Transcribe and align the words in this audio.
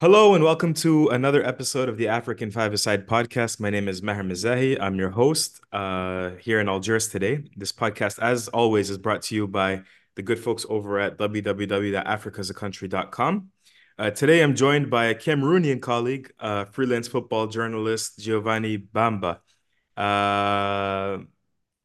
Hello 0.00 0.34
and 0.34 0.42
welcome 0.42 0.74
to 0.74 1.06
another 1.08 1.46
episode 1.46 1.88
of 1.88 1.96
the 1.96 2.08
African 2.08 2.50
Five-A-Side 2.50 3.06
podcast. 3.06 3.60
My 3.60 3.70
name 3.70 3.86
is 3.86 4.02
Maher 4.02 4.24
Mezahi. 4.24 4.76
I'm 4.80 4.96
your 4.96 5.10
host 5.10 5.60
uh, 5.72 6.30
here 6.40 6.58
in 6.58 6.68
Algiers 6.68 7.06
today. 7.08 7.44
This 7.56 7.70
podcast, 7.70 8.18
as 8.18 8.48
always, 8.48 8.90
is 8.90 8.98
brought 8.98 9.22
to 9.22 9.36
you 9.36 9.46
by 9.46 9.82
the 10.16 10.22
good 10.22 10.40
folks 10.40 10.66
over 10.68 10.98
at 10.98 11.16
www.africasaCountry.com. 11.16 13.48
Uh, 13.96 14.10
today, 14.10 14.42
I'm 14.42 14.56
joined 14.56 14.90
by 14.90 15.04
a 15.06 15.14
Cameroonian 15.14 15.80
colleague, 15.80 16.32
uh, 16.40 16.64
freelance 16.64 17.06
football 17.06 17.46
journalist 17.46 18.18
Giovanni 18.18 18.76
Bambe. 18.76 19.38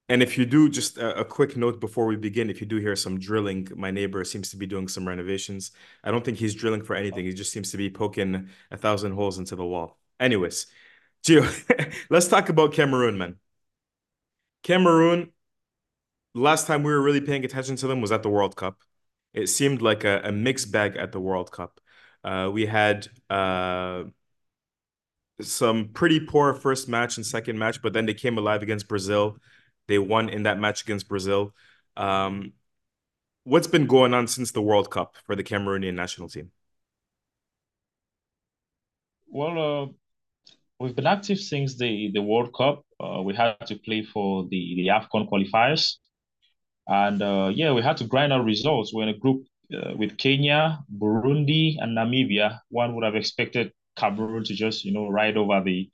And 0.09 0.23
if 0.23 0.39
you 0.39 0.45
do, 0.45 0.69
just 0.69 0.97
a, 0.97 1.19
a, 1.19 1.25
quick 1.25 1.55
note 1.55 1.79
before 1.79 2.07
we 2.07 2.15
begin, 2.15 2.49
if 2.49 2.59
you 2.59 2.65
do 2.65 2.77
hear 2.77 2.95
some 2.95 3.19
drilling, 3.19 3.67
my 3.75 3.91
neighbor 3.91 4.23
seems 4.23 4.49
to 4.49 4.57
be 4.57 4.65
doing 4.65 4.87
some 4.87 5.07
renovations. 5.07 5.71
I 6.03 6.09
don't 6.09 6.25
think 6.25 6.39
he's 6.39 6.55
drilling 6.55 6.81
for 6.81 6.95
anything. 6.95 7.25
He 7.25 7.33
just 7.33 7.53
seems 7.53 7.69
to 7.71 7.77
be 7.77 7.91
poking 7.91 8.49
a 8.71 8.77
thousand 8.77 9.11
holes 9.11 9.37
into 9.37 9.55
the 9.55 9.65
wall. 9.65 9.99
Anyways, 10.19 10.65
Gio, 11.23 11.93
let's 12.09 12.27
talk 12.27 12.49
about 12.49 12.73
Cameroon, 12.73 13.19
man. 13.19 13.35
Cameroon, 14.63 15.31
last 16.33 16.65
time 16.65 16.81
we 16.81 16.91
were 16.91 17.01
really 17.01 17.21
paying 17.21 17.45
attention 17.45 17.75
to 17.77 17.87
them 17.87 18.01
was 18.01 18.11
at 18.11 18.23
the 18.23 18.29
World 18.29 18.55
Cup. 18.55 18.81
It 19.35 19.45
seemed 19.47 19.83
like 19.83 20.05
a, 20.05 20.21
a 20.23 20.31
mixed 20.31 20.71
bag 20.71 20.97
at 20.97 21.11
the 21.11 21.19
World 21.19 21.51
Cup. 21.51 21.79
Uh, 22.23 22.49
we 22.51 22.65
had 22.65 23.07
uh, 23.29 24.05
some 25.39 25.89
pretty 25.89 26.19
poor 26.19 26.55
first 26.55 26.89
match 26.89 27.17
and 27.17 27.25
second 27.25 27.59
match, 27.59 27.81
but 27.83 27.93
then 27.93 28.07
they 28.07 28.15
came 28.15 28.39
alive 28.39 28.63
against 28.63 28.87
Brazil 28.87 29.37
they 29.89 29.99
won 29.99 30.29
in 30.29 30.43
that 30.43 30.59
match 30.59 30.83
against 30.83 31.09
Brazil. 31.09 31.53
Um, 31.97 32.53
what's 33.43 33.67
been 33.67 33.87
going 33.87 34.13
on 34.13 34.27
since 34.27 34.51
the 34.51 34.61
World 34.61 34.89
Cup 34.89 35.15
for 35.25 35.35
the 35.35 35.43
Cameroonian 35.43 35.95
national 35.95 36.29
team? 36.29 36.51
Well, 39.27 39.55
uh, 39.59 39.87
we've 40.79 40.95
been 40.95 41.07
active 41.07 41.39
since 41.39 41.77
the, 41.77 42.11
the 42.13 42.21
World 42.21 42.53
Cup. 42.55 42.85
Uh, 43.03 43.21
we 43.23 43.35
had 43.35 43.57
to 43.65 43.75
play 43.75 44.03
for 44.03 44.43
the, 44.43 44.75
the 44.77 44.87
AFCON 44.87 45.27
qualifiers. 45.29 45.95
And 46.87 47.21
uh, 47.21 47.51
yeah, 47.53 47.73
we 47.73 47.81
had 47.81 47.97
to 47.97 48.05
grind 48.05 48.31
out 48.31 48.45
results. 48.45 48.93
We're 48.93 49.03
in 49.03 49.09
a 49.09 49.17
group 49.17 49.43
uh, 49.73 49.93
with 49.95 50.17
Kenya, 50.17 50.79
Burundi, 50.95 51.75
and 51.79 51.97
Namibia. 51.97 52.59
One 52.69 52.95
would 52.95 53.03
have 53.03 53.15
expected 53.15 53.71
Cameroon 53.97 54.43
to 54.45 54.53
just, 54.53 54.85
you 54.85 54.93
know, 54.93 55.07
ride 55.07 55.37
over 55.37 55.61
the 55.63 55.89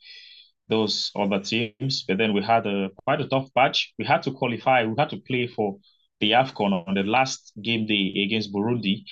those 0.67 1.11
other 1.15 1.39
teams. 1.39 2.03
But 2.07 2.17
then 2.17 2.33
we 2.33 2.41
had 2.41 2.65
a 2.65 2.89
quite 3.03 3.21
a 3.21 3.27
tough 3.27 3.53
patch. 3.53 3.93
We 3.99 4.05
had 4.05 4.23
to 4.23 4.31
qualify. 4.31 4.85
We 4.85 4.95
had 4.97 5.09
to 5.11 5.17
play 5.17 5.47
for 5.47 5.77
the 6.19 6.31
AFCON 6.31 6.87
on 6.87 6.93
the 6.95 7.03
last 7.03 7.51
game 7.61 7.85
day 7.85 8.23
against 8.25 8.53
Burundi. 8.53 9.03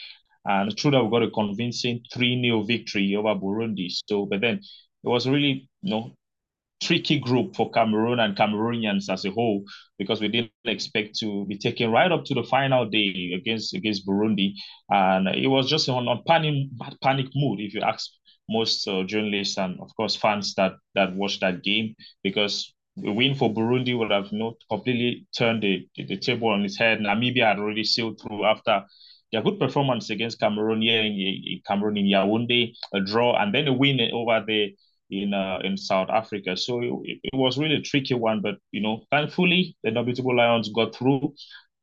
And 0.45 0.77
through 0.77 0.91
that, 0.91 1.03
we 1.03 1.09
got 1.09 1.23
a 1.23 1.31
convincing 1.31 2.03
3 2.13 2.41
0 2.41 2.63
victory 2.63 3.15
over 3.15 3.35
Burundi. 3.35 3.87
So, 4.07 4.25
but 4.25 4.41
then 4.41 4.55
it 4.55 5.07
was 5.07 5.27
really, 5.27 5.69
you 5.81 5.89
know, 5.91 6.11
tricky 6.81 7.19
group 7.19 7.55
for 7.55 7.71
Cameroon 7.71 8.19
and 8.19 8.35
Cameroonians 8.35 9.09
as 9.09 9.25
a 9.25 9.31
whole 9.31 9.63
because 9.97 10.19
we 10.19 10.27
didn't 10.27 10.51
expect 10.65 11.17
to 11.19 11.45
be 11.45 11.57
taken 11.57 11.91
right 11.91 12.11
up 12.11 12.25
to 12.25 12.33
the 12.33 12.43
final 12.43 12.85
day 12.89 13.31
against 13.35 13.73
against 13.73 14.05
Burundi, 14.05 14.53
and 14.89 15.27
it 15.29 15.47
was 15.47 15.69
just 15.69 15.87
on, 15.89 16.07
on 16.07 16.23
panic 16.27 16.55
panic 17.01 17.27
mood 17.35 17.59
if 17.61 17.73
you 17.73 17.81
ask 17.81 18.09
most 18.49 18.87
uh, 18.87 19.03
journalists 19.03 19.57
and 19.57 19.79
of 19.79 19.89
course 19.95 20.15
fans 20.15 20.53
that 20.55 20.73
that 20.95 21.13
watched 21.15 21.41
that 21.41 21.63
game 21.63 21.95
because 22.23 22.73
the 22.97 23.11
win 23.11 23.35
for 23.35 23.53
Burundi 23.53 23.97
would 23.97 24.11
have 24.11 24.31
not 24.31 24.53
completely 24.69 25.25
turned 25.35 25.63
the, 25.63 25.87
the, 25.95 26.05
the 26.05 26.17
table 26.17 26.49
on 26.49 26.63
its 26.63 26.77
head. 26.77 26.99
Namibia 26.99 27.47
had 27.47 27.59
already 27.59 27.83
sailed 27.83 28.19
through 28.21 28.45
after 28.45 28.83
their 29.31 29.41
good 29.41 29.59
performance 29.59 30.09
against 30.11 30.39
Cameroon 30.39 30.81
here 30.81 31.01
in, 31.01 31.13
in 31.13 31.61
Cameroon 31.65 31.97
in 31.97 32.05
Yaoundé, 32.05 32.73
a 32.93 33.01
draw, 33.01 33.35
and 33.41 33.53
then 33.53 33.67
a 33.67 33.73
win 33.73 33.99
over 34.13 34.43
there 34.45 34.67
in 35.09 35.33
uh, 35.33 35.59
in 35.63 35.75
South 35.75 36.09
Africa. 36.09 36.55
So 36.55 36.81
it, 37.03 37.19
it 37.23 37.35
was 37.35 37.57
really 37.57 37.75
a 37.75 37.81
tricky 37.81 38.13
one, 38.13 38.41
but 38.41 38.55
you 38.71 38.81
know, 38.81 39.03
thankfully 39.11 39.75
the 39.83 39.89
Indomitable 39.89 40.35
Lions 40.35 40.69
got 40.69 40.95
through, 40.95 41.33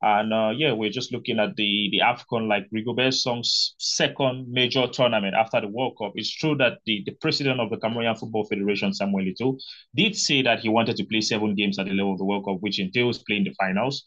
and 0.02 0.32
uh, 0.32 0.50
yeah, 0.56 0.72
we're 0.72 0.90
just 0.90 1.12
looking 1.12 1.38
at 1.38 1.56
the 1.56 1.88
the 1.92 1.98
AFCON 1.98 2.48
like 2.48 2.66
Rigobert 2.74 3.12
Song's 3.14 3.74
second 3.78 4.46
major 4.50 4.86
tournament 4.86 5.34
after 5.34 5.60
the 5.60 5.68
World 5.68 5.96
Cup. 5.98 6.12
It's 6.14 6.34
true 6.34 6.56
that 6.56 6.78
the, 6.86 7.02
the 7.04 7.12
president 7.20 7.60
of 7.60 7.68
the 7.70 7.76
Cameroonian 7.76 8.18
Football 8.18 8.46
Federation, 8.46 8.94
Samuel 8.94 9.26
Eto'o, 9.26 9.58
did 9.94 10.16
say 10.16 10.40
that 10.42 10.60
he 10.60 10.70
wanted 10.70 10.96
to 10.96 11.04
play 11.04 11.20
seven 11.20 11.54
games 11.54 11.78
at 11.78 11.86
the 11.86 11.92
level 11.92 12.12
of 12.12 12.18
the 12.18 12.24
World 12.24 12.46
Cup, 12.46 12.56
which 12.60 12.80
entails 12.80 13.22
playing 13.24 13.44
the 13.44 13.54
finals. 13.58 14.04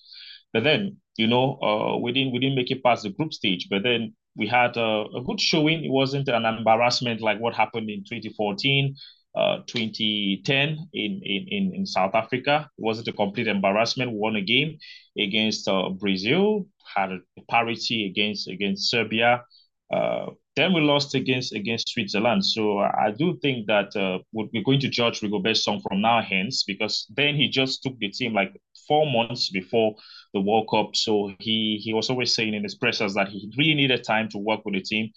But 0.51 0.63
then, 0.63 0.97
you 1.17 1.27
know, 1.27 1.59
uh, 1.61 1.97
we 1.99 2.11
didn't 2.11 2.33
we 2.33 2.39
didn't 2.39 2.55
make 2.55 2.71
it 2.71 2.83
past 2.83 3.03
the 3.03 3.09
group 3.09 3.33
stage. 3.33 3.67
But 3.69 3.83
then 3.83 4.15
we 4.35 4.47
had 4.47 4.77
a, 4.77 5.05
a 5.15 5.21
good 5.23 5.39
showing. 5.39 5.83
It 5.83 5.91
wasn't 5.91 6.27
an 6.27 6.45
embarrassment 6.45 7.21
like 7.21 7.39
what 7.39 7.53
happened 7.53 7.89
in 7.89 8.03
2014 8.03 8.95
uh, 9.35 9.59
2010 9.67 10.89
in, 10.93 11.21
in, 11.23 11.73
in 11.73 11.85
South 11.85 12.13
Africa. 12.13 12.69
It 12.77 12.81
wasn't 12.81 13.07
a 13.07 13.13
complete 13.13 13.47
embarrassment. 13.47 14.11
Won 14.11 14.35
a 14.35 14.41
game 14.41 14.77
against 15.17 15.67
uh, 15.67 15.89
Brazil, 15.89 16.67
had 16.95 17.11
a 17.11 17.19
parity 17.49 18.05
against 18.05 18.47
against 18.47 18.89
Serbia. 18.89 19.43
Uh, 19.91 20.27
then 20.55 20.73
we 20.73 20.81
lost 20.81 21.15
against 21.15 21.53
against 21.53 21.89
Switzerland. 21.89 22.45
So 22.45 22.79
I 22.79 23.11
do 23.17 23.37
think 23.41 23.67
that 23.67 23.95
uh, 23.95 24.19
we're 24.31 24.63
going 24.63 24.79
to 24.81 24.89
judge 24.89 25.21
Rigobert 25.21 25.57
Song 25.57 25.81
from 25.87 26.01
now 26.01 26.21
hence 26.21 26.63
because 26.63 27.07
then 27.15 27.35
he 27.35 27.49
just 27.49 27.81
took 27.81 27.97
the 27.97 28.09
team 28.09 28.33
like 28.33 28.55
four 28.87 29.09
months 29.11 29.49
before 29.49 29.95
the 30.33 30.41
World 30.41 30.67
Cup. 30.69 30.95
So 30.95 31.33
he 31.39 31.79
he 31.83 31.93
was 31.93 32.09
always 32.09 32.35
saying 32.35 32.53
in 32.53 32.63
his 32.63 32.75
pressers 32.75 33.15
that 33.15 33.29
he 33.29 33.51
really 33.57 33.73
needed 33.75 34.03
time 34.03 34.29
to 34.29 34.37
work 34.37 34.61
with 34.65 34.75
the 34.75 34.81
team 34.81 35.09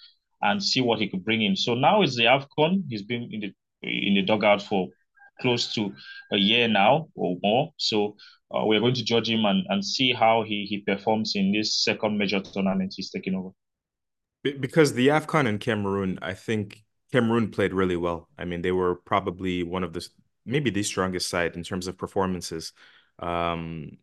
and 0.42 0.62
see 0.62 0.80
what 0.80 1.00
he 1.00 1.08
could 1.08 1.24
bring 1.24 1.42
in. 1.42 1.56
So 1.56 1.74
now 1.74 2.02
it's 2.02 2.16
the 2.16 2.24
AFCON. 2.24 2.84
He's 2.88 3.02
been 3.02 3.28
in 3.32 3.40
the 3.40 3.54
in 3.82 4.14
the 4.14 4.22
dugout 4.22 4.62
for 4.62 4.88
close 5.40 5.72
to 5.74 5.92
a 6.32 6.36
year 6.36 6.68
now 6.68 7.08
or 7.14 7.36
more. 7.42 7.72
So 7.76 8.16
uh, 8.54 8.64
we're 8.64 8.80
going 8.80 8.94
to 8.94 9.04
judge 9.04 9.28
him 9.28 9.44
and, 9.44 9.64
and 9.68 9.84
see 9.84 10.12
how 10.12 10.42
he, 10.42 10.66
he 10.68 10.78
performs 10.78 11.32
in 11.34 11.52
this 11.52 11.82
second 11.82 12.16
major 12.16 12.40
tournament 12.40 12.94
he's 12.96 13.10
taking 13.10 13.34
over. 13.34 13.50
Because 14.42 14.92
the 14.92 15.08
AFCON 15.08 15.46
and 15.46 15.60
Cameroon, 15.60 16.18
I 16.22 16.34
think 16.34 16.84
Cameroon 17.12 17.50
played 17.50 17.74
really 17.74 17.96
well. 17.96 18.28
I 18.38 18.44
mean, 18.44 18.62
they 18.62 18.72
were 18.72 18.94
probably 18.94 19.62
one 19.62 19.82
of 19.82 19.92
the, 19.92 20.08
maybe 20.44 20.70
the 20.70 20.82
strongest 20.82 21.28
side 21.28 21.56
in 21.56 21.64
terms 21.64 21.86
of 21.86 21.98
performances. 21.98 22.72
Um, 23.18 23.98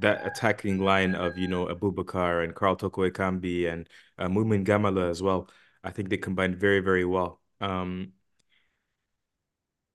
that 0.00 0.26
attacking 0.26 0.78
line 0.78 1.14
of, 1.14 1.36
you 1.36 1.48
know, 1.48 1.66
Abubakar 1.66 2.42
and 2.42 2.54
Karl 2.54 2.76
Toko 2.76 3.08
Ekambi 3.08 3.70
and 3.70 3.86
uh, 4.18 4.28
Moumi 4.28 4.64
Ngamaleu 4.64 5.10
as 5.10 5.22
well. 5.22 5.50
I 5.84 5.90
think 5.90 6.08
they 6.08 6.16
combined 6.16 6.56
very, 6.56 6.80
very 6.80 7.04
well. 7.04 7.40
Um, 7.60 8.12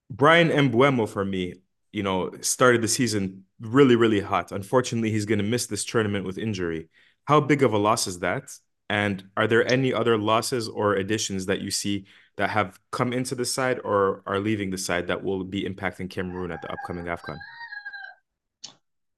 Bryan 0.09 0.49
Mbeumo 0.49 1.07
for 1.07 1.25
me, 1.25 1.55
you 1.91 2.03
know, 2.03 2.31
started 2.41 2.81
the 2.81 2.87
season 2.87 3.43
really, 3.59 3.95
really 3.95 4.19
hot. 4.19 4.51
Unfortunately, 4.51 5.11
he's 5.11 5.25
going 5.25 5.39
to 5.39 5.43
miss 5.43 5.65
this 5.67 5.83
tournament 5.83 6.25
with 6.25 6.37
injury. 6.37 6.89
How 7.25 7.41
big 7.41 7.63
of 7.63 7.73
a 7.73 7.77
loss 7.77 8.07
is 8.07 8.19
that? 8.19 8.51
And 8.89 9.25
are 9.35 9.47
there 9.47 9.69
any 9.69 9.93
other 9.93 10.17
losses 10.17 10.69
or 10.69 10.93
additions 10.95 11.45
that 11.47 11.59
you 11.59 11.71
see 11.71 12.05
that 12.37 12.49
have 12.51 12.79
come 12.91 13.11
into 13.11 13.35
the 13.35 13.45
side 13.45 13.79
or 13.83 14.23
are 14.25 14.39
leaving 14.39 14.69
the 14.69 14.77
side 14.77 15.07
that 15.07 15.23
will 15.23 15.43
be 15.43 15.63
impacting 15.63 16.09
Cameroon 16.09 16.51
at 16.51 16.61
the 16.61 16.71
upcoming 16.71 17.05
AFCON? 17.05 17.37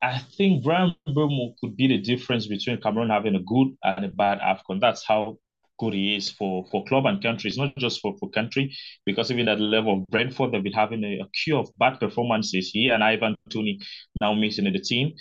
I 0.01 0.17
think 0.17 0.63
Bryan 0.63 0.95
Mbeumo 1.07 1.55
could 1.59 1.75
be 1.75 1.87
the 1.87 1.97
difference 1.97 2.47
between 2.47 2.81
Cameroon 2.81 3.09
having 3.09 3.35
a 3.35 3.41
good 3.41 3.75
and 3.83 4.05
a 4.05 4.07
bad 4.07 4.39
AFCON. 4.39 4.79
That's 4.79 5.05
how 5.05 5.37
good 5.79 5.93
he 5.93 6.15
is 6.15 6.29
for, 6.29 6.65
for 6.69 6.83
club 6.85 7.05
and 7.05 7.21
country. 7.23 7.49
It's 7.49 7.57
not 7.57 7.75
just 7.77 8.01
for, 8.01 8.15
for 8.19 8.29
country, 8.29 8.75
because 9.05 9.31
even 9.31 9.47
at 9.47 9.57
the 9.57 9.63
level 9.63 9.93
of 9.93 10.07
Brentford, 10.07 10.51
they've 10.51 10.63
been 10.63 10.73
having 10.73 11.03
a, 11.03 11.23
a 11.23 11.27
queue 11.43 11.57
of 11.57 11.69
bad 11.79 11.99
performances. 11.99 12.69
He 12.71 12.89
and 12.89 13.03
Ivan 13.03 13.35
Toney 13.49 13.79
now 14.21 14.33
missing 14.33 14.65
in 14.67 14.73
the 14.73 14.79
team. 14.79 15.13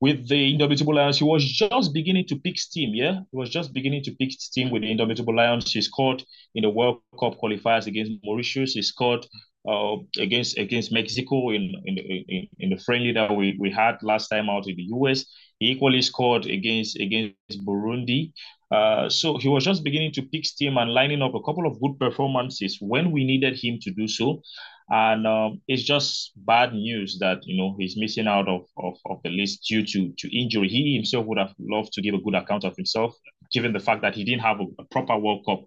With 0.00 0.28
the 0.28 0.52
Indomitable 0.52 0.94
Lions, 0.94 1.18
he 1.18 1.24
was 1.24 1.44
just 1.44 1.92
beginning 1.92 2.26
to 2.28 2.36
pick 2.36 2.56
steam, 2.56 2.94
yeah? 2.94 3.20
He 3.32 3.36
was 3.36 3.50
just 3.50 3.72
beginning 3.72 4.04
to 4.04 4.12
pick 4.12 4.30
steam 4.32 4.70
with 4.70 4.82
the 4.82 4.90
Indomitable 4.90 5.34
Lions. 5.34 5.72
He 5.72 5.82
scored 5.82 6.22
in 6.54 6.62
the 6.62 6.70
World 6.70 7.00
Cup 7.18 7.34
qualifiers 7.42 7.86
against 7.86 8.12
Mauritius. 8.22 8.74
He 8.74 8.82
scored 8.82 9.26
uh, 9.68 9.96
against 10.18 10.56
against 10.56 10.92
Mexico 10.92 11.50
in 11.50 11.72
in, 11.84 11.98
in 11.98 12.46
in 12.58 12.70
the 12.70 12.78
friendly 12.78 13.12
that 13.12 13.34
we, 13.36 13.56
we 13.58 13.70
had 13.70 13.96
last 14.02 14.28
time 14.28 14.48
out 14.48 14.68
in 14.68 14.76
the 14.76 14.86
US. 14.94 15.26
He 15.58 15.70
equally 15.72 16.02
scored 16.02 16.46
against 16.46 16.98
against 16.98 17.64
Burundi. 17.64 18.32
Uh, 18.70 19.08
so 19.08 19.38
he 19.38 19.48
was 19.48 19.64
just 19.64 19.82
beginning 19.82 20.12
to 20.12 20.22
pick 20.22 20.44
steam 20.44 20.76
and 20.76 20.92
lining 20.92 21.22
up 21.22 21.34
a 21.34 21.42
couple 21.42 21.66
of 21.66 21.80
good 21.80 21.98
performances 21.98 22.76
when 22.80 23.10
we 23.10 23.24
needed 23.24 23.58
him 23.58 23.78
to 23.80 23.90
do 23.90 24.06
so. 24.06 24.42
And 24.90 25.26
um, 25.26 25.60
it's 25.68 25.82
just 25.82 26.32
bad 26.36 26.72
news 26.72 27.18
that 27.20 27.38
you 27.44 27.56
know 27.56 27.76
he's 27.78 27.96
missing 27.96 28.26
out 28.26 28.48
of, 28.48 28.62
of, 28.76 28.94
of 29.06 29.20
the 29.22 29.30
list 29.30 29.64
due 29.68 29.84
to 29.84 30.12
to 30.18 30.38
injury. 30.38 30.68
He 30.68 30.94
himself 30.94 31.26
would 31.26 31.38
have 31.38 31.54
loved 31.58 31.92
to 31.94 32.02
give 32.02 32.14
a 32.14 32.20
good 32.20 32.34
account 32.34 32.64
of 32.64 32.76
himself, 32.76 33.14
given 33.52 33.72
the 33.72 33.80
fact 33.80 34.02
that 34.02 34.14
he 34.14 34.24
didn't 34.24 34.42
have 34.42 34.60
a, 34.60 34.66
a 34.78 34.84
proper 34.84 35.18
World 35.18 35.44
Cup 35.46 35.64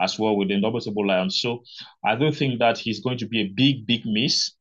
as 0.00 0.18
well 0.18 0.36
with 0.36 0.48
the 0.48 0.54
Indomitable 0.54 1.06
Lions. 1.06 1.40
So 1.40 1.62
I 2.04 2.16
don't 2.16 2.34
think 2.36 2.58
that 2.60 2.78
he's 2.78 3.00
going 3.00 3.18
to 3.18 3.26
be 3.26 3.40
a 3.42 3.52
big, 3.54 3.86
big 3.86 4.02
miss. 4.06 4.52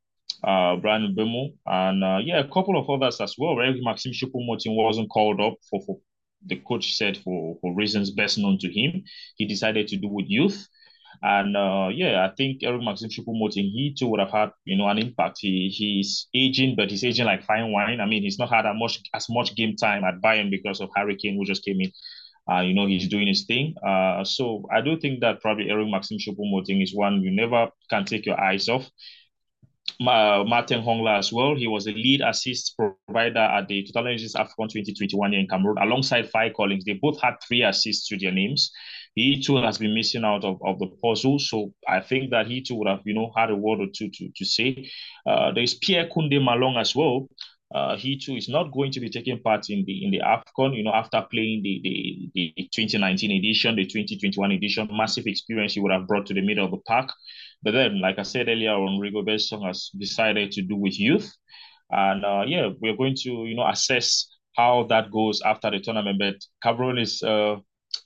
Uh, 0.43 0.75
Bryan 0.77 1.13
Mbeumo 1.13 1.53
and 1.65 2.03
uh, 2.03 2.19
yeah, 2.23 2.39
a 2.39 2.47
couple 2.47 2.77
of 2.79 2.89
others 2.89 3.21
as 3.21 3.35
well. 3.37 3.55
Right, 3.55 3.75
Maxim 3.81 4.11
Choupo-Moting 4.11 4.75
wasn't 4.75 5.09
called 5.09 5.39
up 5.39 5.55
for 5.69 5.81
for 5.85 5.99
the 6.45 6.55
coach 6.55 6.95
said 6.95 7.17
for, 7.17 7.57
for 7.61 7.75
reasons 7.75 8.11
best 8.11 8.37
known 8.37 8.57
to 8.59 8.71
him, 8.71 9.03
he 9.35 9.45
decided 9.45 9.87
to 9.87 9.97
do 9.97 10.07
with 10.07 10.25
youth. 10.27 10.67
And 11.21 11.55
uh, 11.55 11.89
yeah, 11.93 12.25
I 12.25 12.33
think 12.35 12.63
Eric 12.63 12.81
Maxim 12.81 13.09
Choupo-Moting, 13.09 13.69
he 13.69 13.95
too 13.97 14.07
would 14.07 14.19
have 14.19 14.31
had, 14.31 14.49
you 14.65 14.75
know, 14.75 14.87
an 14.87 14.97
impact. 14.97 15.37
He 15.41 15.69
he's 15.69 16.27
aging, 16.33 16.75
but 16.75 16.89
he's 16.89 17.03
aging 17.03 17.25
like 17.25 17.43
fine 17.43 17.71
wine. 17.71 17.99
I 17.99 18.07
mean, 18.07 18.23
he's 18.23 18.39
not 18.39 18.49
had 18.49 18.65
as 18.65 18.75
much 18.75 18.99
as 19.13 19.27
much 19.29 19.55
game 19.55 19.75
time 19.75 20.03
at 20.03 20.21
Bayern 20.21 20.49
because 20.49 20.81
of 20.81 20.89
Harry 20.95 21.15
Kane, 21.17 21.35
who 21.37 21.45
just 21.45 21.63
came 21.63 21.79
in. 21.79 21.91
Uh, 22.51 22.61
you 22.61 22.73
know, 22.73 22.87
he's 22.87 23.07
doing 23.07 23.27
his 23.27 23.45
thing. 23.45 23.75
Uh, 23.85 24.23
so 24.23 24.65
I 24.73 24.81
do 24.81 24.99
think 24.99 25.19
that 25.19 25.41
probably 25.41 25.69
Eric 25.69 25.87
Maxim 25.89 26.17
Choupo-Moting 26.17 26.81
is 26.81 26.95
one 26.95 27.21
you 27.21 27.29
never 27.29 27.69
can 27.89 28.03
take 28.05 28.25
your 28.25 28.41
eyes 28.41 28.67
off. 28.67 28.89
Martin 30.01 30.81
Hongla 30.81 31.19
as 31.19 31.31
well. 31.31 31.55
He 31.55 31.67
was 31.67 31.87
a 31.87 31.91
lead 31.91 32.21
assist 32.21 32.75
provider 32.75 33.39
at 33.39 33.67
the 33.67 33.83
2006 33.83 34.33
AFCON 34.33 34.69
2021 34.69 35.31
Year 35.31 35.41
in 35.41 35.47
Cameroon 35.47 35.77
alongside 35.79 36.29
Fai 36.29 36.49
Collins. 36.49 36.85
They 36.85 36.93
both 36.93 37.21
had 37.21 37.35
three 37.47 37.63
assists 37.63 38.07
to 38.07 38.17
their 38.17 38.31
names. 38.31 38.71
He 39.13 39.41
too 39.41 39.57
has 39.57 39.77
been 39.77 39.93
missing 39.93 40.23
out 40.23 40.43
of, 40.43 40.59
of 40.65 40.79
the 40.79 40.87
puzzle. 41.03 41.37
So 41.39 41.73
I 41.87 41.99
think 41.99 42.31
that 42.31 42.47
he 42.47 42.61
too 42.61 42.75
would 42.75 42.87
have, 42.87 43.01
you 43.05 43.13
know, 43.13 43.31
had 43.35 43.51
a 43.51 43.55
word 43.55 43.79
or 43.79 43.87
two 43.93 44.09
to, 44.09 44.29
to 44.35 44.45
say. 44.45 44.89
Uh, 45.25 45.51
there's 45.51 45.75
Pierre 45.75 46.07
Kunde 46.07 46.39
Malong 46.39 46.79
as 46.79 46.95
well. 46.95 47.27
Uh, 47.73 47.95
he 47.95 48.17
too 48.17 48.35
is 48.35 48.49
not 48.49 48.71
going 48.73 48.91
to 48.91 48.99
be 48.99 49.09
taking 49.09 49.39
part 49.41 49.69
in 49.69 49.85
the 49.85 50.03
in 50.03 50.11
the 50.11 50.19
AFCON, 50.19 50.75
you 50.75 50.83
know, 50.83 50.91
after 50.93 51.25
playing 51.31 51.61
the, 51.63 51.79
the, 51.83 52.29
the 52.33 52.69
2019 52.73 53.31
edition, 53.31 53.75
the 53.75 53.85
2021 53.85 54.51
edition, 54.51 54.89
massive 54.91 55.25
experience 55.25 55.73
he 55.73 55.79
would 55.79 55.91
have 55.91 56.05
brought 56.05 56.25
to 56.25 56.33
the 56.33 56.41
middle 56.41 56.65
of 56.65 56.71
the 56.71 56.77
park. 56.85 57.13
But 57.63 57.71
then, 57.71 58.01
like 58.01 58.17
I 58.17 58.23
said 58.23 58.47
earlier 58.47 58.71
on, 58.71 58.99
Rigobert 58.99 59.41
Song 59.41 59.63
has 59.63 59.89
decided 59.97 60.51
to 60.53 60.61
do 60.61 60.75
with 60.75 60.99
youth. 60.99 61.31
And 61.91 62.25
uh, 62.25 62.43
yeah, 62.47 62.69
we're 62.79 62.97
going 62.97 63.15
to, 63.23 63.29
you 63.29 63.55
know, 63.55 63.67
assess 63.67 64.27
how 64.55 64.85
that 64.89 65.11
goes 65.11 65.41
after 65.41 65.69
the 65.69 65.79
tournament. 65.79 66.19
But 66.19 66.35
Cameroon 66.63 66.97
is 66.97 67.21
uh, 67.21 67.57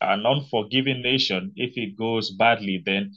an 0.01 0.25
unforgiving 0.25 1.01
nation. 1.01 1.51
If 1.55 1.77
it 1.77 1.97
goes 1.97 2.31
badly, 2.31 2.81
then 2.85 3.13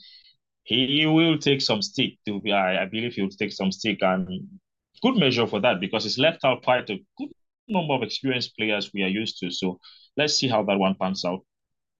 he 0.63 1.05
will 1.07 1.37
take 1.37 1.61
some 1.61 1.81
stick. 1.81 2.13
To 2.27 2.39
be, 2.39 2.53
I, 2.53 2.83
I 2.83 2.85
believe 2.85 3.13
he 3.13 3.21
will 3.21 3.29
take 3.29 3.51
some 3.51 3.71
stick, 3.71 3.97
and 4.01 4.47
good 5.01 5.15
measure 5.15 5.47
for 5.47 5.59
that 5.61 5.79
because 5.79 6.05
it's 6.05 6.17
left 6.17 6.45
out 6.45 6.63
quite 6.63 6.89
a 6.89 6.97
good 7.17 7.29
number 7.67 7.93
of 7.93 8.03
experienced 8.03 8.55
players 8.57 8.91
we 8.93 9.03
are 9.03 9.07
used 9.07 9.39
to. 9.39 9.51
So 9.51 9.79
let's 10.15 10.35
see 10.35 10.47
how 10.47 10.63
that 10.63 10.77
one 10.77 10.95
pans 10.99 11.25
out. 11.25 11.39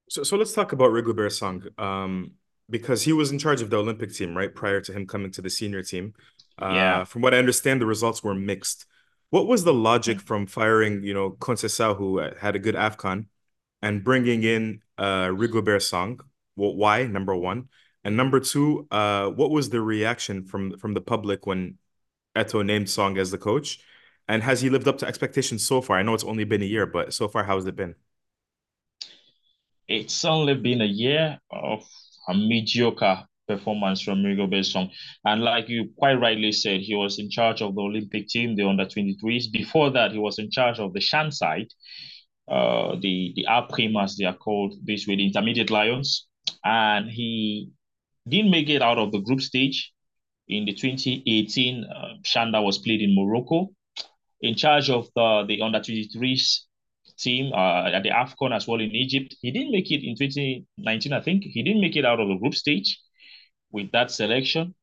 So, 0.10 0.24
so 0.24 0.38
let's 0.38 0.54
talk 0.54 0.72
about 0.72 0.92
Rigobert 0.92 1.32
Song. 1.32 1.64
Um, 1.78 2.32
because 2.70 3.04
he 3.04 3.14
was 3.14 3.32
in 3.32 3.40
charge 3.40 3.62
of 3.62 3.70
the 3.70 3.78
Olympic 3.78 4.14
team, 4.14 4.36
right? 4.36 4.54
Prior 4.54 4.82
to 4.82 4.94
him 4.94 5.08
coming 5.08 5.32
to 5.32 5.42
the 5.42 5.50
senior 5.50 5.84
team. 5.84 6.14
Uh, 6.62 6.72
yeah. 6.74 7.04
From 7.04 7.22
what 7.22 7.34
I 7.34 7.38
understand, 7.38 7.82
the 7.82 7.86
results 7.86 8.24
were 8.24 8.36
mixed. 8.36 8.86
What 9.30 9.48
was 9.48 9.64
the 9.64 9.74
logic 9.74 10.18
mm. 10.18 10.22
from 10.22 10.46
firing, 10.48 11.04
you 11.04 11.14
know, 11.14 11.32
Conceição, 11.32 11.96
who 11.98 12.18
had 12.18 12.56
a 12.56 12.60
good 12.60 12.76
AFCON, 12.76 13.26
and 13.82 14.04
bringing 14.04 14.44
in 14.44 14.82
uh, 14.98 15.28
Rigobert 15.28 15.82
Song? 15.82 16.20
Well, 16.56 16.76
why, 16.76 17.06
number 17.06 17.36
one? 17.36 17.70
And 18.04 18.16
number 18.18 18.40
two, 18.40 18.88
uh, 18.92 19.28
what 19.30 19.52
was 19.52 19.70
the 19.70 19.82
reaction 19.82 20.44
from 20.44 20.78
from 20.78 20.94
the 20.94 21.02
public 21.02 21.46
when 21.46 21.78
Eto'o 22.36 22.66
named 22.66 22.90
Song 22.90 23.18
as 23.18 23.32
the 23.32 23.38
coach? 23.38 23.80
And 24.28 24.44
has 24.44 24.62
he 24.62 24.70
lived 24.70 24.88
up 24.88 25.00
to 25.00 25.08
expectations 25.08 25.66
so 25.66 25.82
far? 25.82 25.98
I 25.98 26.04
know 26.04 26.14
it's 26.14 26.24
only 26.24 26.44
been 26.44 26.62
a 26.62 26.66
year, 26.66 26.86
but 26.86 27.14
so 27.14 27.28
far, 27.28 27.44
how 27.44 27.56
has 27.56 27.66
it 27.66 27.76
been? 27.76 27.96
It's 29.88 30.24
only 30.24 30.54
been 30.54 30.82
a 30.82 30.86
year 30.86 31.40
of 31.50 31.84
a 32.30 32.34
mediocre 32.34 33.24
performance 33.48 34.02
from 34.02 34.24
Rigobert 34.24 34.66
Song. 34.66 34.90
And 35.26 35.42
like 35.42 35.68
you 35.68 35.90
quite 35.98 36.16
rightly 36.16 36.52
said, 36.52 36.82
he 36.82 36.96
was 36.96 37.20
in 37.20 37.30
charge 37.30 37.62
of 37.62 37.76
the 37.76 37.82
Olympic 37.82 38.28
team, 38.28 38.56
the 38.56 38.68
under 38.68 38.86
23s. 38.86 39.52
Before 39.52 39.90
that, 39.90 40.12
he 40.12 40.20
was 40.20 40.38
in 40.38 40.52
charge 40.52 40.80
of 40.80 40.94
the 40.94 41.02
Shan 41.02 41.32
side, 41.32 41.68
uh, 42.48 42.96
the, 43.02 43.34
the 43.36 43.46
A 43.50 43.64
Primas, 43.64 44.16
they 44.18 44.26
are 44.26 44.36
called 44.36 44.76
this 44.84 45.08
way, 45.08 45.16
the 45.16 45.26
Intermediate 45.26 45.72
Lions. 45.72 46.28
And 46.64 47.10
he 47.10 47.70
didn't 48.28 48.52
make 48.52 48.70
it 48.70 48.82
out 48.82 48.98
of 48.98 49.12
the 49.12 49.20
group 49.20 49.42
stage. 49.42 49.92
In 50.48 50.66
the 50.66 50.74
2018, 50.74 51.84
uh, 51.84 52.06
Shanda 52.24 52.64
was 52.64 52.80
played 52.80 53.02
in 53.02 53.16
Morocco. 53.16 53.70
In 54.42 54.56
charge 54.56 54.90
of 54.90 55.08
the, 55.16 55.46
the 55.48 55.62
under 55.62 55.80
23s 55.80 56.62
team 57.20 57.52
uh, 57.54 57.90
at 57.90 58.04
the 58.04 58.10
AFCON 58.10 58.56
as 58.56 58.68
well 58.68 58.80
in 58.80 58.92
Egypt. 58.92 59.36
He 59.42 59.52
didn't 59.52 59.72
make 59.72 59.92
it 59.92 60.06
in 60.06 60.16
2019, 60.16 61.14
I 61.14 61.22
think. 61.22 61.44
He 61.44 61.64
didn't 61.64 61.82
make 61.82 61.96
it 61.96 62.06
out 62.06 62.20
of 62.20 62.28
the 62.28 62.38
group 62.38 62.56
stage 62.56 63.00
with 63.72 63.92
that 63.92 64.12
selection. 64.12 64.76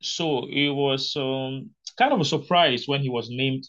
So 0.00 0.46
it 0.50 0.70
was 0.70 1.14
um, 1.16 1.70
kind 1.98 2.12
of 2.12 2.20
a 2.20 2.24
surprise 2.24 2.84
when 2.86 3.00
he 3.00 3.08
was 3.08 3.28
named 3.30 3.64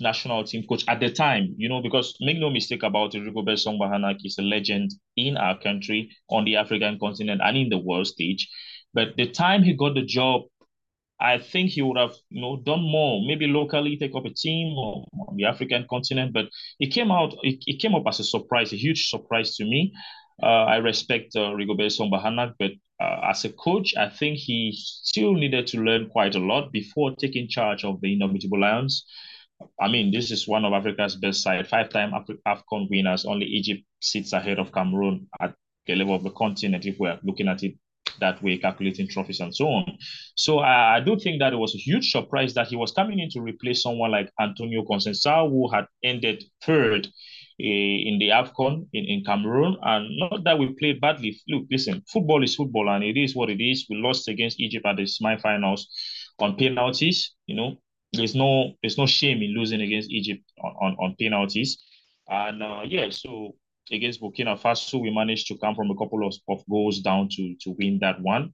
national 0.00 0.44
team 0.44 0.64
coach 0.66 0.84
at 0.88 1.00
the 1.00 1.10
time, 1.10 1.54
you 1.56 1.68
know, 1.68 1.82
because 1.82 2.16
make 2.20 2.38
no 2.38 2.50
mistake 2.50 2.82
about 2.82 3.14
it, 3.14 3.22
Rigobert 3.22 3.58
Song 3.58 3.78
Bahanag 3.78 4.16
is 4.24 4.38
a 4.38 4.42
legend 4.42 4.90
in 5.16 5.36
our 5.36 5.58
country, 5.58 6.10
on 6.28 6.44
the 6.44 6.56
African 6.56 6.98
continent, 6.98 7.40
and 7.44 7.56
in 7.56 7.68
the 7.68 7.78
world 7.78 8.06
stage. 8.06 8.48
But 8.94 9.16
the 9.16 9.26
time 9.26 9.62
he 9.62 9.74
got 9.74 9.94
the 9.94 10.02
job 10.02 10.42
I 11.20 11.38
think 11.38 11.70
he 11.70 11.82
would 11.82 11.98
have, 11.98 12.14
you 12.30 12.40
know, 12.40 12.56
done 12.56 12.80
more, 12.80 13.22
maybe 13.26 13.46
locally 13.46 13.96
take 13.98 14.14
up 14.14 14.24
a 14.24 14.30
team 14.30 14.76
or 14.76 15.04
on 15.28 15.36
the 15.36 15.44
African 15.44 15.86
continent. 15.88 16.32
But 16.32 16.46
it 16.78 16.92
came 16.92 17.10
out, 17.10 17.34
it, 17.42 17.62
it 17.66 17.80
came 17.80 17.94
up 17.94 18.04
as 18.08 18.20
a 18.20 18.24
surprise, 18.24 18.72
a 18.72 18.76
huge 18.76 19.08
surprise 19.08 19.56
to 19.56 19.64
me. 19.64 19.92
Uh, 20.42 20.64
I 20.64 20.76
respect 20.76 21.36
uh, 21.36 21.50
Rigobert 21.50 21.92
Song 21.92 22.10
Bahanag, 22.10 22.54
but 22.58 22.70
uh, 23.02 23.28
as 23.28 23.44
a 23.44 23.50
coach, 23.50 23.94
I 23.96 24.08
think 24.08 24.38
he 24.38 24.72
still 24.74 25.34
needed 25.34 25.66
to 25.68 25.82
learn 25.82 26.08
quite 26.08 26.34
a 26.34 26.38
lot 26.38 26.72
before 26.72 27.14
taking 27.16 27.48
charge 27.48 27.84
of 27.84 28.00
the 28.00 28.14
Indomitable 28.14 28.60
Lions. 28.60 29.04
I 29.78 29.88
mean, 29.88 30.10
this 30.10 30.30
is 30.30 30.48
one 30.48 30.64
of 30.64 30.72
Africa's 30.72 31.16
best 31.16 31.42
side, 31.42 31.68
five-time 31.68 32.14
Af- 32.14 32.38
AFCON 32.48 32.88
winners. 32.88 33.26
Only 33.26 33.44
Egypt 33.46 33.82
sits 34.00 34.32
ahead 34.32 34.58
of 34.58 34.72
Cameroon 34.72 35.28
at 35.38 35.54
the 35.86 35.96
level 35.96 36.14
of 36.14 36.22
the 36.22 36.30
continent 36.30 36.86
if 36.86 36.98
we're 36.98 37.18
looking 37.22 37.48
at 37.48 37.62
it 37.62 37.74
that 38.18 38.42
way, 38.42 38.58
calculating 38.58 39.08
trophies 39.08 39.40
and 39.40 39.54
so 39.54 39.66
on. 39.66 39.98
So 40.34 40.58
uh, 40.58 40.92
I 40.96 41.00
do 41.00 41.18
think 41.18 41.40
that 41.40 41.52
it 41.52 41.56
was 41.56 41.74
a 41.74 41.78
huge 41.78 42.10
surprise 42.10 42.54
that 42.54 42.68
he 42.68 42.76
was 42.76 42.92
coming 42.92 43.18
in 43.18 43.30
to 43.30 43.40
replace 43.40 43.82
someone 43.82 44.10
like 44.10 44.30
Antonio 44.40 44.82
Conceição, 44.84 45.50
who 45.50 45.70
had 45.70 45.86
ended 46.02 46.44
third 46.62 47.06
uh, 47.06 47.62
in 48.08 48.18
the 48.18 48.30
AFCON 48.30 48.86
in, 48.92 49.04
in 49.04 49.24
Cameroon. 49.24 49.76
And 49.82 50.16
not 50.18 50.44
that 50.44 50.58
we 50.58 50.74
played 50.78 51.00
badly. 51.00 51.38
Look, 51.48 51.64
listen, 51.70 52.02
football 52.12 52.42
is 52.42 52.54
football 52.54 52.88
and 52.88 53.04
it 53.04 53.16
is 53.16 53.36
what 53.36 53.50
it 53.50 53.62
is. 53.62 53.86
We 53.88 53.96
lost 53.96 54.28
against 54.28 54.60
Egypt 54.60 54.86
at 54.86 54.96
the 54.96 55.06
semi-finals 55.06 55.88
on 56.38 56.56
penalties. 56.56 57.34
You 57.46 57.56
know, 57.56 57.76
there's 58.12 58.34
no 58.34 58.72
there's 58.82 58.98
no 58.98 59.06
shame 59.06 59.42
in 59.42 59.54
losing 59.54 59.80
against 59.82 60.10
Egypt 60.10 60.42
on, 60.62 60.72
on, 60.80 60.96
on 60.98 61.16
penalties. 61.20 61.78
And 62.28 62.62
uh, 62.62 62.82
yeah, 62.86 63.10
so 63.10 63.56
against 63.90 64.20
Burkina 64.20 64.60
Faso, 64.60 65.00
we 65.00 65.14
managed 65.14 65.46
to 65.48 65.58
come 65.58 65.74
from 65.74 65.90
a 65.90 65.96
couple 65.96 66.26
of, 66.26 66.34
of 66.48 66.64
goals 66.68 67.00
down 67.00 67.28
to 67.32 67.54
to 67.62 67.70
win 67.78 67.98
that 68.00 68.20
one. 68.20 68.52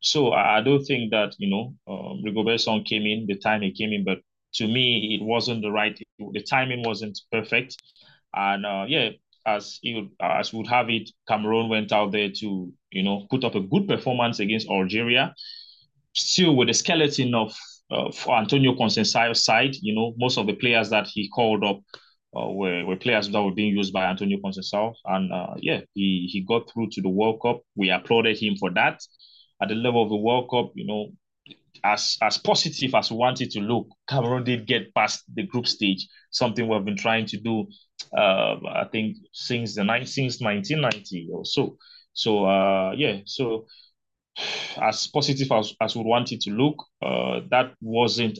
So 0.00 0.30
I, 0.30 0.58
I 0.58 0.60
don't 0.62 0.84
think 0.84 1.10
that 1.10 1.34
you 1.38 1.50
know 1.50 1.74
um, 1.92 2.22
Rigobert 2.24 2.60
Song 2.60 2.84
came 2.84 3.06
in 3.06 3.26
the 3.26 3.36
time 3.36 3.62
he 3.62 3.72
came 3.72 3.92
in, 3.92 4.04
but 4.04 4.18
to 4.54 4.66
me 4.66 5.18
it 5.20 5.24
wasn't 5.24 5.62
the 5.62 5.70
right. 5.70 5.98
The 6.18 6.42
timing 6.42 6.82
wasn't 6.84 7.18
perfect, 7.32 7.76
and 8.34 8.64
uh, 8.64 8.84
yeah, 8.88 9.10
as 9.46 9.78
it 9.82 10.08
as 10.20 10.52
would 10.52 10.66
have 10.68 10.90
it, 10.90 11.10
Cameroon 11.26 11.68
went 11.68 11.92
out 11.92 12.12
there 12.12 12.30
to 12.30 12.72
you 12.90 13.02
know 13.02 13.26
put 13.30 13.44
up 13.44 13.54
a 13.54 13.60
good 13.60 13.88
performance 13.88 14.38
against 14.40 14.68
Algeria, 14.70 15.34
still 16.14 16.56
with 16.56 16.68
the 16.68 16.74
skeleton 16.74 17.34
of 17.34 17.54
uh, 17.90 18.10
for 18.12 18.36
Antonio 18.36 18.74
Conceição's 18.74 19.44
side. 19.44 19.74
You 19.80 19.94
know 19.94 20.14
most 20.18 20.38
of 20.38 20.46
the 20.46 20.54
players 20.54 20.90
that 20.90 21.08
he 21.08 21.28
called 21.28 21.64
up 21.64 21.80
uh, 22.36 22.48
were, 22.48 22.84
were 22.84 22.96
players 22.96 23.28
that 23.28 23.42
were 23.42 23.54
being 23.54 23.74
used 23.76 23.92
by 23.92 24.04
Antonio 24.04 24.38
Conceição. 24.38 24.94
And 25.04 25.32
uh, 25.32 25.54
yeah, 25.58 25.80
he, 25.94 26.28
he 26.30 26.44
got 26.46 26.70
through 26.70 26.88
to 26.92 27.02
the 27.02 27.08
World 27.08 27.40
Cup. 27.42 27.60
We 27.76 27.90
applauded 27.90 28.38
him 28.38 28.56
for 28.56 28.70
that. 28.72 29.00
At 29.62 29.68
the 29.68 29.74
level 29.74 30.02
of 30.02 30.08
the 30.08 30.16
World 30.16 30.48
Cup, 30.50 30.72
you 30.74 30.86
know, 30.86 31.08
as 31.84 32.16
as 32.22 32.38
positive 32.38 32.94
as 32.94 33.10
we 33.10 33.16
wanted 33.16 33.50
to 33.52 33.60
look, 33.60 33.88
Cameroon 34.08 34.44
did 34.44 34.66
get 34.66 34.92
past 34.94 35.22
the 35.32 35.44
group 35.44 35.66
stage, 35.66 36.06
something 36.30 36.68
we've 36.68 36.84
been 36.84 36.96
trying 36.96 37.26
to 37.26 37.38
do, 37.38 37.66
uh, 38.16 38.56
I 38.66 38.86
think, 38.90 39.16
since 39.32 39.74
the 39.74 39.82
since 40.04 40.40
1990 40.40 41.28
or 41.32 41.44
so. 41.44 41.76
So 42.12 42.44
uh, 42.44 42.92
yeah, 42.96 43.18
so 43.24 43.66
as 44.80 45.08
positive 45.08 45.50
as, 45.52 45.74
as 45.80 45.96
we 45.96 46.02
wanted 46.02 46.40
to 46.42 46.50
look, 46.50 46.84
uh, 47.02 47.40
that 47.50 47.74
wasn't, 47.80 48.38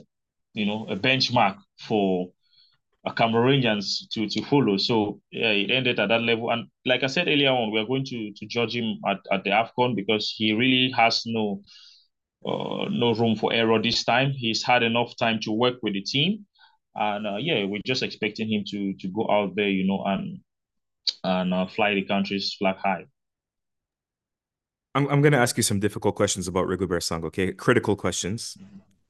you 0.54 0.66
know, 0.66 0.86
a 0.88 0.96
benchmark 0.96 1.56
for 1.80 2.30
Cameroonians 3.14 4.08
to 4.12 4.28
to 4.28 4.42
follow. 4.44 4.76
So 4.76 5.20
yeah, 5.30 5.50
it 5.50 5.70
ended 5.70 6.00
at 6.00 6.08
that 6.08 6.22
level. 6.22 6.50
And 6.50 6.68
like 6.84 7.02
I 7.02 7.06
said 7.06 7.28
earlier 7.28 7.50
on, 7.50 7.70
we 7.70 7.80
are 7.80 7.86
going 7.86 8.04
to 8.06 8.32
to 8.32 8.46
judge 8.46 8.74
him 8.74 8.98
at, 9.06 9.18
at 9.32 9.44
the 9.44 9.50
AFCON 9.50 9.94
because 9.94 10.32
he 10.36 10.52
really 10.52 10.90
has 10.92 11.22
no 11.26 11.62
uh, 12.46 12.86
no 12.90 13.14
room 13.14 13.36
for 13.36 13.52
error 13.52 13.80
this 13.80 14.04
time. 14.04 14.30
He's 14.30 14.62
had 14.62 14.82
enough 14.82 15.16
time 15.16 15.40
to 15.42 15.52
work 15.52 15.76
with 15.82 15.94
the 15.94 16.02
team. 16.02 16.46
And 16.94 17.26
uh, 17.26 17.36
yeah, 17.36 17.64
we're 17.64 17.82
just 17.86 18.02
expecting 18.02 18.50
him 18.50 18.64
to 18.68 18.94
to 18.94 19.08
go 19.08 19.28
out 19.30 19.54
there, 19.54 19.68
you 19.68 19.86
know, 19.86 20.02
and 20.04 20.40
and 21.24 21.54
uh, 21.54 21.66
fly 21.66 21.94
the 21.94 22.02
country's 22.02 22.54
flag 22.54 22.76
high. 22.76 23.06
I'm 24.94 25.06
I'm 25.08 25.22
gonna 25.22 25.38
ask 25.38 25.56
you 25.56 25.62
some 25.62 25.80
difficult 25.80 26.16
questions 26.16 26.48
about 26.48 26.66
Rigobert 26.66 27.02
Song, 27.02 27.24
okay? 27.24 27.52
Critical 27.52 27.94
questions. 27.96 28.56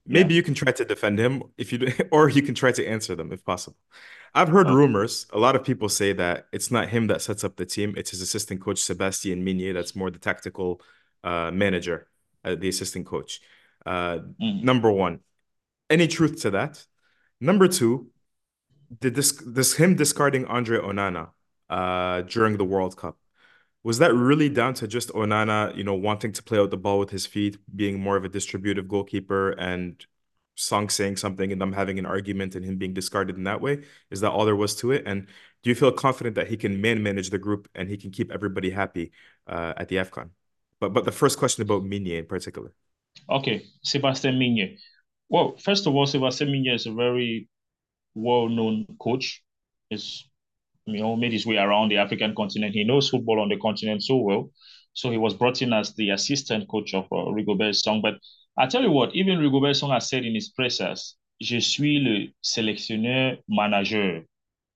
Maybe 0.09 0.35
yeah. 0.35 0.39
you 0.39 0.43
can 0.43 0.55
try 0.55 0.73
to 0.73 0.85
defend 0.85 1.19
him 1.19 1.43
if 1.59 1.73
you 1.73 1.93
or 2.11 2.29
you 2.29 2.43
can 2.43 2.55
try 2.55 2.73
to 2.73 2.87
answer 2.87 3.15
them 3.15 3.33
if 3.33 3.45
possible. 3.45 3.77
I've 4.35 4.49
heard 4.49 4.67
okay. 4.67 4.75
rumors. 4.75 5.27
A 5.33 5.39
lot 5.39 5.55
of 5.55 5.65
people 5.65 5.89
say 5.89 6.13
that 6.15 6.47
it's 6.53 6.71
not 6.71 6.89
him 6.89 7.07
that 7.09 7.23
sets 7.23 7.45
up 7.45 7.57
the 7.57 7.67
team; 7.67 7.95
it's 7.97 8.11
his 8.11 8.23
assistant 8.23 8.61
coach 8.61 8.79
Sebastian 8.79 9.45
Migné. 9.45 9.75
That's 9.75 9.95
more 9.95 10.11
the 10.11 10.19
tactical 10.19 10.81
uh, 11.23 11.51
manager, 11.51 12.09
uh, 12.45 12.55
the 12.55 12.69
assistant 12.69 13.07
coach. 13.07 13.41
Uh, 13.85 14.19
mm. 14.41 14.63
Number 14.63 14.91
one, 14.91 15.21
any 15.91 16.09
truth 16.09 16.43
to 16.43 16.51
that? 16.51 16.85
Number 17.41 17.69
two, 17.69 18.11
did 19.01 19.15
this 19.15 19.33
this 19.33 19.75
him 19.75 19.95
discarding 19.95 20.47
Andre 20.47 20.79
Onana 20.79 21.31
uh, 21.69 22.23
during 22.23 22.57
the 22.57 22.65
World 22.65 22.97
Cup 22.97 23.19
was 23.85 23.99
that 23.99 24.15
really 24.15 24.49
down 24.49 24.75
to 24.75 24.89
just 24.89 25.11
Onana, 25.11 25.75
you 25.77 25.85
know, 25.85 25.95
wanting 25.95 26.33
to 26.33 26.43
play 26.43 26.59
out 26.59 26.71
the 26.71 26.77
ball 26.77 26.99
with 26.99 27.11
his 27.11 27.27
feet, 27.27 27.57
being 27.75 28.01
more 28.01 28.17
of 28.17 28.25
a 28.25 28.29
distributive 28.29 28.89
goalkeeper, 28.89 29.51
and 29.53 30.05
Song 30.59 30.89
saying 30.89 31.17
something 31.17 31.53
and 31.53 31.61
them 31.61 31.73
having 31.73 31.99
an 32.01 32.07
argument 32.07 32.57
and 32.57 32.65
him 32.65 32.77
being 32.79 32.93
discarded 32.93 33.37
in 33.37 33.45
that 33.45 33.61
way? 33.61 33.85
Is 34.11 34.21
that 34.21 34.33
all 34.33 34.45
there 34.45 34.57
was 34.57 34.75
to 34.77 34.91
it? 34.91 35.05
And 35.07 35.29
do 35.63 35.71
you 35.71 35.77
feel 35.77 35.93
confident 35.93 36.35
that 36.35 36.49
he 36.49 36.57
can 36.57 36.81
man 36.81 37.03
manage 37.03 37.31
the 37.31 37.39
group 37.39 37.69
and 37.75 37.89
he 37.89 37.97
can 37.97 38.11
keep 38.11 38.33
everybody 38.33 38.71
happy 38.71 39.13
uh, 39.47 39.75
at 39.77 39.89
the 39.89 39.97
AFCON? 39.97 40.31
But 40.81 40.93
but 40.93 41.05
the 41.05 41.13
first 41.13 41.39
question 41.39 41.63
about 41.63 41.85
Migne 41.85 42.19
in 42.19 42.27
particular. 42.27 42.73
Okay, 43.31 43.67
Sebastian 43.83 44.39
Migne. 44.39 44.79
Well, 45.29 45.57
first 45.59 45.87
of 45.87 45.95
all, 45.95 46.07
Sebastian 46.07 46.49
Migne 46.49 46.75
is 46.75 46.87
a 46.87 46.93
very 46.93 47.49
well-known 48.15 48.87
coach. 49.01 49.43
Is 49.91 50.28
you 50.95 51.03
know, 51.03 51.17
made 51.17 51.33
his 51.33 51.47
way 51.47 51.57
around 51.57 51.91
the 51.91 51.99
African 51.99 52.35
continent. 52.35 52.75
He 52.75 52.85
knows 52.85 53.09
football 53.09 53.41
on 53.41 53.49
the 53.49 53.57
continent 53.57 54.03
so 54.03 54.17
well. 54.17 54.51
So 54.93 55.11
he 55.11 55.19
was 55.19 55.35
brought 55.35 55.63
in 55.63 55.73
as 55.73 55.95
the 55.95 56.11
assistant 56.11 56.69
coach 56.69 56.95
of 56.95 57.05
uh, 57.05 57.31
Rigobert 57.31 57.77
Song. 57.77 58.01
But 58.03 58.15
I 58.59 58.67
tell 58.67 58.83
you 58.83 58.91
what, 58.91 59.15
even 59.15 59.39
Rigobert 59.39 59.77
Song 59.77 59.91
has 59.91 60.09
said 60.09 60.25
in 60.25 60.35
his 60.35 60.49
pressers, 60.49 61.15
je 61.41 61.61
suis 61.61 62.01
le 62.01 62.29
sélectionneur 62.43 63.39
manager. 63.49 64.25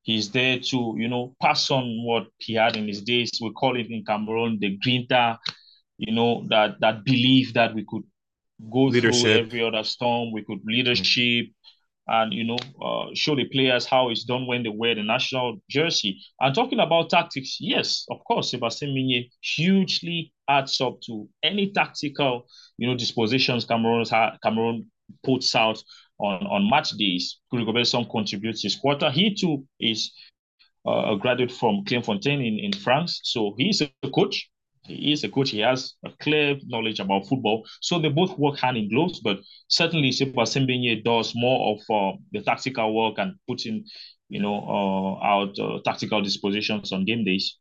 He's 0.03 0.31
there 0.31 0.59
to, 0.59 0.95
you 0.97 1.09
know, 1.09 1.35
pass 1.41 1.71
on 1.71 2.05
what 2.05 2.27
he 2.39 2.55
had 2.55 2.77
in 2.77 2.89
his 2.89 3.03
days. 3.03 3.31
We 3.41 3.53
call 3.53 3.77
it 3.77 3.87
in 3.89 4.05
Cameroon 4.05 4.59
the 4.61 4.77
grinta, 4.79 5.39
you 5.97 6.13
know, 6.13 6.45
that 6.49 6.81
that 6.81 7.05
belief 7.05 7.53
that 7.55 7.75
we 7.75 7.85
could 7.89 8.03
go 8.73 8.85
leadership. 8.85 9.23
through 9.23 9.31
every 9.31 9.65
other 9.65 9.85
storm. 9.85 10.33
We 10.33 10.43
could 10.43 10.61
leadership, 10.65 11.47
and 12.09 12.33
you 12.33 12.45
know 12.45 12.59
uh, 12.85 13.11
show 13.15 13.37
the 13.37 13.45
players 13.45 13.87
how 13.87 14.11
it's 14.11 14.25
done 14.25 14.47
when 14.47 14.63
they 14.63 14.69
wear 14.69 14.95
the 14.95 15.03
national 15.03 15.59
jersey. 15.71 16.21
And 16.41 16.55
talking 16.55 16.81
about 16.81 17.11
tactics, 17.11 17.59
yes, 17.61 18.05
of 18.11 18.19
course, 18.25 18.51
Sebastian 18.51 18.91
Migne 18.95 19.31
hugely 19.41 20.33
adds 20.49 20.81
up 20.81 21.01
to 21.07 21.29
any 21.43 21.73
tactical 21.73 22.47
you 22.79 22.89
know 22.89 22.97
dispositions 22.97 23.65
Cameroon 23.65 24.05
Cameroon 24.43 24.91
puts 25.25 25.55
out 25.55 25.83
on 26.19 26.47
on 26.47 26.69
match 26.69 26.91
days. 26.93 27.39
Rigobert 27.53 27.87
Song 27.87 28.09
contributes 28.11 28.63
his 28.63 28.77
quarter. 28.77 29.11
He 29.11 29.35
too 29.35 29.65
is 29.81 30.13
uh, 30.87 31.15
a 31.15 31.17
graduate 31.19 31.53
from 31.53 31.85
Clairefontaine 31.85 32.47
in, 32.47 32.59
in 32.59 32.73
France, 32.73 33.21
so 33.23 33.55
he's 33.57 33.81
a 33.81 33.91
coach 34.15 34.49
he 34.85 35.13
is 35.13 35.25
a 35.25 35.29
coach. 35.29 35.51
He 35.51 35.61
has 35.61 35.95
a 36.05 36.11
clear 36.21 36.57
knowledge 36.67 37.01
about 37.01 37.27
football. 37.27 37.65
So 37.81 37.99
they 37.99 38.09
both 38.09 38.37
work 38.39 38.59
hand 38.59 38.77
in 38.77 38.89
gloves, 38.89 39.21
but 39.21 39.39
certainly 39.69 40.13
Sebastian 40.13 40.67
Migne 40.67 41.03
does 41.05 41.33
more 41.35 41.77
of 41.77 41.81
uh, 41.91 42.17
the 42.33 42.43
tactical 42.43 42.95
work 42.95 43.19
and 43.19 43.35
putting, 43.49 43.85
you 44.29 44.41
know, 44.41 44.57
uh, 44.57 45.25
out 45.25 45.59
uh, 45.59 45.79
tactical 45.85 46.23
dispositions 46.23 46.93
on 46.93 47.05
game 47.05 47.25
days. 47.25 47.59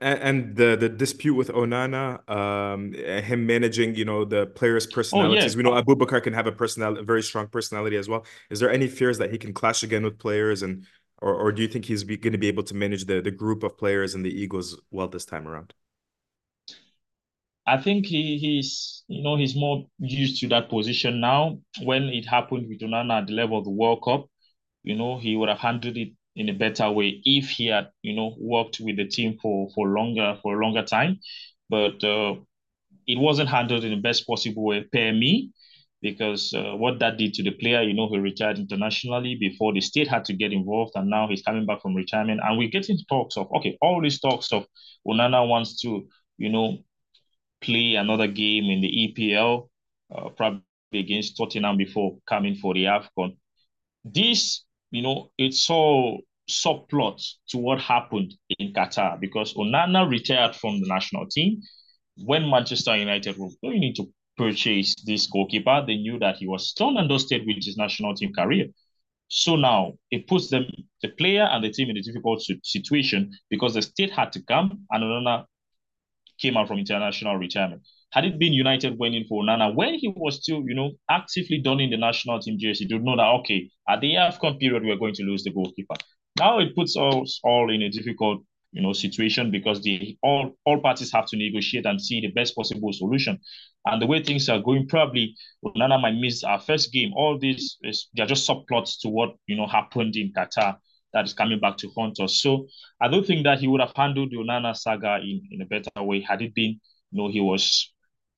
And, 0.00 0.56
the 0.56 0.76
the 0.76 0.88
dispute 0.88 1.34
with 1.34 1.48
Onana, 1.50 2.28
um, 2.28 2.92
him 2.92 3.46
managing, 3.46 3.94
you 3.94 4.04
know, 4.04 4.24
the 4.24 4.46
players' 4.46 4.84
personalities. 4.84 5.44
Oh, 5.44 5.46
yeah. 5.46 5.56
We 5.56 5.62
know 5.62 5.80
Abubakar 5.80 6.20
can 6.20 6.32
have 6.32 6.48
a 6.48 6.52
personality, 6.52 7.02
a 7.02 7.04
very 7.04 7.22
strong 7.22 7.46
personality 7.46 7.96
as 7.96 8.08
well. 8.08 8.26
Is 8.50 8.58
there 8.58 8.68
any 8.68 8.88
fears 8.88 9.18
that 9.18 9.30
he 9.30 9.38
can 9.38 9.52
clash 9.52 9.84
again 9.84 10.02
with 10.02 10.18
players 10.18 10.62
and 10.62 10.86
or 11.22 11.34
or 11.34 11.52
do 11.52 11.62
you 11.62 11.68
think 11.68 11.84
he's 11.86 12.04
going 12.04 12.32
to 12.32 12.38
be 12.38 12.48
able 12.48 12.64
to 12.64 12.74
manage 12.74 13.04
the 13.06 13.20
the 13.22 13.30
group 13.30 13.62
of 13.62 13.78
players 13.78 14.14
and 14.14 14.24
the 14.24 14.30
Eagles 14.42 14.78
well 14.90 15.08
this 15.08 15.24
time 15.24 15.48
around? 15.48 15.74
I 17.66 17.78
think 17.80 18.06
he 18.06 18.38
he's 18.38 19.04
you 19.08 19.22
know 19.22 19.36
he's 19.36 19.54
more 19.54 19.86
used 19.98 20.40
to 20.40 20.48
that 20.48 20.68
position 20.68 21.20
now. 21.20 21.58
When 21.82 22.04
it 22.04 22.26
happened 22.26 22.68
with 22.68 22.80
Onana 22.80 23.20
at 23.22 23.26
the 23.28 23.34
level 23.34 23.58
of 23.58 23.64
the 23.64 23.70
World 23.70 24.02
Cup, 24.04 24.26
you 24.82 24.96
know 24.96 25.18
he 25.18 25.36
would 25.36 25.48
have 25.48 25.58
handled 25.60 25.96
it 25.96 26.12
in 26.36 26.48
a 26.48 26.54
better 26.54 26.90
way 26.90 27.20
if 27.24 27.50
he 27.50 27.66
had 27.66 27.90
you 28.02 28.14
know 28.14 28.34
worked 28.38 28.80
with 28.80 28.96
the 28.96 29.06
team 29.06 29.38
for 29.40 29.70
for 29.74 29.88
longer 29.88 30.38
for 30.42 30.60
a 30.60 30.64
longer 30.64 30.82
time. 30.84 31.20
But 31.70 32.02
uh, 32.04 32.36
it 33.06 33.18
wasn't 33.18 33.50
handled 33.50 33.84
in 33.84 33.90
the 33.92 34.00
best 34.00 34.26
possible 34.26 34.64
way 34.64 34.82
per 34.84 35.12
me 35.12 35.52
because 36.02 36.52
uh, 36.52 36.74
what 36.76 36.98
that 36.98 37.16
did 37.16 37.32
to 37.34 37.42
the 37.42 37.52
player, 37.52 37.82
you 37.82 37.94
know, 37.94 38.08
he 38.10 38.18
retired 38.18 38.58
internationally 38.58 39.36
before 39.38 39.72
the 39.72 39.80
state 39.80 40.08
had 40.08 40.24
to 40.26 40.34
get 40.34 40.52
involved, 40.52 40.92
and 40.96 41.08
now 41.08 41.28
he's 41.28 41.42
coming 41.42 41.64
back 41.64 41.80
from 41.80 41.94
retirement. 41.94 42.40
And 42.42 42.58
we're 42.58 42.68
getting 42.68 42.98
talks 43.08 43.36
of 43.36 43.48
okay, 43.56 43.78
all 43.80 44.02
these 44.02 44.20
talks 44.20 44.52
of 44.52 44.66
Onana 45.06 45.48
wants 45.48 45.80
to, 45.82 46.06
you 46.38 46.50
know, 46.50 46.78
play 47.60 47.94
another 47.94 48.26
game 48.26 48.64
in 48.64 48.80
the 48.80 49.14
EPL, 49.16 49.68
uh, 50.14 50.28
probably 50.30 50.62
against 50.92 51.36
Tottenham 51.36 51.76
before 51.76 52.18
coming 52.28 52.56
for 52.56 52.74
the 52.74 52.84
AFCON. 52.84 53.36
This, 54.04 54.64
you 54.90 55.02
know, 55.02 55.30
it's 55.38 55.70
all 55.70 56.20
subplot 56.50 57.22
to 57.48 57.58
what 57.58 57.80
happened 57.80 58.34
in 58.58 58.72
Qatar 58.72 59.18
because 59.20 59.54
Onana 59.54 60.08
retired 60.10 60.56
from 60.56 60.80
the 60.80 60.88
national 60.88 61.26
team 61.28 61.62
when 62.16 62.50
Manchester 62.50 62.96
United 62.96 63.36
were 63.38 63.48
going 63.62 63.84
into 63.84 64.12
purchase 64.42 64.94
this 65.06 65.26
goalkeeper, 65.26 65.84
they 65.86 65.96
knew 65.96 66.18
that 66.18 66.36
he 66.36 66.46
was 66.46 66.72
done 66.72 66.96
and 66.96 67.08
dusted 67.08 67.46
with 67.46 67.56
his 67.64 67.76
national 67.76 68.14
team 68.14 68.32
career. 68.32 68.66
So 69.28 69.56
now 69.56 69.92
it 70.10 70.26
puts 70.26 70.50
them, 70.50 70.66
the 71.00 71.08
player 71.08 71.44
and 71.44 71.64
the 71.64 71.70
team 71.70 71.88
in 71.90 71.96
a 71.96 72.02
difficult 72.02 72.42
situation 72.62 73.30
because 73.50 73.74
the 73.74 73.82
state 73.82 74.10
had 74.10 74.32
to 74.32 74.42
come 74.42 74.84
and 74.90 75.04
Onana 75.04 75.44
came 76.38 76.56
out 76.56 76.68
from 76.68 76.78
international 76.78 77.36
retirement. 77.36 77.82
Had 78.10 78.24
it 78.24 78.38
been 78.38 78.52
United 78.52 78.98
went 78.98 79.14
in 79.14 79.24
for 79.26 79.42
Onana 79.42 79.74
when 79.74 79.94
he 79.94 80.08
was 80.08 80.42
still, 80.42 80.62
you 80.66 80.74
know, 80.74 80.90
actively 81.08 81.58
donning 81.58 81.90
the 81.90 81.96
national 81.96 82.40
team 82.40 82.58
jersey, 82.58 82.86
to 82.86 82.98
know 82.98 83.16
that 83.16 83.32
okay, 83.40 83.70
at 83.88 84.00
the 84.00 84.14
AFCON 84.14 84.58
period 84.58 84.82
we're 84.84 84.96
going 84.96 85.14
to 85.14 85.22
lose 85.22 85.44
the 85.44 85.50
goalkeeper. 85.50 85.94
Now 86.38 86.58
it 86.58 86.74
puts 86.74 86.96
us 86.96 87.40
all 87.42 87.72
in 87.72 87.82
a 87.82 87.90
difficult 87.90 88.42
you 88.72 88.82
know 88.82 88.92
situation 88.92 89.50
because 89.50 89.82
the 89.82 90.16
all 90.22 90.56
all 90.64 90.80
parties 90.80 91.12
have 91.12 91.26
to 91.26 91.36
negotiate 91.36 91.86
and 91.86 92.00
see 92.00 92.20
the 92.20 92.28
best 92.28 92.56
possible 92.56 92.92
solution. 92.92 93.38
And 93.86 94.00
the 94.00 94.06
way 94.06 94.22
things 94.22 94.48
are 94.48 94.60
going, 94.60 94.86
probably 94.88 95.34
Onana 95.64 96.00
might 96.00 96.14
miss 96.14 96.44
our 96.44 96.60
first 96.60 96.92
game. 96.92 97.12
All 97.14 97.38
these 97.38 97.78
is 97.82 98.08
they're 98.14 98.26
just 98.26 98.48
subplots 98.48 99.00
to 99.02 99.08
what 99.08 99.34
you 99.46 99.56
know 99.56 99.66
happened 99.66 100.16
in 100.16 100.32
Qatar 100.32 100.76
that 101.12 101.24
is 101.24 101.34
coming 101.34 101.60
back 101.60 101.76
to 101.78 101.90
haunt 101.96 102.18
us. 102.20 102.40
So 102.40 102.66
I 103.00 103.08
don't 103.08 103.26
think 103.26 103.44
that 103.44 103.58
he 103.60 103.68
would 103.68 103.80
have 103.80 103.92
handled 103.94 104.30
the 104.30 104.36
Onana 104.38 104.76
saga 104.76 105.18
in, 105.22 105.42
in 105.50 105.62
a 105.62 105.66
better 105.66 105.90
way 106.02 106.20
had 106.20 106.42
it 106.42 106.54
been, 106.54 106.80
you 107.10 107.22
know, 107.22 107.28
he 107.30 107.40
was 107.40 107.92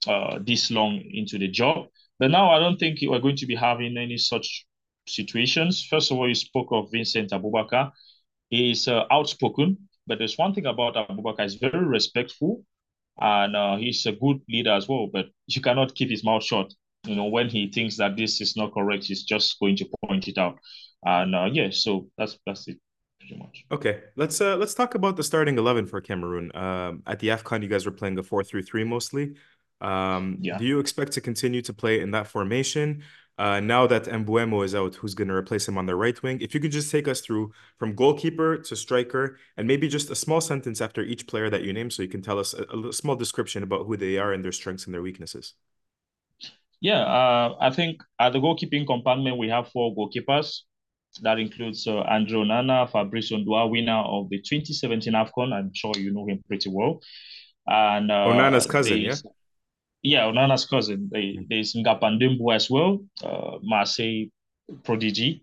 uh, 0.06 0.38
this 0.44 0.70
long 0.70 1.00
into 1.12 1.38
the 1.38 1.48
job. 1.48 1.86
But 2.18 2.30
now 2.30 2.50
I 2.50 2.58
don't 2.58 2.78
think 2.78 2.98
we're 3.02 3.20
going 3.20 3.36
to 3.36 3.46
be 3.46 3.54
having 3.54 3.96
any 3.96 4.18
such 4.18 4.66
situations. 5.06 5.84
First 5.88 6.10
of 6.10 6.18
all, 6.18 6.28
you 6.28 6.34
spoke 6.34 6.68
of 6.70 6.90
Vincent 6.92 7.30
Abubakar. 7.30 7.90
He 8.50 8.70
is 8.70 8.88
uh, 8.88 9.04
outspoken. 9.10 9.88
But 10.06 10.18
there's 10.18 10.38
one 10.38 10.54
thing 10.54 10.66
about 10.66 10.94
Abubakar, 10.94 11.42
he's 11.42 11.54
very 11.54 11.84
respectful 11.84 12.64
and 13.20 13.56
uh, 13.56 13.76
he's 13.76 14.04
a 14.06 14.12
good 14.12 14.40
leader 14.48 14.72
as 14.72 14.88
well. 14.88 15.08
But 15.12 15.26
you 15.46 15.60
cannot 15.60 15.94
keep 15.94 16.10
his 16.10 16.24
mouth 16.24 16.44
shut. 16.44 16.72
You 17.06 17.16
know, 17.16 17.26
when 17.26 17.48
he 17.48 17.70
thinks 17.70 17.96
that 17.98 18.16
this 18.16 18.40
is 18.40 18.56
not 18.56 18.72
correct, 18.72 19.04
he's 19.04 19.24
just 19.24 19.58
going 19.60 19.76
to 19.76 19.88
point 20.06 20.28
it 20.28 20.38
out. 20.38 20.58
And 21.04 21.34
uh, 21.34 21.48
yeah, 21.52 21.68
so 21.70 22.08
that's 22.16 22.38
that's 22.46 22.66
it 22.68 22.78
pretty 23.20 23.36
much. 23.36 23.64
Okay, 23.70 24.00
let's 24.16 24.40
uh 24.40 24.56
let's 24.56 24.74
talk 24.74 24.94
about 24.94 25.16
the 25.16 25.22
starting 25.22 25.58
eleven 25.58 25.86
for 25.86 26.00
Cameroon. 26.00 26.50
Um, 26.54 27.02
at 27.06 27.18
the 27.18 27.28
Afcon, 27.28 27.62
you 27.62 27.68
guys 27.68 27.84
were 27.84 27.92
playing 27.92 28.18
a 28.18 28.22
four 28.22 28.42
three 28.42 28.62
three 28.62 28.84
mostly. 28.84 29.34
Um, 29.80 30.38
yeah. 30.40 30.56
Do 30.56 30.64
you 30.64 30.78
expect 30.78 31.12
to 31.12 31.20
continue 31.20 31.60
to 31.62 31.74
play 31.74 32.00
in 32.00 32.12
that 32.12 32.26
formation? 32.26 33.02
Uh, 33.36 33.58
now 33.58 33.86
that 33.86 34.04
Mbeumo 34.04 34.64
is 34.64 34.74
out, 34.74 34.94
who's 34.94 35.14
going 35.14 35.28
to 35.28 35.34
replace 35.34 35.66
him 35.66 35.76
on 35.76 35.86
the 35.86 35.96
right 35.96 36.20
wing? 36.22 36.40
If 36.40 36.54
you 36.54 36.60
could 36.60 36.70
just 36.70 36.90
take 36.90 37.08
us 37.08 37.20
through 37.20 37.52
from 37.78 37.94
goalkeeper 37.94 38.58
to 38.58 38.76
striker, 38.76 39.38
and 39.56 39.66
maybe 39.66 39.88
just 39.88 40.10
a 40.10 40.14
small 40.14 40.40
sentence 40.40 40.80
after 40.80 41.02
each 41.02 41.26
player 41.26 41.50
that 41.50 41.64
you 41.64 41.72
name, 41.72 41.90
so 41.90 42.02
you 42.02 42.08
can 42.08 42.22
tell 42.22 42.38
us 42.38 42.54
a, 42.54 42.88
a 42.88 42.92
small 42.92 43.16
description 43.16 43.64
about 43.64 43.86
who 43.86 43.96
they 43.96 44.18
are 44.18 44.32
and 44.32 44.44
their 44.44 44.52
strengths 44.52 44.84
and 44.86 44.94
their 44.94 45.02
weaknesses. 45.02 45.54
Yeah, 46.80 47.00
uh, 47.00 47.56
I 47.60 47.70
think 47.70 48.02
at 48.20 48.34
the 48.34 48.38
goalkeeping 48.38 48.86
compartment 48.86 49.38
we 49.38 49.48
have 49.48 49.68
four 49.68 49.94
goalkeepers. 49.96 50.60
That 51.22 51.38
includes 51.38 51.86
uh, 51.86 51.98
Andre 52.00 52.38
Onana, 52.38 52.90
Fabrice 52.90 53.30
Ondoa, 53.32 53.70
winner 53.70 54.02
of 54.04 54.28
the 54.30 54.38
2017 54.38 55.12
AFCON. 55.12 55.52
I'm 55.52 55.70
sure 55.72 55.92
you 55.96 56.12
know 56.12 56.26
him 56.26 56.40
pretty 56.46 56.70
well. 56.70 57.00
And 57.66 58.10
uh, 58.10 58.26
Onana's 58.26 58.66
cousin, 58.66 58.98
yeah 58.98 59.14
yeah, 60.04 60.20
Onana's 60.20 60.66
cousin. 60.66 61.08
They, 61.10 61.38
there's 61.48 61.74
Ngapandouetnbu 61.74 62.54
as 62.54 62.70
well, 62.70 63.02
uh, 63.24 63.58
Marseille 63.62 64.26
prodigy. 64.84 65.42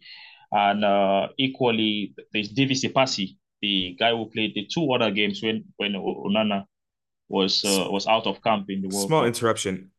And 0.52 0.86
uh, 0.86 1.30
equally, 1.38 2.14
there's 2.32 2.50
Devis 2.50 2.86
Epassy, 2.86 3.38
the 3.62 3.96
guy 4.00 4.12
who 4.12 4.30
played 4.30 4.54
the 4.54 4.68
two 4.72 4.94
other 4.94 5.10
games 5.10 5.42
when, 5.42 5.66
when 5.78 5.94
Onana 5.94 6.66
was 7.28 7.64
uh, 7.66 7.88
was 7.90 8.06
out 8.08 8.28
of 8.28 8.44
camp 8.44 8.66
in 8.70 8.82
the 8.82 8.90
World 8.90 9.08
Small 9.08 9.26
interruption. 9.26 9.92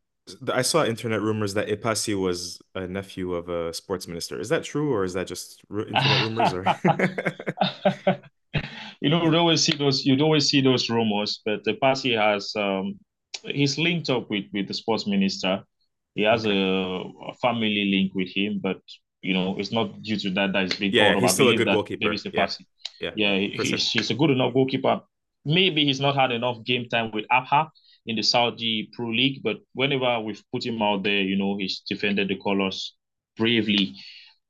I 0.53 0.63
saw 0.63 0.85
internet 0.85 1.21
rumors 1.21 1.55
that 1.55 1.67
Epassy 1.69 2.15
was 2.15 2.61
a 2.75 2.87
nephew 2.87 3.35
of 3.35 3.49
a 3.49 3.73
sports 3.75 4.07
minister. 4.07 4.39
Is 4.39 4.51
that 4.51 4.63
true, 4.63 4.93
or 4.93 5.05
is 5.05 5.15
that 5.15 5.27
just 5.27 5.63
internet 5.71 6.23
rumors? 6.53 6.53
Or 6.53 6.65
you 9.01 9.09
know, 9.09 9.25
you 9.25 9.37
always 9.37 9.65
see 9.65 9.77
those. 9.77 10.05
You'd 10.05 10.21
always 10.21 10.49
see 10.49 10.61
those 10.61 10.91
rumors, 10.91 11.41
but 11.45 11.65
party 11.81 12.15
has 12.15 12.53
um, 12.55 13.01
he's 13.45 13.79
linked 13.79 14.11
up 14.11 14.31
with 14.31 14.45
with 14.53 14.69
the 14.69 14.75
sports 14.75 15.07
minister. 15.07 15.63
He 16.15 16.23
has 16.23 16.47
okay. 16.47 16.57
a, 16.57 17.31
a, 17.31 17.35
family 17.41 17.91
link 17.91 18.15
with 18.15 18.29
him, 18.35 18.61
but 18.63 18.81
you 19.23 19.33
know, 19.33 19.57
it's 19.59 19.73
not 19.73 20.03
due 20.03 20.19
to 20.19 20.31
that 20.31 20.53
that 20.53 20.65
he's 20.65 20.79
being 20.79 20.93
yeah, 20.93 21.13
called. 21.13 21.23
He's 21.23 21.35
still 21.35 21.49
a 21.49 21.57
good 21.57 21.67
goalkeeper. 21.67 22.05
Maybe 22.05 22.15
it's 22.15 22.25
the 22.25 22.31
yeah. 22.35 22.49
Yeah, 23.01 23.11
yeah, 23.17 23.39
he, 23.39 23.49
he's, 23.63 23.91
he's 23.91 24.11
a 24.11 24.15
good 24.15 24.31
enough 24.31 24.53
goalkeeper. 24.53 25.01
Maybe 25.45 25.85
he's 25.85 26.01
not 26.01 26.15
had 26.15 26.31
enough 26.31 26.63
game 26.65 26.89
time 26.89 27.11
with 27.13 27.25
Abha 27.33 27.69
in 28.07 28.17
the 28.17 28.23
Saudi 28.23 28.91
Pro 28.93 29.09
League, 29.09 29.43
but 29.43 29.59
whenever 29.75 30.21
we've 30.21 30.43
put 30.53 30.65
him 30.65 30.81
out 30.83 31.03
there, 31.03 31.23
you 31.23 31.37
know, 31.37 31.57
he's 31.57 31.81
defended 31.89 32.29
the 32.29 32.37
colors 32.37 32.95
bravely 33.37 33.97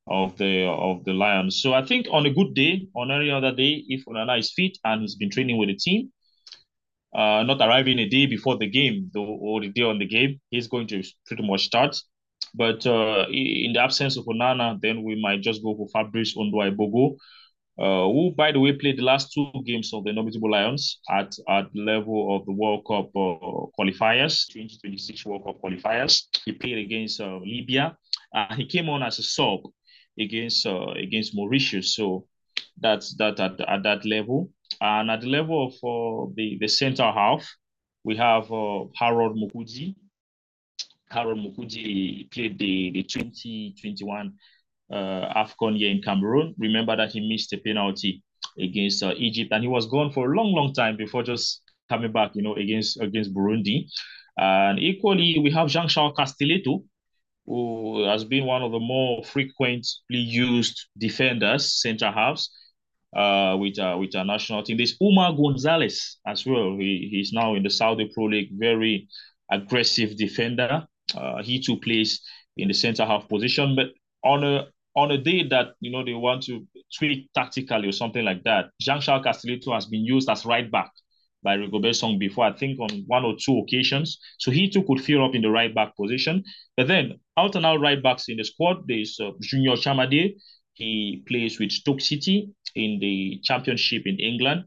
of 0.07 0.37
the 0.37 0.65
of 0.65 1.05
the 1.05 1.13
Lions. 1.13 1.61
So 1.63 1.73
I 1.75 1.85
think 1.85 2.07
on 2.11 2.27
a 2.27 2.31
good 2.33 2.55
day, 2.55 2.89
on 2.95 3.11
any 3.11 3.31
other 3.31 3.55
day, 3.55 3.85
if 3.89 4.05
Onana 4.07 4.39
is 4.39 4.53
fit 4.53 4.77
and 4.85 5.03
he's 5.03 5.15
been 5.15 5.31
training 5.31 5.59
with 5.59 5.69
the 5.69 5.77
team, 5.77 6.13
uh, 7.15 7.43
not 7.43 7.61
arriving 7.61 7.99
a 7.99 8.09
day 8.09 8.27
before 8.27 8.57
the 8.57 8.67
game 8.69 9.11
or 9.17 9.61
the 9.61 9.69
day 9.69 9.83
on 9.83 9.99
the 9.99 10.07
game, 10.07 10.41
he's 10.51 10.69
going 10.69 10.87
to 10.89 11.03
pretty 11.27 11.47
much 11.47 11.65
start. 11.65 11.97
But 12.55 12.87
uh, 12.87 13.27
in 13.31 13.73
the 13.73 13.81
absence 13.81 14.17
of 14.17 14.25
Onana, 14.27 14.79
then 14.81 15.03
we 15.05 15.21
might 15.21 15.41
just 15.41 15.63
go 15.63 15.75
for 15.75 15.89
Fabrice 15.89 16.37
Ondoa-Bogo, 16.37 17.17
uh, 17.79 18.05
who, 18.13 18.35
by 18.37 18.53
the 18.53 18.61
way, 18.61 18.73
played 18.73 18.99
the 18.99 19.05
last 19.05 19.33
two 19.33 19.51
games 19.65 19.93
of 19.95 20.05
the 20.05 20.11
Indomitable 20.11 20.51
Lions 20.51 21.01
at, 21.11 21.33
at 21.49 21.73
the 21.73 21.81
level 21.81 22.37
of 22.37 22.45
the 22.45 22.53
World 22.53 22.85
Cup 22.87 23.07
uh, 23.17 23.67
qualifiers, 23.79 24.47
2026 24.53 25.25
World 25.25 25.45
Cup 25.45 25.57
qualifiers. 25.63 26.25
He 26.45 26.53
played 26.53 26.79
against 26.79 27.21
uh, 27.21 27.39
Libya. 27.39 27.97
Uh, 28.35 28.55
he 28.55 28.67
came 28.67 28.89
on 28.89 29.03
as 29.03 29.19
a 29.19 29.23
sub 29.23 29.61
against 30.19 30.67
uh, 30.67 30.91
against 30.93 31.35
Mauritius. 31.35 31.95
So 31.95 32.27
that's 32.79 33.15
that 33.17 33.41
at, 33.41 33.61
at 33.61 33.83
that 33.85 34.05
level. 34.05 34.51
And 34.81 35.11
at 35.11 35.21
the 35.21 35.29
level 35.29 35.67
of 35.67 35.73
uh, 35.75 36.33
the, 36.35 36.59
the 36.61 36.69
center 36.69 37.11
half, 37.11 37.49
we 38.05 38.17
have 38.17 38.51
uh, 38.51 38.85
Harold 38.97 39.37
Moukoudi. 39.37 39.95
Harold 41.09 41.39
Moukoudi 41.39 42.31
played 42.33 42.59
the, 42.59 42.91
the 42.93 43.03
2021 43.03 44.33
uh, 44.91 44.95
AFCON 44.95 45.79
year 45.79 45.91
in 45.91 46.03
Cameroon. 46.03 46.55
Remember 46.59 46.97
that 46.97 47.13
he 47.13 47.27
missed 47.29 47.53
a 47.53 47.59
penalty 47.59 48.23
against 48.59 49.03
uh, 49.03 49.15
Egypt 49.17 49.53
and 49.53 49.63
he 49.63 49.69
was 49.69 49.87
gone 49.87 50.13
for 50.13 50.33
a 50.33 50.37
long, 50.37 50.53
long 50.53 50.73
time 50.73 50.97
before 50.97 51.23
just 51.23 51.63
coming 51.89 52.13
back, 52.13 52.33
you 52.35 52.43
know, 52.43 52.55
against 52.55 53.01
against 53.01 53.35
Burundi. 53.35 53.87
And 54.37 54.79
equally, 54.79 55.39
we 55.39 55.51
have 55.51 55.69
Jean-Charles 55.69 56.15
Castelletto, 56.19 56.85
who 57.47 58.05
has 58.05 58.25
been 58.25 58.47
one 58.47 58.63
of 58.63 58.73
the 58.73 58.81
more 58.81 59.23
frequently 59.25 60.19
used 60.19 60.87
defenders, 60.99 61.81
center 61.81 62.11
halves, 62.11 62.51
uh, 63.17 63.57
with 63.59 63.79
uh, 63.79 63.97
with 63.99 64.15
our 64.17 64.25
national 64.25 64.63
team. 64.63 64.77
There's 64.77 64.99
Oumar 64.99 65.37
Gonzalez 65.37 66.19
as 66.27 66.47
well. 66.47 66.77
He, 66.79 67.09
he's 67.11 67.33
now 67.33 67.55
in 67.55 67.63
the 67.63 67.71
Saudi 67.71 68.11
Pro 68.13 68.25
League, 68.25 68.51
very 68.53 69.09
aggressive 69.51 70.17
defender. 70.17 70.87
Uh, 71.15 71.43
he 71.43 71.61
too 71.61 71.79
plays 71.79 72.21
in 72.57 72.69
the 72.69 72.75
center 72.75 73.05
half 73.05 73.29
position, 73.29 73.77
but 73.77 73.89
on 74.25 74.45
a 74.45 74.67
on 74.95 75.11
a 75.11 75.19
day 75.19 75.47
that 75.49 75.75
you 75.81 75.91
know 75.91 76.05
they 76.05 76.15
want 76.15 76.43
to 76.45 76.67
tweak 76.97 77.31
tactically 77.35 77.89
or 77.89 77.93
something 77.93 78.25
like 78.25 78.43
that, 78.45 78.71
Jean-Charles 78.81 79.25
Castelletto 79.25 79.75
has 79.75 79.87
been 79.87 80.05
used 80.05 80.29
as 80.29 80.45
right 80.45 80.71
back 80.71 80.91
by 81.43 81.57
Rigobert 81.57 81.97
Song 81.97 82.19
before, 82.19 82.45
I 82.45 82.53
think 82.53 82.79
on 82.79 83.05
one 83.07 83.25
or 83.25 83.35
two 83.37 83.59
occasions. 83.59 84.19
So 84.39 84.51
he 84.51 84.71
too 84.71 84.85
could 84.85 85.01
fill 85.01 85.25
up 85.25 85.35
in 85.35 85.43
the 85.43 85.51
right 85.51 85.75
back 85.75 85.97
position. 85.97 86.45
But 86.77 86.89
then 86.89 87.19
out 87.37 87.57
and 87.57 87.67
out 87.67 87.81
right 87.81 88.03
backs 88.03 88.29
in 88.29 88.37
the 88.37 88.45
squad, 88.45 88.87
there's 88.87 89.19
uh, 89.21 89.31
Junior 89.41 89.73
Tchamadeu. 89.73 90.35
He 90.75 91.23
plays 91.27 91.59
with 91.59 91.73
Stoke 91.73 92.01
City 92.01 92.51
in 92.75 92.99
the 93.01 93.41
championship 93.43 94.03
in 94.07 94.19
England. 94.19 94.65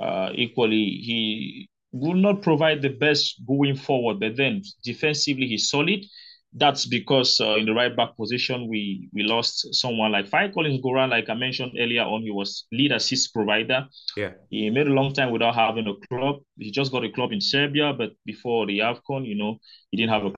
Uh, 0.00 0.30
equally, 0.34 1.00
he 1.04 1.68
will 1.92 2.14
not 2.14 2.42
provide 2.42 2.82
the 2.82 2.90
best 2.90 3.40
going 3.46 3.76
forward, 3.76 4.20
but 4.20 4.36
then 4.36 4.62
defensively 4.84 5.46
he's 5.46 5.70
solid 5.70 6.04
that's 6.56 6.86
because 6.86 7.38
uh, 7.40 7.56
in 7.56 7.66
the 7.66 7.72
right 7.72 7.94
back 7.94 8.16
position 8.16 8.68
we 8.68 9.08
we 9.12 9.22
lost 9.22 9.74
someone 9.74 10.12
like 10.12 10.26
Fai 10.26 10.48
Collins 10.48 10.80
Goran, 10.82 11.10
like 11.10 11.28
I 11.28 11.34
mentioned 11.34 11.72
earlier 11.78 12.02
on, 12.02 12.22
he 12.22 12.30
was 12.30 12.66
lead 12.72 12.92
assist 12.92 13.32
provider. 13.34 13.86
Yeah, 14.16 14.32
he 14.48 14.70
made 14.70 14.86
a 14.86 14.90
long 14.90 15.12
time 15.12 15.30
without 15.30 15.54
having 15.54 15.86
a 15.86 16.06
club. 16.08 16.36
He 16.58 16.70
just 16.70 16.92
got 16.92 17.04
a 17.04 17.12
club 17.12 17.32
in 17.32 17.40
Serbia, 17.40 17.92
but 17.92 18.12
before 18.24 18.66
the 18.66 18.78
Afcon, 18.78 19.26
you 19.26 19.36
know, 19.36 19.58
he 19.90 19.98
didn't 19.98 20.12
have 20.12 20.24
a 20.24 20.32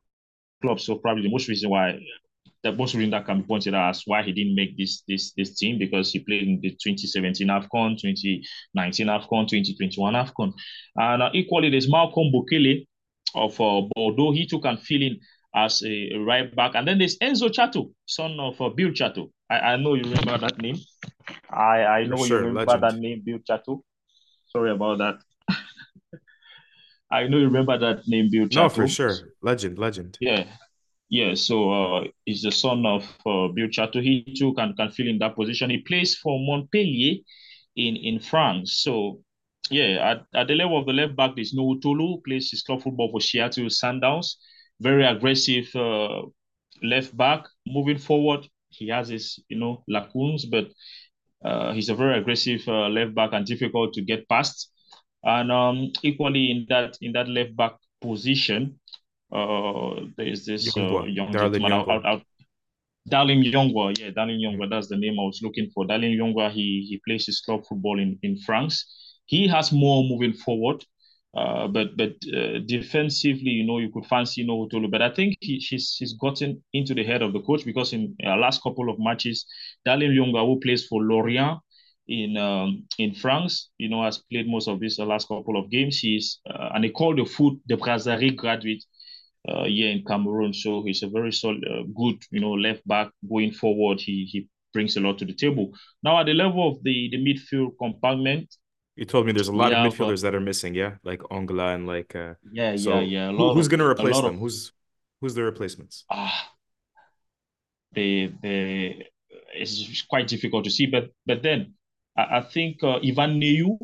club. 0.61 0.81
So 0.81 0.97
probably 0.97 1.23
the 1.23 1.31
most 1.31 1.49
reason 1.49 1.71
why 1.71 1.99
the 2.63 2.73
most 2.73 2.95
reason 2.95 3.11
that 3.11 3.25
can 3.25 3.41
be 3.41 3.47
pointed 3.47 3.75
out 3.75 3.91
as 3.91 4.03
why 4.05 4.23
he 4.23 4.33
didn't 4.33 4.55
make 4.57 4.77
this 4.77 5.03
this 5.07 5.33
this 5.37 5.57
team 5.57 5.79
because 5.79 6.13
he 6.13 6.21
played 6.21 6.43
in 6.43 6.61
the 6.61 6.71
2017 6.71 7.47
AFCON, 7.49 7.99
2019 8.01 9.07
AFCON, 9.07 9.49
2021 9.49 10.15
AFCON. 10.15 10.53
And 10.97 11.23
uh, 11.23 11.31
equally, 11.35 11.71
there's 11.71 11.91
Malcolm 11.91 12.33
Bokele 12.35 12.87
of 13.35 13.61
uh, 13.61 13.83
Bordeaux. 13.95 14.33
He 14.33 14.47
took 14.47 14.65
and 14.65 14.81
feeling 14.81 15.19
as 15.55 15.83
a, 15.83 16.15
a, 16.15 16.19
right 16.19 16.55
back. 16.55 16.73
And 16.75 16.87
then 16.87 16.99
there's 16.99 17.19
Enzo 17.19 17.49
Tchato, 17.49 17.93
son 18.07 18.39
of 18.41 18.61
uh, 18.61 18.69
Bill 18.71 18.91
Tchato. 18.91 19.31
I, 19.51 19.59
I 19.59 19.77
know 19.77 19.95
you 19.95 20.03
remember 20.03 20.39
that 20.39 20.59
name. 20.61 20.77
I, 21.51 21.85
I 21.85 22.05
know 22.05 22.17
sure, 22.17 22.41
you 22.41 22.47
remember 22.49 22.73
legend. 22.73 22.83
that 22.83 22.99
name, 22.99 23.23
Bill 23.25 23.39
Tchato. 23.39 23.81
Sorry 24.49 24.71
about 24.73 24.99
that. 24.99 25.15
I 27.11 27.27
know 27.29 27.39
you 27.39 27.45
remember 27.45 27.79
that 27.79 28.07
name, 28.07 28.29
Bill 28.31 28.47
Tchato. 28.47 28.57
No, 28.57 28.69
for 28.69 28.89
sure. 28.89 29.15
Legend, 29.43 29.79
legend. 29.79 30.19
Yeah. 30.21 30.45
Yeah, 31.11 31.35
so 31.35 31.71
uh, 31.73 32.05
he's 32.27 32.43
the 32.43 32.53
son 32.53 32.85
of 32.85 33.03
uh, 33.25 33.49
Bill 33.49 33.69
Tchato. 33.69 34.03
He 34.03 34.25
too 34.39 34.53
can, 34.55 34.75
can 34.77 34.91
fill 34.91 35.09
in 35.09 35.19
that 35.21 35.37
position. 35.37 35.71
He 35.71 35.79
plays 35.79 36.17
for 36.17 36.39
Montpellier 36.39 37.17
in, 37.77 37.97
in 37.97 38.21
France. 38.21 38.81
So, 38.83 39.23
yeah, 39.71 40.11
at, 40.13 40.27
at 40.39 40.49
the 40.49 40.55
level 40.55 40.79
of 40.79 40.87
the 40.87 40.93
left 40.93 41.17
back, 41.17 41.33
there's 41.35 41.55
Nouhou 41.55 41.81
Tolo, 41.81 42.23
plays 42.25 42.51
his 42.51 42.63
club 42.63 42.83
football 42.83 43.11
for 43.11 43.21
Seattle 43.21 43.71
Sounders 43.71 44.39
very 44.81 45.05
aggressive 45.05 45.69
uh, 45.75 46.23
left 46.83 47.17
back. 47.17 47.47
Moving 47.67 47.99
forward, 47.99 48.47
he 48.71 48.89
has 48.89 49.09
his 49.09 49.41
you 49.49 49.59
know 49.59 49.83
lacunes, 49.89 50.45
but 50.49 50.69
uh, 51.45 51.73
he's 51.73 51.89
a 51.89 51.95
very 51.95 52.19
aggressive 52.19 52.63
uh, 52.69 52.89
left 52.89 53.15
back 53.15 53.31
and 53.33 53.47
difficult 53.47 53.93
to 53.95 54.03
get 54.03 54.29
past. 54.29 54.71
And 55.23 55.51
um, 55.51 55.93
equally 56.03 56.51
in 56.51 56.67
that 56.69 56.97
in 57.01 57.13
that 57.13 57.29
left 57.29 57.57
back 57.57 57.75
position, 58.01 58.79
uh, 59.33 60.01
there 60.17 60.27
is 60.27 60.47
this 60.47 60.77
uh, 60.77 61.05
young 61.05 61.33
gentleman 61.33 61.73
out, 61.73 61.89
out, 61.89 62.07
out, 62.07 62.23
Darling 63.09 63.43
yeah, 63.43 64.11
Darling 64.11 64.41
Yongwa, 64.41 64.69
that's 64.69 64.89
the 64.89 64.97
name 64.97 65.19
I 65.19 65.23
was 65.23 65.41
looking 65.43 65.71
for. 65.75 65.87
Darling 65.87 66.19
Yongwa, 66.19 66.51
he 66.51 66.87
he 66.89 67.01
plays 67.07 67.27
his 67.27 67.41
club 67.41 67.65
football 67.67 67.99
in, 67.99 68.19
in 68.23 68.39
France. 68.39 68.85
He 69.27 69.49
has 69.49 69.73
more 69.73 70.05
moving 70.05 70.33
forward. 70.35 70.85
Uh, 71.37 71.69
but 71.69 71.97
but 71.97 72.15
uh, 72.35 72.59
defensively, 72.67 73.51
you 73.51 73.65
know, 73.65 73.79
you 73.79 73.91
could 73.93 74.07
fancy 74.07 74.47
Nouhou 74.47 74.71
Tolo. 74.71 74.91
But 74.91 75.03
I 75.03 75.11
think 75.11 75.37
he, 75.41 75.57
he's 75.57 75.95
he's 75.97 76.15
gotten 76.15 76.63
into 76.73 76.95
the 76.95 77.05
head 77.05 77.23
of 77.23 77.33
the 77.33 77.41
coach 77.41 77.65
because 77.65 77.93
in 77.93 78.17
uh, 78.27 78.37
last 78.37 78.63
couple 78.63 78.91
of 78.91 78.99
matches, 78.99 79.47
Darlin 79.87 80.13
Yongwa, 80.13 80.45
who 80.47 80.59
plays 80.59 80.87
for 80.87 81.03
Lorient 81.03 81.61
in 82.09 82.37
um, 82.39 82.85
in 82.99 83.15
France, 83.15 83.71
you 83.79 83.89
know, 83.89 84.03
has 84.03 84.19
played 84.31 84.49
most 84.49 84.69
of 84.69 84.81
this 84.81 84.99
uh, 84.99 85.05
last 85.05 85.29
couple 85.29 85.59
of 85.59 85.71
games. 85.71 85.99
He's 85.99 86.41
uh, 86.49 86.71
an 86.75 86.83
École 86.83 87.17
de 87.17 87.25
Foot 87.27 87.61
de 87.69 87.77
Brasserie 87.77 88.31
graduate 88.31 88.85
uh, 89.49 89.65
here 89.65 89.91
in 89.91 90.05
Cameroon, 90.05 90.53
so 90.53 90.83
he's 90.85 91.03
a 91.03 91.09
very 91.09 91.33
solid, 91.33 91.65
uh, 91.65 91.83
good, 91.97 92.23
you 92.31 92.41
know, 92.41 92.53
left 92.53 92.87
back 92.87 93.11
going 93.29 93.53
forward. 93.53 94.01
He 94.01 94.29
he 94.31 94.49
brings 94.73 94.97
a 94.97 95.01
lot 95.01 95.19
to 95.19 95.25
the 95.25 95.35
table. 95.35 95.73
Now 96.03 96.21
at 96.21 96.27
the 96.27 96.35
level 96.35 96.69
of 96.69 96.83
the 96.83 97.09
the 97.11 97.19
midfield 97.19 97.73
compartment, 97.79 98.55
you 98.97 99.05
told 99.05 99.27
me 99.27 99.33
there's 99.33 99.49
a 99.49 99.53
lot 99.53 99.71
yeah, 99.71 99.87
of 99.87 99.93
midfielders 99.93 100.23
but... 100.23 100.33
that 100.33 100.35
are 100.35 100.41
missing, 100.41 100.75
yeah, 100.75 100.97
like 101.05 101.21
Hongla 101.21 101.75
and 101.75 101.87
like 101.87 102.15
uh, 102.15 102.35
yeah, 102.53 102.77
so 102.77 102.99
yeah, 102.99 103.31
yeah. 103.31 103.33
Who, 103.33 103.55
who's 103.55 103.69
going 103.69 103.81
to 103.81 103.87
replace 103.87 104.17
them? 104.21 104.35
Of... 104.35 104.41
Who's 104.41 104.73
who's 105.21 105.35
the 105.35 105.45
replacements? 105.45 106.05
Ah, 106.11 106.53
they 107.93 108.33
they 108.43 109.07
it's 109.55 110.03
quite 110.03 110.29
difficult 110.29 110.65
to 110.65 110.71
see, 110.71 110.87
but 110.87 111.11
but 111.27 111.43
then 111.43 111.75
I, 112.17 112.39
I 112.39 112.41
think 112.43 112.83
uh, 112.83 112.99
Yvan 113.03 113.41
Neyou, 113.41 113.79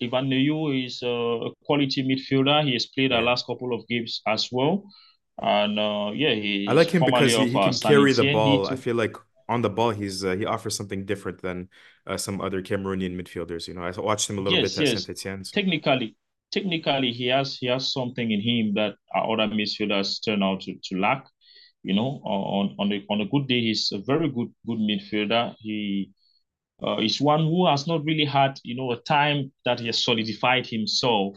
Yvan 0.00 0.28
Neyou 0.28 0.84
is 0.84 1.02
a 1.02 1.50
quality 1.64 2.02
midfielder. 2.02 2.64
He 2.64 2.72
has 2.74 2.86
played 2.86 3.10
yeah. 3.10 3.20
the 3.20 3.22
last 3.22 3.46
couple 3.46 3.74
of 3.74 3.86
games 3.88 4.22
as 4.26 4.48
well, 4.52 4.84
and 5.40 5.78
uh, 5.78 6.10
yeah, 6.14 6.34
he. 6.34 6.66
I 6.68 6.72
like 6.72 6.90
him 6.90 7.04
because 7.04 7.34
he, 7.34 7.48
he 7.48 7.56
uh, 7.56 7.70
can 7.70 7.78
carry 7.80 8.12
the 8.12 8.32
ball. 8.32 8.68
I 8.68 8.76
feel 8.76 8.96
like 8.96 9.16
on 9.48 9.62
the 9.62 9.70
ball, 9.70 9.90
he's 9.90 10.24
uh, 10.24 10.36
he 10.36 10.46
offers 10.46 10.76
something 10.76 11.04
different 11.04 11.42
than 11.42 11.68
uh, 12.06 12.16
some 12.16 12.40
other 12.40 12.62
Cameroonian 12.62 13.20
midfielders. 13.20 13.68
You 13.68 13.74
know, 13.74 13.82
I 13.82 13.90
watched 14.00 14.28
him 14.28 14.38
a 14.38 14.40
little 14.40 14.58
yes, 14.58 14.76
bit 14.76 14.88
at 14.88 14.92
yes. 14.92 15.04
Saint 15.04 15.18
Etienne. 15.18 15.42
Technically, 15.52 16.16
technically, 16.52 17.12
he 17.12 17.26
has 17.28 17.56
he 17.56 17.66
has 17.66 17.92
something 17.92 18.30
in 18.30 18.40
him 18.40 18.74
that 18.74 18.94
other 19.14 19.48
midfielders 19.54 20.24
turn 20.24 20.42
out 20.42 20.62
to, 20.62 20.74
to 20.84 20.98
lack. 20.98 21.26
You 21.82 21.94
know, 21.94 22.22
on 22.24 22.74
on 22.78 22.92
a, 22.92 23.04
on 23.10 23.20
a 23.20 23.26
good 23.26 23.46
day, 23.46 23.60
he's 23.60 23.92
a 23.92 23.98
very 23.98 24.28
good 24.30 24.50
good 24.66 24.78
midfielder. 24.78 25.54
He 25.58 26.10
uh, 26.86 26.98
is 26.98 27.20
one 27.20 27.40
who 27.40 27.66
has 27.66 27.86
not 27.86 28.04
really 28.04 28.24
had 28.24 28.58
you 28.62 28.76
know 28.76 28.92
a 28.92 29.00
time 29.00 29.52
that 29.64 29.80
he 29.80 29.86
has 29.86 30.04
solidified 30.04 30.66
himself 30.66 31.36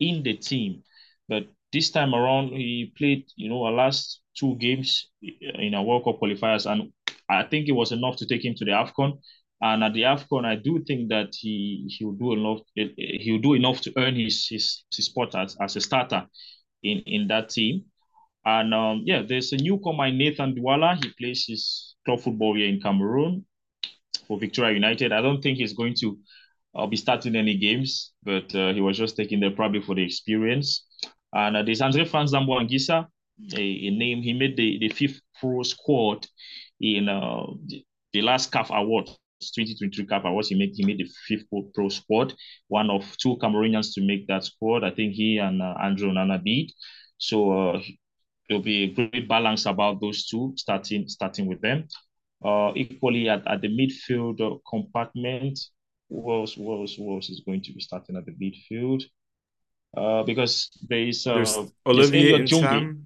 in 0.00 0.22
the 0.22 0.36
team, 0.36 0.82
but 1.28 1.46
this 1.72 1.90
time 1.90 2.14
around 2.14 2.48
he 2.48 2.92
played 2.96 3.24
you 3.36 3.48
know 3.48 3.64
our 3.64 3.72
last 3.72 4.20
two 4.36 4.56
games 4.56 5.08
in 5.20 5.74
our 5.74 5.82
World 5.82 6.04
Cup 6.04 6.20
qualifiers 6.20 6.70
and 6.70 6.92
I 7.28 7.44
think 7.44 7.68
it 7.68 7.72
was 7.72 7.92
enough 7.92 8.16
to 8.16 8.26
take 8.26 8.44
him 8.44 8.54
to 8.56 8.64
the 8.64 8.72
AFCON. 8.72 9.18
And 9.60 9.84
at 9.84 9.94
the 9.94 10.02
Afcon, 10.02 10.44
I 10.44 10.56
do 10.56 10.82
think 10.86 11.08
that 11.10 11.34
he 11.38 11.86
he 11.88 12.04
will 12.04 12.14
do 12.14 12.32
enough. 12.32 12.60
He 12.74 13.30
will 13.30 13.40
do 13.40 13.54
enough 13.54 13.80
to 13.82 13.92
earn 13.96 14.16
his 14.16 14.48
his, 14.48 14.84
his 14.94 15.06
spot 15.06 15.34
as, 15.36 15.56
as 15.60 15.76
a 15.76 15.80
starter 15.80 16.26
in 16.82 16.98
in 17.06 17.28
that 17.28 17.50
team. 17.50 17.84
And 18.44 18.74
um, 18.74 19.02
yeah, 19.04 19.22
there's 19.22 19.52
a 19.52 19.56
newcomer, 19.56 20.10
Nathan 20.10 20.56
Douala. 20.56 21.02
He 21.02 21.10
plays 21.16 21.46
his 21.46 21.94
club 22.04 22.20
football 22.20 22.56
here 22.56 22.68
in 22.68 22.80
Cameroon 22.80 23.46
for 24.32 24.40
Victoria 24.40 24.72
United. 24.72 25.12
I 25.12 25.20
don't 25.20 25.42
think 25.42 25.58
he's 25.58 25.74
going 25.74 25.94
to 26.00 26.18
uh, 26.74 26.86
be 26.86 26.96
starting 26.96 27.36
any 27.36 27.58
games, 27.58 28.12
but 28.22 28.54
uh, 28.54 28.72
he 28.72 28.80
was 28.80 28.96
just 28.96 29.14
taking 29.14 29.40
there 29.40 29.50
probably 29.50 29.82
for 29.82 29.94
the 29.94 30.02
experience. 30.02 30.86
And 31.34 31.56
uh, 31.56 31.62
there's 31.62 31.82
Andre 31.82 32.06
Frank 32.06 32.30
Zambo 32.30 32.58
Anguissa, 32.58 33.06
a, 33.54 33.60
a, 33.60 33.90
name. 33.90 34.22
He 34.22 34.32
made 34.32 34.56
the, 34.56 34.78
the 34.80 34.88
fifth 34.88 35.20
pro 35.38 35.62
squad 35.62 36.26
in 36.80 37.10
uh, 37.10 37.44
the, 37.66 37.84
the 38.14 38.22
last 38.22 38.50
CAF 38.50 38.70
award 38.70 39.10
2023 39.54 40.06
CAF 40.06 40.24
Awards, 40.24 40.48
he 40.48 40.54
made 40.54 40.72
he 40.74 40.86
made 40.86 40.98
the 40.98 41.10
fifth 41.26 41.44
pro 41.74 41.88
squad, 41.88 42.32
one 42.68 42.90
of 42.90 43.16
two 43.18 43.36
Cameroonians 43.36 43.92
to 43.94 44.00
make 44.00 44.26
that 44.28 44.44
squad. 44.44 44.84
I 44.84 44.90
think 44.90 45.14
he 45.14 45.38
and 45.38 45.60
uh, 45.60 45.74
Andre 45.82 46.10
Onana 46.10 46.42
did. 46.42 46.70
So 47.18 47.50
uh, 47.50 47.80
there'll 48.48 48.62
be 48.62 48.84
a 48.84 48.94
great 48.94 49.28
balance 49.28 49.66
about 49.66 50.00
those 50.00 50.26
two, 50.26 50.52
starting 50.56 51.08
starting 51.08 51.46
with 51.46 51.60
them. 51.60 51.88
Uh, 52.44 52.72
equally 52.74 53.28
at, 53.28 53.46
at 53.46 53.60
the 53.60 53.68
midfield 53.68 54.60
compartment, 54.68 55.58
who 56.08 56.32
else, 56.32 56.54
who 56.54 56.72
else, 56.72 56.94
who 56.96 57.14
else 57.14 57.30
is 57.30 57.40
going 57.46 57.62
to 57.62 57.72
be 57.72 57.80
starting 57.80 58.16
at 58.16 58.24
the 58.26 58.32
midfield? 58.32 59.02
Uh, 59.96 60.22
because 60.24 60.70
there 60.88 61.06
is 61.06 61.26
uh, 61.26 61.34
there's 61.34 61.58
Olivier 61.86 62.40
Ntcham, 62.40 63.04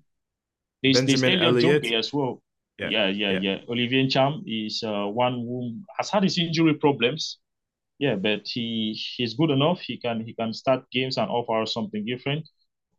there's, 0.82 0.96
Benjamin 0.96 1.40
there's 1.40 1.64
Elliott 1.64 1.92
as 1.92 2.12
well. 2.12 2.42
Yeah, 2.78 2.88
yeah, 2.90 3.08
yeah. 3.08 3.30
yeah. 3.30 3.38
yeah. 3.40 3.58
Olivier 3.68 4.06
Ntcham 4.06 4.42
is 4.46 4.82
uh, 4.82 5.06
one 5.06 5.34
who 5.34 5.80
has 5.98 6.10
had 6.10 6.22
his 6.22 6.38
injury 6.38 6.74
problems. 6.74 7.38
Yeah, 7.98 8.14
but 8.16 8.42
he 8.44 8.92
he's 9.16 9.34
good 9.34 9.50
enough. 9.50 9.80
He 9.80 9.96
can 9.98 10.24
he 10.24 10.34
can 10.34 10.52
start 10.52 10.84
games 10.92 11.16
and 11.16 11.30
offer 11.30 11.66
something 11.66 12.04
different. 12.04 12.48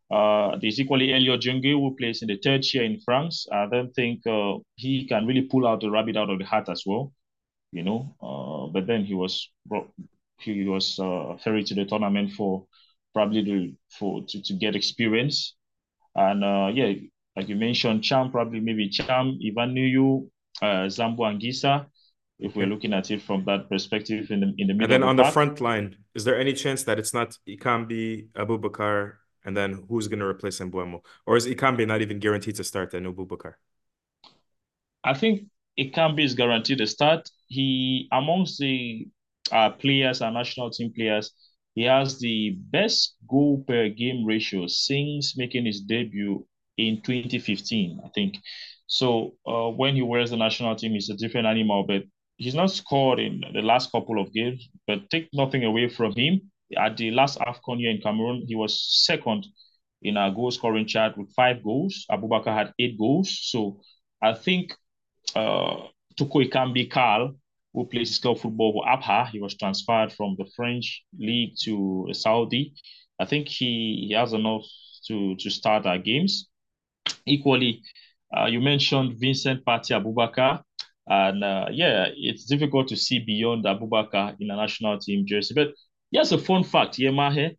Uh, 0.10 0.58
there's 0.62 0.80
equally 0.80 1.14
Elliot 1.14 1.42
Junge 1.42 1.72
who 1.72 1.96
plays 1.96 2.22
in 2.22 2.30
the 2.30 2.40
third 2.44 2.64
tier 2.64 2.84
in 2.84 3.00
France. 3.02 3.46
I 3.52 3.68
don't 3.68 3.94
think 3.94 4.26
uh, 4.26 4.54
he 4.76 5.06
can 5.06 5.26
really 5.26 5.42
pull 5.42 5.68
out 5.68 5.82
the 5.82 5.92
rabbit 5.92 6.16
out 6.16 6.30
of 6.30 6.40
the 6.40 6.46
hat 6.46 6.70
as 6.70 6.84
well, 6.86 7.12
you 7.72 7.84
know. 7.84 8.16
Uh, 8.22 8.72
but 8.72 8.88
then 8.88 9.04
he 9.04 9.14
was 9.14 9.50
brought, 9.66 9.90
he 10.40 10.64
was 10.64 10.98
uh, 11.00 11.36
ferried 11.44 11.68
to 11.68 11.76
the 11.76 11.86
tournament 11.86 12.32
for 12.32 12.66
probably 13.14 13.44
to, 13.44 13.74
for 13.90 14.24
to, 14.28 14.42
to 14.42 14.54
get 14.54 14.76
experience. 14.76 15.56
And 16.16 16.44
uh, 16.44 16.72
yeah, 16.74 16.94
like 17.36 17.50
you 17.50 17.56
mentioned, 17.56 18.02
Ntcham, 18.02 18.32
probably 18.32 18.62
maybe 18.62 18.90
Ntcham, 18.90 19.38
Yvan 19.42 19.76
Neyou, 19.76 20.30
uh, 20.62 20.88
Zambo 20.88 21.20
Anguissa, 21.20 21.86
if 22.40 22.56
we're 22.56 22.68
looking 22.68 22.94
at 22.94 23.12
it 23.12 23.22
from 23.22 23.44
that 23.46 23.70
perspective 23.70 24.32
in 24.32 24.40
the 24.40 24.54
in 24.58 24.68
the 24.68 24.74
middle. 24.74 24.84
And 24.84 24.92
then 24.92 25.02
the 25.02 25.08
on 25.08 25.16
the 25.18 25.26
front 25.26 25.60
line, 25.60 25.98
is 26.16 26.24
there 26.24 26.40
any 26.40 26.54
chance 26.54 26.84
that 26.84 26.98
it's 26.98 27.14
not 27.14 27.36
Ekambi, 27.48 28.30
Abubakar, 28.36 29.14
and 29.48 29.56
then 29.56 29.86
who's 29.88 30.10
going 30.10 30.20
to 30.20 30.26
replace 30.26 30.60
Mbeumo? 30.60 31.00
Or 31.26 31.38
is 31.38 31.48
Ekambi 31.48 31.88
not 31.88 32.02
even 32.02 32.20
guaranteed 32.20 32.56
to 32.58 32.64
start 32.66 32.94
and 32.94 33.08
Abubakar? 33.08 33.54
I 35.06 35.14
think 35.14 35.48
Ekambi 35.80 36.24
is 36.26 36.36
guaranteed 36.36 36.80
to 36.80 36.86
start. 36.88 37.30
He 37.48 38.10
amongst 38.12 38.60
the 38.60 39.08
uh, 39.52 39.70
players 39.72 40.22
and 40.22 40.34
national 40.34 40.72
team 40.72 40.92
players, 40.94 41.32
he 41.76 41.84
has 41.84 42.20
the 42.20 42.58
best 42.72 43.16
goal 43.30 43.64
per 43.66 43.88
game 43.88 44.26
ratio 44.26 44.68
since 44.68 45.38
making 45.38 45.66
his 45.66 45.80
debut 45.80 46.46
in 46.78 47.02
2015, 47.02 48.02
I 48.04 48.10
think. 48.10 48.36
So 48.88 49.36
uh, 49.48 49.70
when 49.70 49.96
he 49.96 50.02
wears 50.02 50.32
the 50.32 50.38
national 50.38 50.76
team, 50.76 50.92
he's 50.92 51.10
a 51.10 51.16
different 51.16 51.48
animal, 51.48 51.84
but 51.84 52.04
he's 52.36 52.56
not 52.56 52.72
scored 52.72 53.20
in 53.20 53.44
the 53.54 53.62
last 53.62 53.94
couple 53.94 54.20
of 54.20 54.34
games. 54.34 54.68
But 54.88 55.10
take 55.10 55.30
nothing 55.34 55.64
away 55.64 55.88
from 55.88 56.14
him. 56.16 56.52
At 56.76 56.98
the 56.98 57.12
last 57.12 57.40
AFCON 57.40 57.80
year 57.80 57.92
in 57.92 58.02
Cameroon, 58.02 58.44
he 58.48 58.56
was 58.56 58.82
second 59.06 59.48
in 60.02 60.18
our 60.18 60.32
goal 60.32 60.52
scoring 60.52 60.86
chart 60.86 61.18
with 61.18 61.34
five 61.34 61.64
goals. 61.64 62.06
Abubakar 62.12 62.54
had 62.54 62.74
eight 62.80 62.98
goals. 62.98 63.40
So 63.42 63.82
I 64.22 64.34
think 64.34 64.74
uh, 65.36 65.88
Toko 66.18 66.40
Ekambi 66.40 66.90
Karl, 66.90 67.36
who 67.74 67.86
plays 67.86 68.10
his 68.10 68.20
club 68.20 68.40
football 68.40 68.74
for 68.74 68.86
Abha, 68.86 69.30
he 69.30 69.40
was 69.40 69.56
transferred 69.56 70.12
from 70.12 70.36
the 70.38 70.46
French 70.56 71.04
league 71.18 71.54
to 71.64 72.08
Saudi. 72.12 72.74
I 73.20 73.26
think 73.26 73.48
he, 73.48 74.08
he 74.08 74.14
has 74.14 74.34
enough 74.34 74.64
to, 75.08 75.36
to 75.36 75.50
start 75.50 75.86
our 75.86 75.98
games. 75.98 76.50
Equally, 77.26 77.82
uh, 78.36 78.46
you 78.46 78.60
mentioned 78.60 79.20
Vincent 79.20 79.64
Pati 79.66 79.94
Abubakar. 79.94 80.64
And 81.10 81.44
uh, 81.44 81.68
yeah, 81.72 82.08
it's 82.16 82.46
difficult 82.46 82.90
to 82.90 82.98
see 82.98 83.20
beyond 83.20 83.64
Abubakar 83.64 84.36
in 84.40 84.52
a 84.52 84.56
national 84.58 85.00
team 85.00 85.26
jersey. 85.26 85.54
But 85.56 85.70
here's 86.12 86.32
a 86.32 86.38
fun 86.38 86.64
fact, 86.64 86.98
Yemahe. 86.98 87.58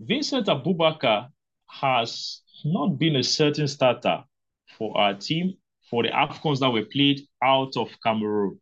Vincent 0.00 0.46
Abubakar 0.46 1.28
has 1.68 2.42
not 2.64 2.98
been 2.98 3.16
a 3.16 3.22
certain 3.22 3.68
starter 3.68 4.24
for 4.78 4.96
our 4.96 5.14
team 5.14 5.54
for 5.90 6.02
the 6.02 6.10
AFCONs 6.10 6.60
that 6.60 6.70
were 6.70 6.84
played 6.84 7.20
out 7.42 7.76
of 7.76 7.88
Cameroon. 8.04 8.60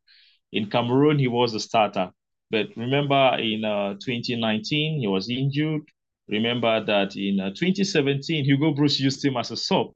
In 0.53 0.71
Cameroon, 0.71 1.19
he 1.19 1.29
was 1.29 1.55
a 1.55 1.61
starter. 1.61 2.11
But 2.51 2.69
remember, 2.77 3.37
in 3.39 3.65
uh, 3.65 3.95
2019, 3.95 5.01
he 5.01 5.07
was 5.07 5.29
injured. 5.29 5.83
Remember 6.29 6.85
that 6.85 7.17
in 7.17 7.41
uh, 7.41 7.51
2017, 7.51 8.45
Hugo 8.45 8.73
Broos 8.73 9.01
used 9.01 9.25
him 9.25 9.37
as 9.37 9.51
a 9.51 9.57
sub. 9.57 9.89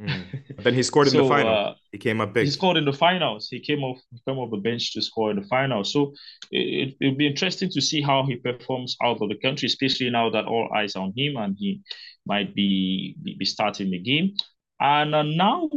Mm. 0.00 0.24
then 0.62 0.74
he 0.74 0.82
scored 0.82 1.08
so, 1.08 1.18
in 1.18 1.24
the 1.24 1.28
final. 1.28 1.54
Uh, 1.54 1.74
he 1.92 1.98
came 1.98 2.20
up 2.20 2.32
big. 2.32 2.44
He 2.44 2.50
scored 2.50 2.76
in 2.76 2.84
the 2.84 2.92
finals. 2.92 3.48
He 3.50 3.60
came 3.60 3.82
off 3.82 3.98
came 4.26 4.38
off 4.38 4.50
the 4.50 4.58
bench 4.58 4.92
to 4.92 5.02
score 5.02 5.30
in 5.30 5.40
the 5.40 5.46
finals. 5.46 5.92
So 5.92 6.14
it, 6.50 6.96
it'll 7.00 7.16
be 7.16 7.26
interesting 7.26 7.70
to 7.70 7.80
see 7.80 8.00
how 8.00 8.24
he 8.26 8.36
performs 8.36 8.96
out 9.02 9.20
of 9.20 9.28
the 9.28 9.36
country, 9.36 9.66
especially 9.66 10.10
now 10.10 10.30
that 10.30 10.44
all 10.44 10.70
eyes 10.74 10.96
on 10.96 11.12
him 11.16 11.36
and 11.36 11.56
he 11.58 11.82
might 12.26 12.54
be 12.54 13.16
be, 13.22 13.44
starting 13.44 13.90
the 13.90 13.98
game. 13.98 14.34
And 14.80 15.14
uh, 15.14 15.22
now, 15.22 15.68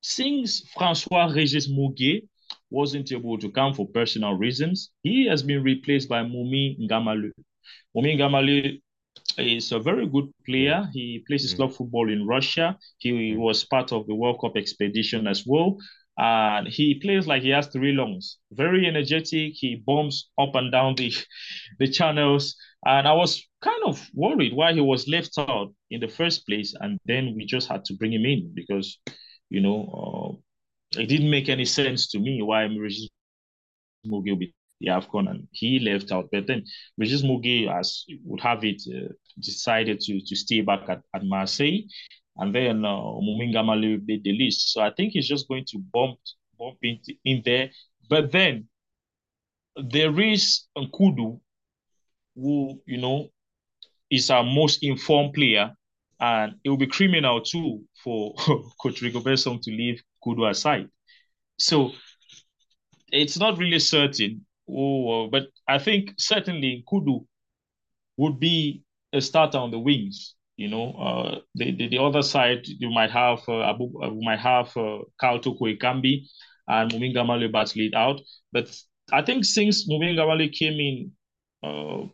since 0.00 0.68
Francois 0.76 1.32
Regis 1.32 1.70
Mughe 1.70 2.22
wasn't 2.70 3.12
able 3.12 3.38
to 3.38 3.50
come 3.50 3.74
for 3.74 3.86
personal 3.88 4.34
reasons, 4.34 4.90
he 5.02 5.26
has 5.26 5.42
been 5.42 5.62
replaced 5.62 6.08
by 6.08 6.22
Moumi 6.22 6.76
Ngamaleu. 6.80 7.30
Moumi 7.94 8.16
Ngamaleu 8.16 8.80
is 9.38 9.72
a 9.72 9.78
very 9.78 10.06
good 10.06 10.32
player. 10.46 10.88
He 10.92 11.24
plays 11.26 11.42
his 11.42 11.54
club 11.54 11.72
football 11.72 12.10
in 12.10 12.26
Russia. 12.26 12.76
He 12.98 13.32
mm. 13.32 13.38
was 13.38 13.64
part 13.64 13.92
of 13.92 14.06
the 14.06 14.14
World 14.14 14.40
Cup 14.40 14.56
expedition 14.56 15.26
as 15.26 15.44
well. 15.46 15.78
And 16.18 16.68
he 16.68 17.00
plays 17.00 17.26
like 17.26 17.42
he 17.42 17.50
has 17.50 17.68
three 17.68 17.92
lungs. 17.92 18.38
Very 18.52 18.86
energetic. 18.86 19.54
He 19.54 19.82
bombs 19.86 20.28
up 20.38 20.54
and 20.54 20.70
down 20.70 20.94
the, 20.96 21.12
the 21.78 21.88
channels. 21.88 22.56
And 22.84 23.06
I 23.08 23.12
was 23.12 23.42
kind 23.62 23.82
of 23.86 24.06
worried 24.14 24.54
why 24.54 24.72
he 24.72 24.80
was 24.80 25.08
left 25.08 25.38
out 25.38 25.72
in 25.90 26.00
the 26.00 26.08
first 26.08 26.46
place. 26.46 26.74
And 26.78 26.98
then 27.06 27.34
we 27.36 27.46
just 27.46 27.68
had 27.68 27.84
to 27.86 27.94
bring 27.94 28.12
him 28.12 28.26
in 28.26 28.52
because, 28.54 28.98
you 29.48 29.60
know, 29.60 30.38
uh, 30.94 31.00
it 31.00 31.06
didn't 31.06 31.30
make 31.30 31.48
any 31.48 31.64
sense 31.64 32.08
to 32.10 32.18
me 32.18 32.42
why 32.42 32.64
Regis 32.64 33.08
Mughe 34.06 34.38
be 34.38 34.52
the 34.80 34.88
AFCON 34.88 35.30
and 35.30 35.48
he 35.52 35.78
left 35.78 36.10
out. 36.12 36.28
But 36.32 36.46
then 36.46 36.64
Regis 36.96 37.22
Mughe 37.22 37.68
as 37.70 38.04
would 38.24 38.40
have 38.40 38.64
it 38.64 38.82
uh, 38.88 39.12
decided 39.38 40.00
to 40.00 40.20
to 40.20 40.36
stay 40.36 40.62
back 40.62 40.88
at, 40.88 41.02
at 41.14 41.24
Marseille. 41.24 41.82
And 42.36 42.54
then 42.54 42.84
uh, 42.84 42.88
Moumi 42.88 43.52
Ngamaleu 43.52 44.06
made 44.06 44.24
the 44.24 44.32
list. 44.32 44.72
So 44.72 44.80
I 44.80 44.90
think 44.90 45.12
he's 45.12 45.28
just 45.28 45.48
going 45.48 45.64
to 45.68 45.78
bump 45.92 46.18
bump 46.58 46.78
in, 46.82 46.98
in 47.24 47.42
there. 47.44 47.70
But 48.08 48.32
then 48.32 48.68
there 49.76 50.18
is 50.20 50.66
Nkoudou, 50.76 51.40
who, 52.34 52.80
you 52.86 52.98
know, 52.98 53.28
is 54.10 54.30
our 54.30 54.44
most 54.44 54.82
informed 54.82 55.34
player. 55.34 55.74
And 56.18 56.56
it 56.64 56.68
will 56.68 56.76
be 56.76 56.86
criminal 56.86 57.40
too 57.40 57.82
for 58.02 58.34
Coach 58.82 59.00
Rigobert 59.00 59.38
Song 59.38 59.58
to 59.62 59.70
leave 59.70 60.02
Nkoudou 60.22 60.50
aside. 60.50 60.88
So 61.58 61.92
it's 63.12 63.38
not 63.38 63.58
really 63.58 63.78
certain 63.78 64.44
Oh, 64.72 65.28
but 65.28 65.48
I 65.68 65.78
think 65.78 66.14
certainly 66.18 66.84
Nkoudou 66.84 67.26
would 68.16 68.38
be 68.38 68.82
a 69.12 69.20
starter 69.20 69.58
on 69.58 69.70
the 69.70 69.78
wings. 69.78 70.34
You 70.56 70.68
know, 70.68 70.92
uh, 70.92 71.38
the, 71.54 71.74
the, 71.74 71.88
the 71.88 71.98
other 71.98 72.22
side 72.22 72.66
you 72.66 72.90
might 72.90 73.10
have 73.10 73.40
uh, 73.48 73.62
Abu, 73.62 73.90
uh, 74.02 74.10
might 74.10 74.40
have 74.40 74.76
uh, 74.76 74.98
Karl 75.18 75.40
Toko 75.40 75.64
Ekambi 75.64 76.26
and 76.68 76.92
Moumi 76.92 77.14
Ngamaleu 77.14 77.76
lead 77.76 77.94
out. 77.94 78.20
But 78.52 78.70
I 79.10 79.22
think 79.22 79.44
since 79.44 79.88
Moumi 79.88 80.14
Ngamaleu 80.14 80.52
came 80.52 80.78
in 80.78 81.12
uh, 81.62 82.06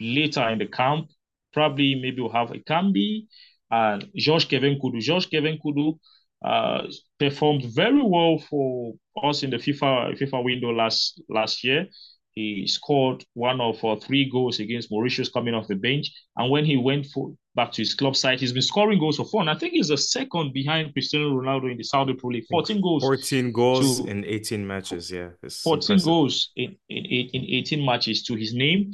later 0.00 0.48
in 0.48 0.58
the 0.58 0.66
camp, 0.66 1.06
probably 1.52 1.94
maybe 1.94 2.20
we'll 2.20 2.32
have 2.32 2.48
Ekambi 2.48 3.26
and 3.70 4.08
George 4.16 4.48
Kevin 4.48 4.78
Nkoudou. 4.78 5.00
George 5.00 5.30
Kevin 5.30 5.58
Nkoudou 5.58 5.98
uh, 6.44 6.86
performed 7.18 7.64
very 7.74 8.02
well 8.02 8.38
for 8.38 8.94
us 9.22 9.42
in 9.42 9.50
the 9.50 9.56
FIFA 9.56 10.18
FIFA 10.18 10.44
window 10.44 10.72
last 10.72 11.22
last 11.28 11.64
year. 11.64 11.86
He 12.32 12.66
scored 12.66 13.24
one 13.34 13.60
of 13.60 13.84
uh, 13.84 13.96
three 13.96 14.30
goals 14.30 14.58
against 14.58 14.90
Mauritius 14.90 15.28
coming 15.28 15.54
off 15.54 15.68
the 15.68 15.74
bench, 15.74 16.10
and 16.36 16.50
when 16.50 16.64
he 16.64 16.76
went 16.76 17.06
for 17.06 17.34
back 17.54 17.72
to 17.72 17.82
his 17.82 17.94
club 17.94 18.16
side. 18.16 18.40
He's 18.40 18.52
been 18.52 18.62
scoring 18.62 18.98
goals 18.98 19.16
for 19.16 19.26
fun. 19.26 19.48
I 19.48 19.54
think 19.56 19.72
he's 19.72 19.88
the 19.88 19.98
second 19.98 20.52
behind 20.52 20.92
Cristiano 20.92 21.30
Ronaldo 21.30 21.70
in 21.70 21.76
the 21.76 21.84
Saudi 21.84 22.14
Pro 22.14 22.30
League. 22.30 22.46
14 22.50 22.80
goals. 22.80 23.02
14 23.02 23.52
goals 23.52 24.00
to, 24.00 24.08
in 24.08 24.24
18 24.24 24.66
matches. 24.66 25.10
Yeah. 25.10 25.30
14 25.40 25.72
impressive. 25.72 26.04
goals 26.04 26.50
in, 26.56 26.76
in, 26.88 27.04
in 27.04 27.44
18 27.44 27.84
matches 27.84 28.22
to 28.24 28.34
his 28.34 28.54
name. 28.54 28.92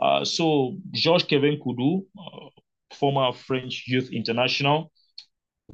Uh, 0.00 0.24
so 0.24 0.76
Georges 0.92 1.26
Kevin 1.28 1.58
Nkoudou, 1.58 2.04
uh, 2.18 2.48
former 2.94 3.32
French 3.32 3.84
youth 3.86 4.10
international, 4.12 4.90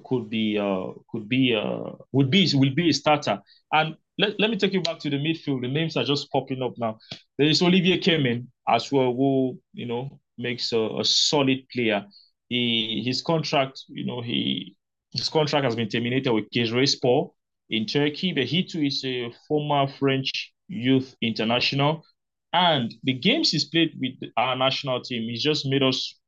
could 0.05 0.29
be 0.31 0.59
uh, 0.59 0.87
could 1.11 1.29
be 1.29 1.55
uh, 1.55 1.93
would 2.13 2.31
be 2.31 2.49
will 2.55 2.75
be 2.75 2.91
a 2.91 2.93
starter. 2.95 3.41
And 3.73 3.97
let, 4.19 4.39
let 4.41 4.51
me 4.51 4.57
take 4.57 4.73
you 4.73 4.81
back 4.83 4.99
to 5.01 5.11
the 5.11 5.17
midfield. 5.17 5.63
The 5.63 5.69
names 5.69 5.97
are 5.97 6.05
just 6.05 6.31
popping 6.31 6.63
up 6.63 6.75
now. 6.79 6.99
There 7.39 7.47
is 7.49 7.63
Olivier 7.63 7.99
Kemen 7.99 8.47
as 8.69 8.91
well, 8.91 9.13
who 9.15 9.61
you 9.73 9.87
know 9.87 10.21
makes 10.39 10.73
a, 10.73 10.89
a 10.99 11.05
solid 11.05 11.69
player. 11.73 12.05
He 12.49 13.03
his 13.05 13.23
contract, 13.23 13.83
you 13.89 14.07
know, 14.07 14.21
he 14.23 14.77
his 15.13 15.29
contract 15.29 15.65
has 15.65 15.77
been 15.77 15.89
terminated 15.89 16.33
with 16.33 16.51
Kayserispor 16.55 17.31
in 17.71 17.87
Turkey, 17.87 18.33
but 18.33 18.45
he 18.45 18.65
too 18.65 18.83
is 18.83 19.05
a 19.05 19.33
former 19.49 19.87
French 19.99 20.53
youth 20.69 21.15
international. 21.23 22.05
And 22.53 22.95
the 23.03 23.13
games 23.13 23.51
he's 23.51 23.67
played 23.67 23.93
with 24.01 24.31
our 24.37 24.57
national 24.57 25.03
team, 25.03 25.23
he's 25.29 25.43
just 25.43 25.67
made 25.67 25.83
us 25.83 26.19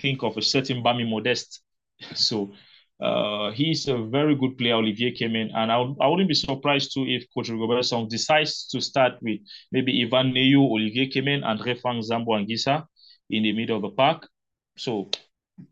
think 0.00 0.22
of 0.22 0.36
a 0.36 0.42
certain 0.42 0.82
Bami 0.82 1.08
Modest. 1.08 1.60
So 2.14 2.52
uh, 3.00 3.52
he's 3.52 3.86
a 3.86 3.96
very 3.96 4.34
good 4.34 4.58
player. 4.58 4.74
Olivier 4.74 5.14
Kemen, 5.14 5.50
and 5.54 5.70
I, 5.70 5.76
I 6.00 6.08
wouldn't 6.08 6.28
be 6.28 6.34
surprised 6.34 6.92
too 6.94 7.04
if 7.06 7.24
Coach 7.32 7.48
Rigobert 7.48 7.84
Song 7.84 8.08
decides 8.08 8.66
to 8.68 8.80
start 8.80 9.14
with 9.22 9.40
maybe 9.70 10.02
Yvan 10.02 10.32
Neyou, 10.32 10.58
Olivier 10.58 11.06
came 11.06 11.24
Kemen, 11.24 11.44
and 11.44 11.60
Refang 11.60 12.02
Zambo 12.02 12.30
Anguissa 12.30 12.84
in 13.30 13.44
the 13.44 13.52
middle 13.52 13.76
of 13.76 13.82
the 13.82 13.90
park. 13.90 14.28
So, 14.76 15.10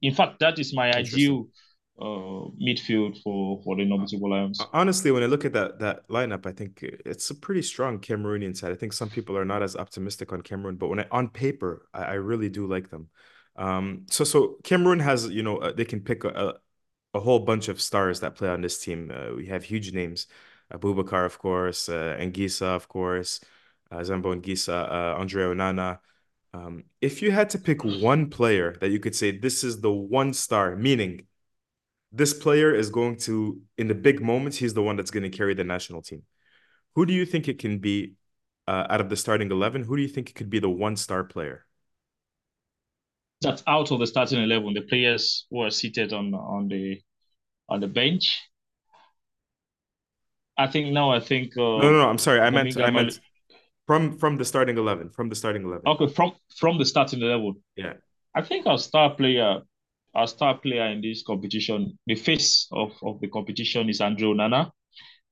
in 0.03 0.15
fact, 0.15 0.39
that 0.41 0.59
is 0.59 0.75
my 0.75 0.93
ideal 0.93 1.49
uh, 2.01 2.51
midfield 2.63 3.21
for 3.23 3.61
for 3.65 3.75
the 3.75 3.83
Indomitable 3.83 4.31
Lions. 4.31 4.61
Honestly, 4.73 5.11
when 5.11 5.25
I 5.25 5.27
look 5.27 5.45
at 5.45 5.53
that 5.55 5.81
that 5.81 6.09
lineup, 6.09 6.47
I 6.47 6.53
think 6.53 6.81
it's 6.83 7.31
a 7.31 7.35
pretty 7.35 7.63
strong 7.63 7.99
Cameroonian 7.99 8.57
side. 8.57 8.71
I 8.71 8.77
think 8.77 8.93
some 8.93 9.11
people 9.11 9.37
are 9.37 9.45
not 9.45 9.65
as 9.65 9.75
optimistic 9.75 10.33
on 10.33 10.43
Cameroon, 10.43 10.77
but 10.77 10.89
when 10.89 11.01
I, 11.01 11.07
on 11.11 11.29
paper, 11.29 11.89
I, 11.93 12.03
I 12.03 12.15
really 12.15 12.49
do 12.49 12.69
like 12.69 12.91
them. 12.91 13.09
Um, 13.57 14.05
so 14.11 14.23
so 14.23 14.59
Cameroon 14.63 15.01
has 15.01 15.29
you 15.29 15.43
know 15.43 15.57
uh, 15.57 15.73
they 15.73 15.85
can 15.85 16.01
pick 16.01 16.25
a, 16.25 16.55
a 17.17 17.21
whole 17.21 17.41
bunch 17.41 17.69
of 17.69 17.81
stars 17.81 18.21
that 18.21 18.35
play 18.35 18.49
on 18.49 18.61
this 18.61 18.79
team. 18.79 19.11
Uh, 19.15 19.35
we 19.35 19.47
have 19.47 19.65
huge 19.65 19.93
names, 19.93 20.27
Abubakar, 20.73 21.25
of 21.25 21.39
course, 21.39 21.89
uh, 21.89 22.17
Anguissa, 22.21 22.77
of 22.77 22.89
course, 22.89 23.41
uh, 23.91 23.99
Zambo 23.99 24.35
Anguissa, 24.35 24.91
uh, 24.91 25.21
Andre 25.21 25.45
Onana. 25.45 25.99
Um, 26.53 26.85
if 27.01 27.23
you 27.23 27.31
had 27.31 27.51
to 27.51 27.59
pick 27.59 27.85
one 27.85 28.31
player 28.31 28.77
that 28.81 28.91
you 28.91 28.99
could 28.99 29.15
say 29.15 29.31
this 29.31 29.63
is 29.63 29.81
the 29.81 29.93
one 29.93 30.33
star, 30.33 30.77
meaning 30.77 31.27
this 32.13 32.33
player 32.33 32.75
is 32.75 32.89
going 32.91 33.17
to, 33.17 33.61
in 33.77 33.89
the 33.89 33.95
big 33.95 34.23
moments, 34.23 34.57
he's 34.57 34.75
the 34.75 34.83
one 34.83 34.97
that's 34.97 35.11
going 35.11 35.31
to 35.31 35.37
carry 35.37 35.55
the 35.55 35.65
national 35.65 36.03
team. 36.03 36.23
Who 36.95 37.05
do 37.05 37.13
you 37.13 37.27
think 37.27 37.47
it 37.47 37.59
can 37.59 37.79
be 37.79 38.15
uh, 38.67 38.87
out 38.89 39.01
of 39.01 39.09
the 39.11 39.17
starting 39.17 39.51
11? 39.51 39.85
Who 39.85 39.97
do 39.97 40.03
you 40.03 40.09
think 40.09 40.31
it 40.31 40.35
could 40.35 40.51
be 40.51 40.59
the 40.59 40.71
one 40.71 40.97
star 40.97 41.25
player? 41.25 41.67
That's 43.43 43.63
out 43.67 43.91
of 43.91 43.99
the 43.99 44.07
starting 44.07 44.43
11, 44.43 44.73
the 44.73 44.81
players 44.81 45.47
who 45.51 45.61
are 45.61 45.71
seated 45.71 46.15
on, 46.15 46.33
on 46.33 46.69
the 46.69 47.01
on 47.69 47.81
the 47.81 47.89
bench. 47.89 48.43
I 50.59 50.67
think 50.67 50.93
no. 50.93 51.11
I 51.11 51.21
think 51.21 51.53
uh, 51.57 51.61
no, 51.61 51.79
no, 51.81 51.99
no. 51.99 52.09
I'm 52.09 52.19
sorry. 52.19 52.41
I 52.41 52.51
meant 52.51 52.77
I 52.81 52.91
meant 52.91 53.21
from 53.87 54.19
from 54.19 54.39
the 54.39 54.45
starting 54.45 54.79
eleven. 54.79 55.11
From 55.11 55.29
the 55.29 55.35
starting 55.35 55.63
eleven. 55.63 55.83
Okay, 55.87 56.09
from 56.13 56.33
from 56.57 56.79
the 56.79 56.85
starting 56.85 57.21
eleven. 57.21 57.63
Yeah. 57.77 57.95
I 58.35 58.43
think 58.43 58.67
our 58.67 58.79
star 58.79 59.15
player, 59.15 59.61
our 60.15 60.27
star 60.27 60.59
player 60.59 60.87
in 60.87 61.01
this 61.01 61.23
competition, 61.23 61.99
the 62.07 62.15
face 62.15 62.69
of 62.73 62.93
of 63.03 63.21
the 63.21 63.29
competition 63.29 63.89
is 63.89 64.01
Andre 64.01 64.29
Onana. 64.29 64.71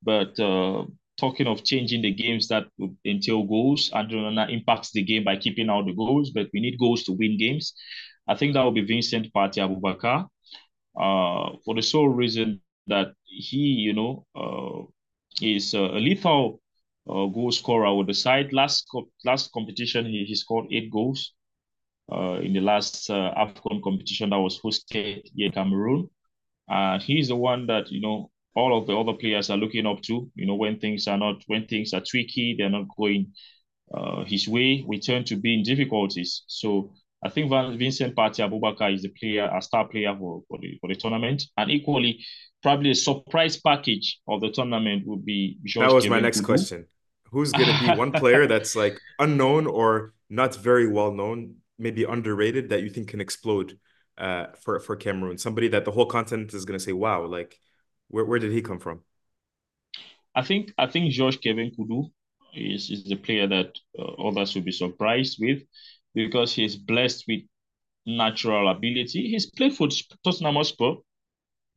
But 0.03 0.39
uh, 0.39 0.85
talking 1.19 1.47
of 1.47 1.63
changing 1.63 2.03
the 2.03 2.13
games 2.13 2.47
that 2.49 2.65
would 2.77 2.95
entail 3.05 3.43
goals, 3.43 3.89
Andre 3.93 4.19
Onana 4.19 4.51
impacts 4.51 4.91
the 4.91 5.03
game 5.03 5.23
by 5.23 5.37
keeping 5.37 5.69
out 5.69 5.85
the 5.85 5.93
goals. 5.93 6.31
But 6.31 6.49
we 6.53 6.59
need 6.59 6.77
goals 6.77 7.03
to 7.05 7.13
win 7.13 7.37
games. 7.37 7.73
I 8.27 8.35
think 8.35 8.53
that 8.53 8.63
will 8.63 8.71
be 8.71 8.85
Vincent 8.85 9.31
Partey 9.33 9.61
Abubakar 9.61 10.27
uh, 10.99 11.51
for 11.65 11.75
the 11.75 11.81
sole 11.81 12.09
reason 12.09 12.61
that 12.87 13.13
he, 13.25 13.57
you 13.57 13.93
know, 13.93 14.25
uh, 14.35 14.83
is 15.41 15.73
a 15.73 15.81
lethal 15.81 16.61
uh, 17.09 17.25
goal 17.27 17.51
scorer 17.51 17.95
with 17.95 18.07
the 18.07 18.13
side. 18.13 18.53
Last 18.53 18.85
co- 18.91 19.09
last 19.25 19.51
competition, 19.51 20.05
he, 20.05 20.25
he 20.25 20.35
scored 20.35 20.67
eight 20.71 20.91
goals. 20.91 21.33
Uh, 22.11 22.39
in 22.41 22.53
the 22.53 22.61
last 22.61 23.09
uh, 23.09 23.33
AFCON 23.35 23.81
competition 23.83 24.29
that 24.29 24.39
was 24.39 24.59
hosted 24.61 25.23
in 25.35 25.51
Cameroon. 25.51 26.07
Uh, 26.69 26.99
he's 26.99 27.29
the 27.29 27.35
one 27.35 27.67
that, 27.67 27.91
you 27.91 28.01
know, 28.01 28.29
all 28.55 28.77
of 28.77 28.87
the 28.87 28.97
other 28.97 29.13
players 29.13 29.49
are 29.49 29.57
looking 29.57 29.85
up 29.87 30.01
to, 30.03 30.29
you 30.35 30.45
know, 30.45 30.55
when 30.55 30.79
things 30.79 31.07
are 31.07 31.17
not, 31.17 31.43
when 31.47 31.65
things 31.67 31.93
are 31.93 32.01
tricky, 32.05 32.55
they're 32.57 32.69
not 32.69 32.85
going 32.97 33.33
uh, 33.93 34.23
his 34.25 34.47
way, 34.47 34.83
we 34.87 34.99
tend 34.99 35.27
to 35.27 35.35
be 35.35 35.53
in 35.55 35.63
difficulties. 35.63 36.43
So 36.47 36.93
I 37.25 37.29
think 37.29 37.49
Vincent 37.79 38.15
Partey 38.15 38.47
Abubakar 38.47 38.93
is 38.93 39.03
a 39.03 39.09
player, 39.09 39.49
a 39.51 39.59
star 39.59 39.87
player 39.87 40.15
for, 40.15 40.43
for 40.47 40.59
the 40.61 40.77
for 40.79 40.87
the 40.87 40.95
tournament, 40.95 41.43
and 41.57 41.71
equally, 41.71 42.23
probably 42.61 42.91
a 42.91 42.95
surprise 42.95 43.57
package 43.57 44.19
of 44.27 44.41
the 44.41 44.51
tournament 44.51 45.07
would 45.07 45.25
be. 45.25 45.57
George 45.65 45.89
that 45.89 45.95
was 45.95 46.03
Kevin 46.03 46.17
my 46.17 46.19
next 46.19 46.41
Nkoudou. 46.41 46.45
question. 46.45 46.85
Who's 47.31 47.51
going 47.51 47.73
to 47.75 47.79
be 47.79 47.89
one 47.89 48.11
player 48.21 48.45
that's 48.45 48.75
like 48.75 48.99
unknown 49.17 49.65
or 49.65 50.13
not 50.29 50.55
very 50.55 50.87
well 50.87 51.11
known, 51.13 51.55
maybe 51.79 52.03
underrated, 52.03 52.69
that 52.69 52.83
you 52.83 52.91
think 52.91 53.07
can 53.07 53.21
explode 53.21 53.79
uh, 54.19 54.47
for 54.61 54.79
for 54.79 54.95
Cameroon? 54.95 55.39
Somebody 55.39 55.69
that 55.69 55.83
the 55.83 55.91
whole 55.91 56.05
continent 56.05 56.53
is 56.53 56.63
going 56.63 56.77
to 56.77 56.85
say, 56.85 56.93
"Wow, 56.93 57.25
like, 57.25 57.57
where 58.09 58.23
where 58.23 58.37
did 58.37 58.51
he 58.51 58.61
come 58.61 58.77
from?" 58.77 59.01
I 60.35 60.43
think 60.43 60.73
I 60.77 60.85
think 60.85 61.11
George 61.11 61.41
Kevin 61.41 61.71
Nkoudou 61.71 62.11
is 62.53 62.91
is 62.91 63.03
the 63.05 63.15
player 63.15 63.47
that 63.47 63.71
uh, 63.97 64.27
others 64.27 64.53
will 64.53 64.61
be 64.61 64.71
surprised 64.71 65.37
with 65.39 65.63
because 66.15 66.53
he's 66.53 66.75
blessed 66.75 67.25
with 67.27 67.41
natural 68.05 68.69
ability. 68.69 69.29
He's 69.29 69.45
played 69.45 69.75
for 69.75 69.89
Tottenham 70.23 70.55
Hotspur. 70.55 70.93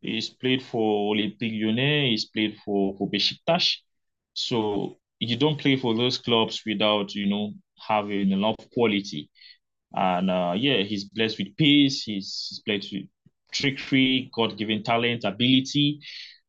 He's 0.01 0.31
played 0.31 0.62
for 0.62 1.14
Olympique 1.14 1.61
Lyonnais. 1.61 2.11
He's 2.11 2.27
played 2.27 2.57
for, 2.64 2.96
for 2.96 3.11
Besiktas. 3.11 3.77
So 4.35 4.98
you 5.18 5.37
don't 5.37 5.59
play 5.59 5.77
for 5.77 5.96
those 5.96 6.18
clubs 6.18 6.62
without, 6.64 7.14
you 7.14 7.27
know, 7.27 7.53
having 7.77 8.31
enough 8.31 8.57
quality. 8.72 9.29
And 9.92 10.31
uh, 10.31 10.55
yeah, 10.57 10.83
he's 10.83 11.05
blessed 11.05 11.38
with 11.38 11.57
pace. 11.57 12.05
He's, 12.05 12.46
he's 12.48 12.62
blessed 12.64 12.92
with 12.92 13.07
trickery, 13.53 14.31
God-given 14.33 14.85
talent, 14.85 15.24
ability. 15.24 16.01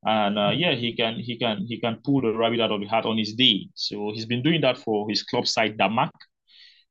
And 0.05 0.37
uh, 0.37 0.51
yeah, 0.55 0.75
he 0.75 0.95
can 0.95 1.15
he 1.19 1.37
can 1.37 1.65
he 1.67 1.79
can 1.79 1.99
pull 2.03 2.21
the 2.21 2.31
rabbit 2.31 2.61
out 2.61 2.71
of 2.71 2.79
the 2.79 2.87
hat 2.87 3.05
on 3.05 3.17
his 3.17 3.33
day. 3.33 3.67
So 3.73 4.11
he's 4.13 4.25
been 4.25 4.43
doing 4.43 4.61
that 4.61 4.77
for 4.77 5.09
his 5.09 5.23
club 5.23 5.45
side 5.47 5.77
Damac 5.77 6.11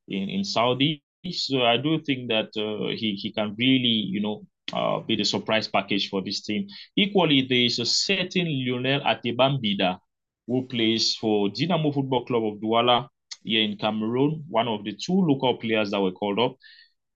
in, 0.09 0.29
in 0.29 0.43
Saudi. 0.43 1.03
So 1.31 1.63
I 1.63 1.77
do 1.77 1.99
think 2.01 2.29
that 2.29 2.49
uh, 2.57 2.95
he, 2.95 3.13
he 3.15 3.31
can 3.31 3.55
really, 3.57 4.07
you 4.09 4.21
know, 4.21 4.45
uh, 4.73 4.99
be 5.01 5.15
the 5.15 5.25
surprise 5.25 5.67
package 5.67 6.09
for 6.09 6.21
this 6.21 6.41
team. 6.41 6.67
Equally, 6.95 7.41
there 7.41 7.65
is 7.65 7.79
a 7.79 7.85
certain 7.85 8.47
Lionel 8.47 9.01
Atebambida 9.01 9.99
who 10.47 10.65
plays 10.67 11.15
for 11.15 11.49
Dynamo 11.49 11.91
Football 11.91 12.25
Club 12.25 12.43
of 12.45 12.59
Douala 12.59 13.07
here 13.43 13.63
in 13.63 13.77
Cameroon, 13.77 14.43
one 14.49 14.67
of 14.67 14.83
the 14.83 14.93
two 14.93 15.13
local 15.13 15.57
players 15.57 15.91
that 15.91 16.01
were 16.01 16.11
called 16.11 16.39
up. 16.39 16.55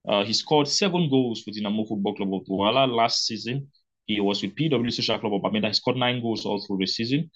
Uh, 0.06 0.24
he 0.24 0.32
scored 0.32 0.68
seven 0.68 1.08
goals 1.08 1.42
for 1.42 1.50
Dynamo 1.50 1.84
Football 1.84 2.14
Club 2.14 2.34
of 2.34 2.44
Douala 2.46 2.86
last 2.86 3.26
season. 3.26 3.68
He 4.06 4.20
was 4.20 4.42
with 4.42 4.54
PW 4.54 4.92
Social 4.92 5.18
Club 5.18 5.34
of 5.34 5.42
Bamenda. 5.42 5.68
He 5.68 5.74
scored 5.74 5.96
nine 5.96 6.20
goals 6.20 6.44
all 6.44 6.64
through 6.64 6.78
the 6.78 6.86
season. 6.86 7.30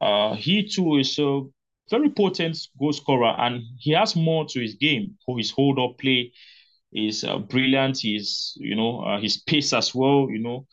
Uh, 0.00 0.34
he 0.34 0.68
too 0.68 0.96
is 0.96 1.18
a 1.18 1.42
very 1.90 2.10
potent 2.10 2.58
goal 2.78 2.92
scorer, 2.92 3.34
and 3.38 3.62
he 3.78 3.92
has 3.92 4.16
more 4.16 4.46
to 4.46 4.60
his 4.60 4.74
game. 4.74 5.16
His 5.36 5.50
hold 5.50 5.78
up 5.78 5.98
play 5.98 6.32
is 6.92 7.24
uh, 7.24 7.38
brilliant. 7.38 8.00
His 8.02 8.54
you 8.56 8.74
know 8.76 9.00
uh, 9.00 9.20
his 9.20 9.38
pace 9.38 9.72
as 9.72 9.94
well. 9.94 10.28
You 10.30 10.38
know, 10.38 10.66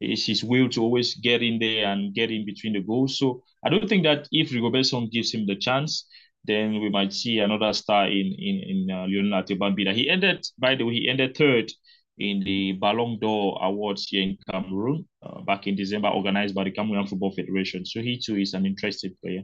is 0.00 0.26
his 0.26 0.44
will 0.44 0.68
to 0.70 0.82
always 0.82 1.14
get 1.14 1.42
in 1.42 1.58
there 1.58 1.86
and 1.86 2.14
get 2.14 2.30
in 2.30 2.44
between 2.44 2.72
the 2.74 2.80
goals. 2.80 3.18
So 3.18 3.42
I 3.64 3.70
don't 3.70 3.88
think 3.88 4.04
that 4.04 4.28
if 4.30 4.50
Rigobert 4.50 4.86
Song 4.86 5.08
gives 5.12 5.32
him 5.32 5.46
the 5.46 5.56
chance, 5.56 6.06
then 6.44 6.80
we 6.80 6.90
might 6.90 7.12
see 7.12 7.38
another 7.38 7.72
star 7.72 8.06
in 8.06 8.34
in 8.38 8.60
in 8.66 8.90
uh, 8.90 9.06
Lionel 9.08 9.42
Atebambida. 9.42 9.94
He 9.94 10.08
ended, 10.08 10.44
by 10.58 10.74
the 10.74 10.84
way, 10.84 10.94
he 10.94 11.08
ended 11.08 11.36
third 11.36 11.70
in 12.18 12.40
the 12.44 12.72
Ballon 12.72 13.18
d'Or 13.18 13.58
Awards 13.62 14.06
here 14.08 14.22
in 14.22 14.38
Cameroon 14.50 15.08
uh, 15.22 15.40
back 15.42 15.66
in 15.66 15.74
December, 15.74 16.08
organized 16.08 16.54
by 16.54 16.64
the 16.64 16.70
Cameroon 16.70 17.06
Football 17.06 17.32
Federation. 17.32 17.84
So 17.84 18.00
he 18.00 18.20
too 18.20 18.36
is 18.36 18.54
an 18.54 18.66
interested 18.66 19.16
player. 19.20 19.42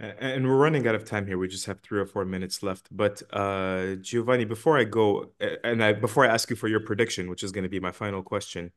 And 0.00 0.46
we're 0.46 0.56
running 0.56 0.86
out 0.88 0.96
of 0.96 1.04
time 1.04 1.26
here. 1.26 1.38
We 1.38 1.46
just 1.46 1.66
have 1.66 1.80
three 1.80 2.00
or 2.00 2.06
four 2.06 2.24
minutes 2.24 2.62
left. 2.62 2.88
But 2.90 3.22
uh, 3.32 3.94
Giovanni, 4.00 4.44
before 4.44 4.76
I 4.76 4.84
go, 4.84 5.32
and 5.62 5.82
I 5.82 5.92
before 5.92 6.24
I 6.26 6.28
ask 6.28 6.50
you 6.50 6.56
for 6.56 6.66
your 6.66 6.80
prediction, 6.80 7.30
which 7.30 7.44
is 7.44 7.52
going 7.52 7.62
to 7.62 7.68
be 7.68 7.78
my 7.78 7.92
final 7.92 8.22
question, 8.22 8.72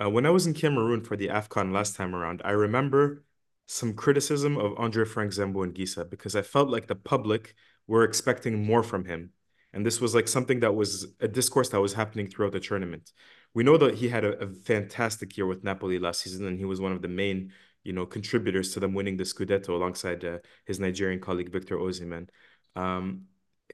uh, 0.00 0.08
when 0.08 0.26
I 0.26 0.30
was 0.30 0.46
in 0.46 0.54
Cameroon 0.54 1.02
for 1.02 1.16
the 1.16 1.28
AFCON 1.28 1.72
last 1.72 1.96
time 1.96 2.14
around, 2.14 2.40
I 2.44 2.52
remember 2.52 3.24
some 3.66 3.94
criticism 3.94 4.56
of 4.56 4.74
Andre 4.78 5.04
Frank 5.04 5.32
Zambo 5.32 5.66
Anguissa 5.66 6.08
because 6.08 6.34
I 6.34 6.42
felt 6.42 6.68
like 6.68 6.86
the 6.86 6.94
public 6.94 7.54
were 7.86 8.04
expecting 8.04 8.64
more 8.64 8.82
from 8.82 9.04
him. 9.04 9.32
And 9.72 9.86
this 9.86 10.00
was 10.00 10.14
like 10.14 10.26
something 10.26 10.60
that 10.60 10.74
was 10.74 11.06
a 11.20 11.28
discourse 11.28 11.68
that 11.68 11.80
was 11.80 11.94
happening 11.94 12.28
throughout 12.28 12.52
the 12.52 12.60
tournament. 12.60 13.12
We 13.54 13.62
know 13.62 13.76
that 13.76 13.96
he 13.96 14.08
had 14.08 14.24
a, 14.24 14.44
a 14.44 14.48
fantastic 14.48 15.36
year 15.36 15.46
with 15.46 15.62
Napoli 15.62 15.98
last 15.98 16.22
season, 16.22 16.46
and 16.46 16.58
he 16.58 16.64
was 16.64 16.80
one 16.80 16.92
of 16.92 17.02
the 17.02 17.08
main, 17.08 17.52
you 17.84 17.92
know, 17.92 18.06
contributors 18.06 18.72
to 18.74 18.80
them 18.80 18.94
winning 18.94 19.16
the 19.16 19.24
Scudetto 19.24 19.70
alongside 19.70 20.24
uh, 20.24 20.38
his 20.66 20.78
Nigerian 20.80 21.20
colleague 21.20 21.50
Victor 21.50 21.76
Osimhen. 21.76 22.28
Um, 22.76 23.26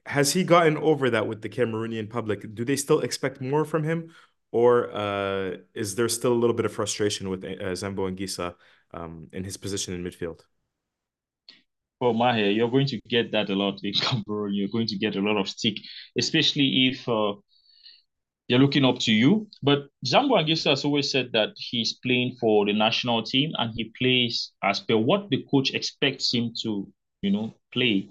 has 0.05 0.33
he 0.33 0.43
gotten 0.43 0.77
over 0.77 1.09
that 1.09 1.27
with 1.27 1.41
the 1.41 1.49
Cameroonian 1.49 2.09
public? 2.09 2.53
Do 2.55 2.63
they 2.63 2.75
still 2.75 3.01
expect 3.01 3.41
more 3.41 3.65
from 3.65 3.83
him, 3.83 4.13
or 4.51 4.91
uh, 4.95 5.57
is 5.73 5.95
there 5.95 6.09
still 6.09 6.33
a 6.33 6.39
little 6.41 6.55
bit 6.55 6.65
of 6.65 6.73
frustration 6.73 7.29
with 7.29 7.43
uh, 7.43 7.75
Zambo 7.75 8.09
Anguissa 8.09 8.55
um, 8.93 9.27
in 9.33 9.43
his 9.43 9.57
position 9.57 9.93
in 9.93 10.03
midfield? 10.03 10.41
Well, 11.99 12.13
Maher, 12.13 12.51
you're 12.51 12.69
going 12.69 12.85
to 12.87 12.99
get 13.07 13.31
that 13.31 13.49
a 13.49 13.55
lot 13.55 13.79
in 13.83 13.93
Cameroon. 14.01 14.53
You're 14.53 14.69
going 14.69 14.87
to 14.87 14.97
get 14.97 15.15
a 15.15 15.21
lot 15.21 15.37
of 15.37 15.49
stick, 15.49 15.77
especially 16.17 16.87
if 16.87 17.09
uh, 17.09 17.33
they're 18.47 18.59
looking 18.59 18.85
up 18.85 18.99
to 18.99 19.11
you. 19.11 19.47
But 19.61 19.87
Zambo 20.05 20.37
has 20.37 20.85
always 20.85 21.11
said 21.11 21.31
that 21.33 21.49
he's 21.57 21.93
playing 21.93 22.37
for 22.39 22.65
the 22.65 22.73
national 22.73 23.23
team 23.23 23.51
and 23.57 23.73
he 23.75 23.91
plays 23.97 24.51
as 24.63 24.79
per 24.79 24.97
what 24.97 25.29
the 25.29 25.43
coach 25.49 25.73
expects 25.73 26.33
him 26.33 26.53
to, 26.63 26.87
you 27.21 27.31
know, 27.31 27.55
play. 27.73 28.09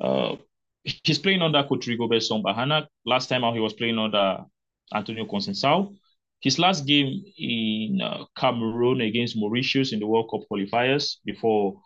Uh, 0.00 0.36
he's 0.82 1.18
playing 1.18 1.42
under 1.42 1.62
Coach 1.64 1.86
Rigobert 1.86 2.22
Song 2.22 2.42
Bahanag. 2.42 2.86
Last 3.04 3.28
time 3.28 3.44
out, 3.44 3.54
he 3.54 3.60
was 3.60 3.74
playing 3.74 3.98
under 3.98 4.44
Antonio 4.92 5.26
Conceição. 5.26 5.96
His 6.40 6.58
last 6.58 6.86
game 6.86 7.24
in 7.38 8.00
uh, 8.02 8.24
Cameroon 8.36 9.00
against 9.00 9.36
Mauritius 9.36 9.92
in 9.92 10.00
the 10.00 10.06
World 10.06 10.30
Cup 10.30 10.42
qualifiers 10.50 11.16
before 11.24 11.80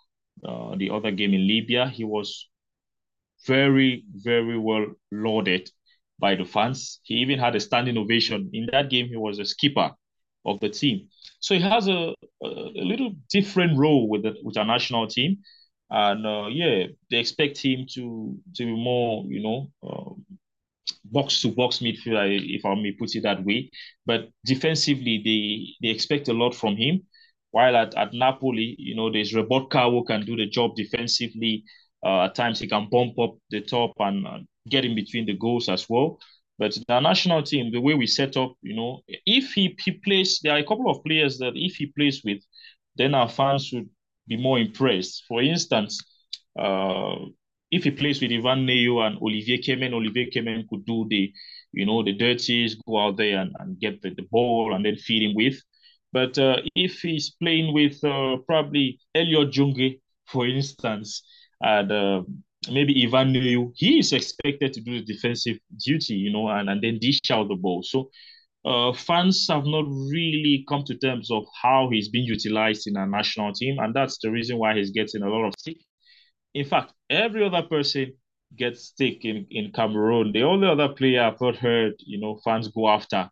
uh, 0.44 0.74
the 0.76 0.90
other 0.90 1.10
game 1.12 1.32
in 1.34 1.46
Libya, 1.46 1.88
he 1.88 2.04
was 2.04 2.48
very, 3.46 4.04
very 4.14 4.58
well 4.58 4.86
lauded 5.12 5.70
by 6.18 6.34
the 6.34 6.44
fans. 6.44 7.00
He 7.02 7.14
even 7.16 7.38
had 7.38 7.54
a 7.56 7.60
standing 7.60 7.96
ovation. 7.96 8.50
In 8.52 8.68
that 8.72 8.90
game, 8.90 9.08
he 9.08 9.16
was 9.16 9.38
a 9.38 9.44
skipper 9.44 9.90
of 10.44 10.60
the 10.60 10.68
team. 10.68 11.08
So 11.40 11.54
he 11.54 11.60
has 11.60 11.88
a, 11.88 12.14
a, 12.42 12.84
little 12.84 13.12
different 13.30 13.78
role 13.78 14.08
with 14.08 14.22
the, 14.22 14.34
with 14.42 14.56
our 14.56 14.64
national 14.64 15.06
team. 15.06 15.38
And 15.90 16.26
uh, 16.26 16.48
yeah, 16.50 16.86
they 17.10 17.18
expect 17.18 17.58
him 17.58 17.86
to 17.94 18.36
to 18.56 18.64
be 18.64 18.72
more, 18.72 19.24
you 19.26 19.42
know, 19.42 19.72
um, 19.82 20.24
box 21.04 21.40
to 21.42 21.48
box 21.48 21.78
midfielder, 21.78 22.28
if 22.44 22.64
I 22.66 22.74
may 22.74 22.92
put 22.92 23.14
it 23.14 23.22
that 23.22 23.44
way. 23.44 23.70
But 24.04 24.28
defensively, 24.44 25.22
they 25.24 25.86
they 25.86 25.94
expect 25.94 26.28
a 26.28 26.34
lot 26.34 26.54
from 26.54 26.76
him. 26.76 27.06
While 27.52 27.76
at, 27.76 27.94
at 27.94 28.12
Napoli, 28.12 28.76
you 28.78 28.94
know, 28.94 29.10
there's 29.10 29.32
Lobotka 29.32 29.90
who 29.90 30.04
can 30.04 30.26
do 30.26 30.36
the 30.36 30.46
job 30.46 30.76
defensively. 30.76 31.64
Uh, 32.04 32.24
at 32.24 32.34
times 32.34 32.60
he 32.60 32.68
can 32.68 32.88
bump 32.90 33.18
up 33.18 33.36
the 33.50 33.60
top 33.62 33.92
and 33.98 34.26
uh, 34.26 34.38
get 34.68 34.84
in 34.84 34.94
between 34.94 35.26
the 35.26 35.36
goals 35.36 35.68
as 35.68 35.88
well. 35.88 36.18
But 36.58 36.76
the 36.88 37.00
national 37.00 37.44
team, 37.44 37.70
the 37.70 37.80
way 37.80 37.94
we 37.94 38.06
set 38.06 38.36
up, 38.36 38.54
you 38.62 38.74
know, 38.74 39.00
if 39.06 39.52
he, 39.52 39.76
he 39.84 39.92
plays, 39.92 40.40
there 40.42 40.54
are 40.54 40.58
a 40.58 40.66
couple 40.66 40.90
of 40.90 41.04
players 41.04 41.38
that 41.38 41.52
if 41.54 41.76
he 41.76 41.86
plays 41.86 42.22
with, 42.24 42.42
then 42.96 43.14
our 43.14 43.28
fans 43.28 43.70
would 43.72 43.88
be 44.26 44.36
more 44.36 44.58
impressed. 44.58 45.24
For 45.28 45.40
instance, 45.40 46.02
uh, 46.58 47.16
if 47.70 47.84
he 47.84 47.90
plays 47.92 48.20
with 48.20 48.32
Yvan 48.32 48.66
Neyou 48.66 49.06
and 49.06 49.18
Olivier 49.22 49.58
Kemen, 49.58 49.92
Olivier 49.92 50.30
Kemen 50.30 50.68
could 50.68 50.84
do 50.84 51.06
the, 51.08 51.32
you 51.72 51.86
know, 51.86 52.02
the 52.02 52.12
dirties, 52.12 52.74
go 52.74 52.98
out 52.98 53.16
there 53.16 53.38
and, 53.40 53.54
and 53.60 53.78
get 53.78 54.02
the, 54.02 54.10
the 54.10 54.26
ball 54.30 54.74
and 54.74 54.84
then 54.84 54.96
feed 54.96 55.22
him 55.22 55.36
with. 55.36 55.62
But 56.12 56.38
uh, 56.38 56.56
if 56.74 57.00
he's 57.00 57.30
playing 57.30 57.74
with 57.74 58.02
uh, 58.02 58.38
probably 58.46 58.98
Elliot 59.14 59.52
Junge, 59.52 60.00
for 60.26 60.46
instance, 60.46 61.22
and 61.60 61.92
uh, 61.92 62.22
maybe 62.70 63.04
Yvan 63.04 63.32
Neyou, 63.32 63.72
he 63.74 63.98
is 63.98 64.12
expected 64.12 64.72
to 64.72 64.80
do 64.80 65.00
the 65.00 65.04
defensive 65.04 65.58
duty, 65.84 66.14
you 66.14 66.32
know, 66.32 66.48
and, 66.48 66.68
and 66.68 66.82
then 66.82 66.98
dish 66.98 67.20
out 67.30 67.48
the 67.48 67.56
ball. 67.56 67.82
So 67.82 68.10
uh, 68.64 68.92
fans 68.92 69.46
have 69.48 69.64
not 69.66 69.84
really 69.88 70.64
come 70.68 70.84
to 70.84 70.96
terms 70.98 71.30
of 71.30 71.44
how 71.62 71.88
he's 71.90 72.08
being 72.08 72.26
utilized 72.26 72.86
in 72.86 72.96
our 72.96 73.06
national 73.06 73.52
team, 73.52 73.78
and 73.78 73.94
that's 73.94 74.18
the 74.22 74.30
reason 74.30 74.58
why 74.58 74.74
he's 74.74 74.90
getting 74.90 75.22
a 75.22 75.28
lot 75.28 75.46
of 75.46 75.54
stick. 75.58 75.78
In 76.54 76.64
fact, 76.64 76.92
every 77.08 77.44
other 77.44 77.62
person 77.62 78.12
gets 78.56 78.84
stick 78.86 79.24
in, 79.24 79.46
in 79.50 79.72
Cameroon. 79.72 80.32
The 80.32 80.42
only 80.42 80.68
other 80.68 80.88
player 80.88 81.22
I've 81.22 81.40
not 81.40 81.56
heard, 81.56 81.94
you 81.98 82.18
know, 82.20 82.40
fans 82.44 82.68
go 82.68 82.88
after 82.88 83.30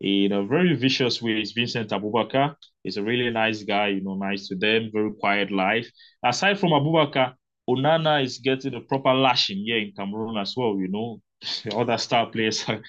in 0.00 0.32
a 0.32 0.44
very 0.44 0.74
vicious 0.74 1.22
way 1.22 1.40
is 1.40 1.52
Vincent 1.52 1.90
Aboubakar. 1.90 2.56
He's 2.82 2.96
a 2.96 3.02
really 3.02 3.30
nice 3.30 3.62
guy, 3.62 3.88
you 3.88 4.02
know, 4.02 4.14
nice 4.14 4.48
to 4.48 4.56
them, 4.56 4.90
very 4.92 5.12
quiet 5.18 5.50
life. 5.50 5.90
Aside 6.24 6.58
from 6.58 6.70
Aboubakar, 6.70 7.34
Onana 7.68 8.22
is 8.24 8.38
getting 8.38 8.74
a 8.74 8.80
proper 8.80 9.12
lashing 9.14 9.58
here 9.58 9.78
in 9.78 9.92
Cameroon 9.96 10.36
as 10.36 10.54
well, 10.56 10.76
you 10.78 10.88
know. 10.88 11.20
Other 11.76 11.98
star 11.98 12.26
players 12.30 12.64
are, 12.66 12.80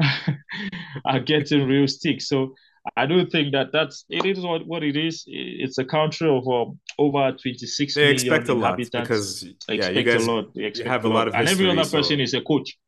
are 1.04 1.20
getting 1.20 1.66
real 1.66 1.88
stick. 1.88 2.20
So 2.20 2.54
I 2.96 3.06
do 3.06 3.26
think 3.26 3.52
that 3.52 3.68
that's 3.72 4.04
it 4.08 4.24
is 4.24 4.40
what, 4.40 4.66
what 4.66 4.82
it 4.82 4.96
is. 4.96 5.24
It's 5.26 5.78
a 5.78 5.84
country 5.84 6.28
of 6.28 6.46
um, 6.48 6.78
over 6.98 7.32
26 7.32 7.94
they 7.94 8.10
expect 8.10 8.48
a 8.48 8.54
lot 8.54 8.76
because 8.76 9.44
yeah, 9.68 9.90
you 9.90 10.02
guys 10.02 10.26
a 10.26 10.30
lot. 10.30 10.54
They 10.54 10.64
expect 10.64 10.88
have 10.88 11.04
a 11.04 11.08
lot, 11.08 11.28
of 11.28 11.34
and 11.34 11.48
every 11.48 11.70
other 11.70 11.88
person 11.88 12.20
is 12.20 12.34
a 12.34 12.40
coach. 12.40 12.78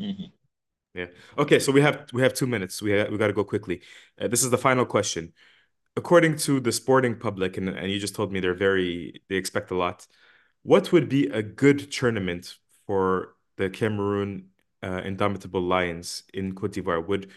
Mm-hmm. 0.00 0.24
Yeah. 0.94 1.06
Okay. 1.38 1.58
So 1.58 1.72
we 1.72 1.82
have 1.82 2.06
we 2.12 2.22
have 2.22 2.34
two 2.34 2.46
minutes. 2.46 2.80
We 2.82 2.92
we 3.04 3.18
got 3.18 3.28
to 3.28 3.32
go 3.32 3.44
quickly. 3.44 3.82
Uh, 4.20 4.28
this 4.28 4.42
is 4.42 4.50
the 4.50 4.58
final 4.58 4.84
question. 4.84 5.32
According 5.96 6.36
to 6.38 6.60
the 6.60 6.72
sporting 6.72 7.18
public, 7.18 7.56
and, 7.56 7.68
and 7.68 7.90
you 7.90 7.98
just 7.98 8.14
told 8.14 8.32
me 8.32 8.40
they're 8.40 8.54
very 8.54 9.20
they 9.28 9.36
expect 9.36 9.70
a 9.70 9.76
lot. 9.76 10.06
What 10.62 10.92
would 10.92 11.08
be 11.08 11.26
a 11.26 11.42
good 11.42 11.90
tournament 11.90 12.56
for 12.86 13.34
the 13.56 13.70
Cameroon 13.70 14.50
uh, 14.82 15.02
Indomitable 15.04 15.62
Lions 15.62 16.24
in 16.34 16.54
Cote 16.54 16.72
d'Ivoire? 16.72 17.06
Would 17.06 17.30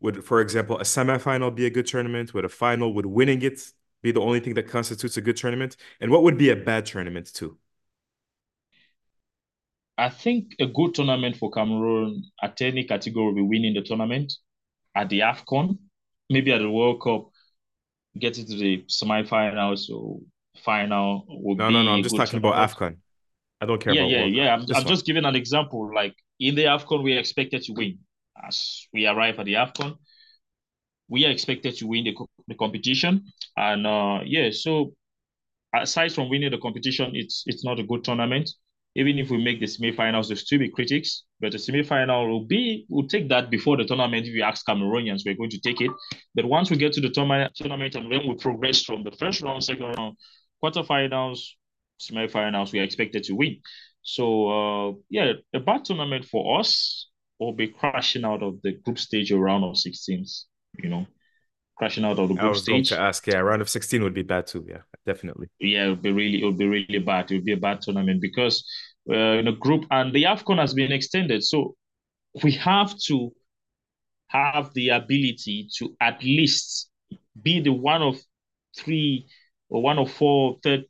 would, 0.00 0.24
for 0.24 0.40
example, 0.40 0.78
a 0.78 0.82
semifinal 0.84 1.54
be 1.54 1.66
a 1.66 1.70
good 1.70 1.86
tournament? 1.86 2.32
Would 2.32 2.46
a 2.46 2.48
final, 2.48 2.94
would 2.94 3.04
winning 3.06 3.42
it 3.42 3.60
be 4.02 4.12
the 4.12 4.20
only 4.20 4.40
thing 4.40 4.54
that 4.54 4.66
constitutes 4.66 5.16
a 5.18 5.20
good 5.20 5.36
tournament? 5.36 5.76
And 6.00 6.10
what 6.10 6.22
would 6.22 6.38
be 6.38 6.48
a 6.50 6.56
bad 6.56 6.86
tournament 6.86 7.32
too? 7.34 7.58
I 9.98 10.08
think 10.08 10.54
a 10.58 10.66
good 10.66 10.94
tournament 10.94 11.36
for 11.36 11.50
Cameroon 11.50 12.24
at 12.42 12.60
any 12.62 12.84
category 12.84 13.26
will 13.26 13.34
be 13.34 13.42
winning 13.42 13.74
the 13.74 13.82
tournament 13.82 14.32
at 14.94 15.10
the 15.10 15.20
AFCON, 15.20 15.78
maybe 16.30 16.52
at 16.52 16.58
the 16.58 16.70
World 16.70 17.02
Cup, 17.02 17.30
getting 18.18 18.46
to 18.46 18.56
the 18.56 18.84
semifinals 18.88 19.90
or 19.90 20.20
final 20.64 21.24
will 21.28 21.56
no, 21.56 21.68
be. 21.68 21.72
No, 21.72 21.82
no, 21.82 21.82
no. 21.82 21.92
I'm 21.92 22.02
just 22.02 22.16
talking 22.16 22.38
about 22.38 22.54
AFCON. 22.54 22.96
I 23.60 23.66
don't 23.66 23.80
care 23.80 23.92
yeah, 23.92 24.02
about 24.02 24.10
Yeah, 24.10 24.20
World 24.20 24.34
yeah, 24.34 24.54
I'm, 24.54 24.76
I'm 24.76 24.86
just 24.86 25.04
giving 25.04 25.24
an 25.24 25.36
example. 25.36 25.90
Like 25.94 26.14
in 26.38 26.54
the 26.54 26.64
AFCON, 26.64 27.02
we 27.02 27.16
are 27.16 27.20
expected 27.20 27.62
to 27.62 27.72
win. 27.72 27.98
As 28.42 28.86
we 28.92 29.06
arrive 29.06 29.38
at 29.38 29.46
the 29.46 29.54
AFCON, 29.54 29.96
we 31.08 31.26
are 31.26 31.30
expected 31.30 31.76
to 31.76 31.86
win 31.86 32.04
the, 32.04 32.16
the 32.48 32.54
competition. 32.54 33.24
And 33.56 33.86
uh, 33.86 34.20
yeah, 34.24 34.50
so 34.50 34.94
aside 35.74 36.12
from 36.12 36.30
winning 36.30 36.50
the 36.50 36.58
competition, 36.58 37.10
it's 37.14 37.44
it's 37.46 37.64
not 37.64 37.78
a 37.78 37.84
good 37.84 38.04
tournament 38.04 38.50
even 38.96 39.18
if 39.18 39.30
we 39.30 39.42
make 39.42 39.60
the 39.60 39.66
semi-finals, 39.66 40.28
there'll 40.28 40.38
still 40.38 40.58
be 40.58 40.68
critics. 40.68 41.24
But 41.40 41.52
the 41.52 41.58
semi-final 41.58 42.28
will 42.28 42.44
be, 42.44 42.86
we'll 42.88 43.06
take 43.06 43.28
that 43.28 43.50
before 43.50 43.76
the 43.76 43.84
tournament. 43.84 44.26
If 44.26 44.34
you 44.34 44.42
ask 44.42 44.66
Cameroonians, 44.66 45.22
we're 45.24 45.36
going 45.36 45.50
to 45.50 45.60
take 45.60 45.80
it. 45.80 45.90
But 46.34 46.46
once 46.46 46.70
we 46.70 46.76
get 46.76 46.92
to 46.94 47.00
the 47.00 47.10
tournament, 47.10 47.52
tournament 47.54 47.94
and 47.94 48.10
then 48.10 48.26
we 48.26 48.34
progress 48.34 48.82
from 48.82 49.04
the 49.04 49.12
first 49.12 49.42
round, 49.42 49.62
second 49.62 49.94
round, 49.96 50.16
quarterfinals, 50.62 51.40
semi-finals, 51.98 52.72
we 52.72 52.80
are 52.80 52.84
expected 52.84 53.24
to 53.24 53.34
win. 53.34 53.58
So 54.02 54.48
uh, 54.48 54.92
yeah, 55.08 55.32
a 55.54 55.60
bad 55.60 55.84
tournament 55.84 56.24
for 56.24 56.58
us 56.58 57.08
will 57.38 57.52
be 57.52 57.68
crashing 57.68 58.24
out 58.24 58.42
of 58.42 58.60
the 58.62 58.72
group 58.72 58.98
stage 58.98 59.32
or 59.32 59.38
round 59.38 59.64
of 59.64 59.74
16s. 59.74 60.44
You 60.78 60.88
know, 60.88 61.06
crashing 61.76 62.04
out 62.04 62.18
of 62.18 62.28
the 62.28 62.34
group 62.34 62.44
I 62.44 62.48
was 62.48 62.62
stage. 62.62 62.90
Going 62.90 63.00
to 63.00 63.00
ask, 63.00 63.26
yeah, 63.26 63.38
round 63.38 63.62
of 63.62 63.68
16 63.68 64.02
would 64.02 64.14
be 64.14 64.22
bad 64.22 64.46
too. 64.46 64.64
Yeah, 64.68 64.82
definitely. 65.06 65.48
Yeah, 65.58 65.86
it 65.86 65.88
would 65.90 66.02
be 66.02 66.12
really, 66.12 66.42
it 66.42 66.44
would 66.44 66.58
be 66.58 66.66
really 66.66 66.98
bad. 66.98 67.30
It 67.30 67.36
would 67.36 67.44
be 67.44 67.52
a 67.52 67.56
bad 67.58 67.82
tournament 67.82 68.20
because 68.20 68.64
uh, 69.10 69.14
in 69.14 69.48
a 69.48 69.52
group 69.52 69.86
and 69.90 70.12
the 70.12 70.24
AFCON 70.24 70.58
has 70.58 70.74
been 70.74 70.92
extended. 70.92 71.42
So 71.42 71.76
we 72.42 72.52
have 72.52 72.96
to 73.06 73.32
have 74.28 74.72
the 74.74 74.90
ability 74.90 75.68
to 75.78 75.96
at 76.00 76.22
least 76.22 76.88
be 77.42 77.60
the 77.60 77.72
one 77.72 78.02
of 78.02 78.20
three 78.76 79.26
one 79.78 79.98
of 79.98 80.10
four 80.10 80.58
third 80.62 80.84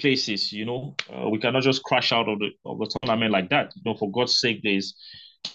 places. 0.00 0.52
You 0.52 0.64
know, 0.64 0.96
uh, 1.12 1.28
we 1.28 1.38
cannot 1.38 1.62
just 1.62 1.82
crash 1.82 2.12
out 2.12 2.28
of 2.28 2.38
the 2.38 2.50
of 2.64 2.78
the 2.78 2.86
tournament 3.02 3.32
like 3.32 3.50
that. 3.50 3.72
You 3.76 3.82
know, 3.84 3.96
for 3.96 4.10
God's 4.10 4.38
sake, 4.38 4.60
there's 4.62 4.94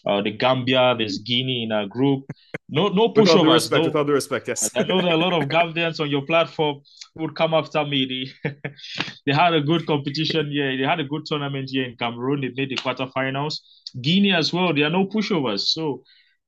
uh, 0.06 0.22
the 0.22 0.32
Gambia, 0.32 0.96
there's 0.98 1.20
Guinea 1.20 1.64
in 1.64 1.72
our 1.72 1.86
group. 1.86 2.26
No, 2.70 2.90
no 2.90 3.10
pushovers. 3.10 3.20
With 3.20 3.48
all 3.48 3.54
respect, 3.54 3.82
no. 3.82 3.88
with 3.88 3.96
all 3.96 4.04
due 4.06 4.14
respect, 4.14 4.48
yes. 4.48 4.70
I 4.76 4.84
know 4.84 5.02
there 5.02 5.12
are 5.12 5.14
a 5.14 5.18
lot 5.18 5.34
of 5.34 5.48
Gambians 5.50 6.00
on 6.00 6.10
your 6.10 6.24
platform 6.26 6.82
would 7.16 7.36
come 7.36 7.54
after 7.54 7.86
me. 7.86 8.32
They, 8.44 8.52
they 9.26 9.34
had 9.34 9.54
a 9.54 9.62
good 9.62 9.86
competition 9.88 10.52
here. 10.52 10.78
They 10.78 10.84
had 10.84 11.00
a 11.00 11.06
good 11.06 11.26
tournament 11.26 11.70
here 11.72 11.86
in 11.86 11.96
Cameroon. 11.96 12.42
They 12.42 12.52
made 12.56 12.70
the 12.70 12.76
quarterfinals. 12.76 13.60
Guinea 14.02 14.34
as 14.34 14.52
well. 14.54 14.74
There 14.74 14.86
are 14.86 14.90
no 14.90 15.06
pushovers. 15.06 15.62
So 15.68 16.04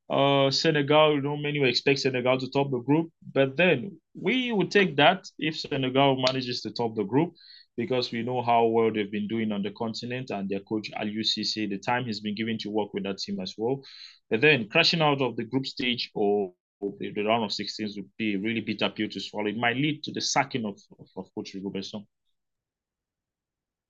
Uh, 0.10 0.50
Senegal, 0.50 1.16
you 1.16 1.22
know, 1.22 1.38
many 1.38 1.60
will 1.60 1.70
expect 1.70 2.00
Senegal 2.00 2.40
to 2.40 2.50
top 2.50 2.72
the 2.72 2.80
group, 2.80 3.12
but 3.34 3.56
then 3.58 4.00
we 4.20 4.52
would 4.52 4.72
take 4.72 4.96
that 4.96 5.28
if 5.38 5.60
Senegal 5.60 6.22
manages 6.26 6.62
to 6.62 6.72
top 6.72 6.96
the 6.96 7.04
group 7.04 7.34
because 7.78 8.12
we 8.12 8.24
know 8.24 8.42
how 8.42 8.66
well 8.66 8.92
they've 8.92 9.12
been 9.12 9.28
doing 9.28 9.52
on 9.52 9.62
the 9.62 9.72
continent 9.72 10.32
and 10.32 10.50
their 10.50 10.60
coach 10.62 10.90
Aliou 11.00 11.22
Cisse, 11.22 11.70
the 11.70 11.78
time 11.78 12.06
he's 12.06 12.20
been 12.20 12.36
given 12.36 12.58
to 12.58 12.70
work 12.70 12.94
with 12.94 13.04
that 13.04 13.20
team 13.20 13.40
as 13.40 13.54
well. 13.58 13.82
But 14.30 14.42
then 14.42 14.68
crashing 14.68 15.02
out 15.02 15.22
of 15.22 15.38
the 15.38 15.46
group 15.46 15.66
stage 15.66 16.12
or, 16.14 16.52
the 16.82 17.12
round 17.24 17.44
of 17.44 17.52
16s 17.52 17.98
would 17.98 18.10
be 18.18 18.36
a 18.36 18.40
really 18.40 18.62
bitter 18.62 18.90
pill 18.90 19.10
to 19.10 19.20
swallow. 19.20 19.48
It 19.48 19.58
might 19.58 19.76
lead 19.76 20.02
to 20.04 20.14
the 20.14 20.22
sacking 20.22 20.66
of, 20.66 20.80
of, 20.98 21.08
of 21.18 21.26
Coach 21.36 21.54
Rigobert 21.54 21.84
Song. 21.84 22.06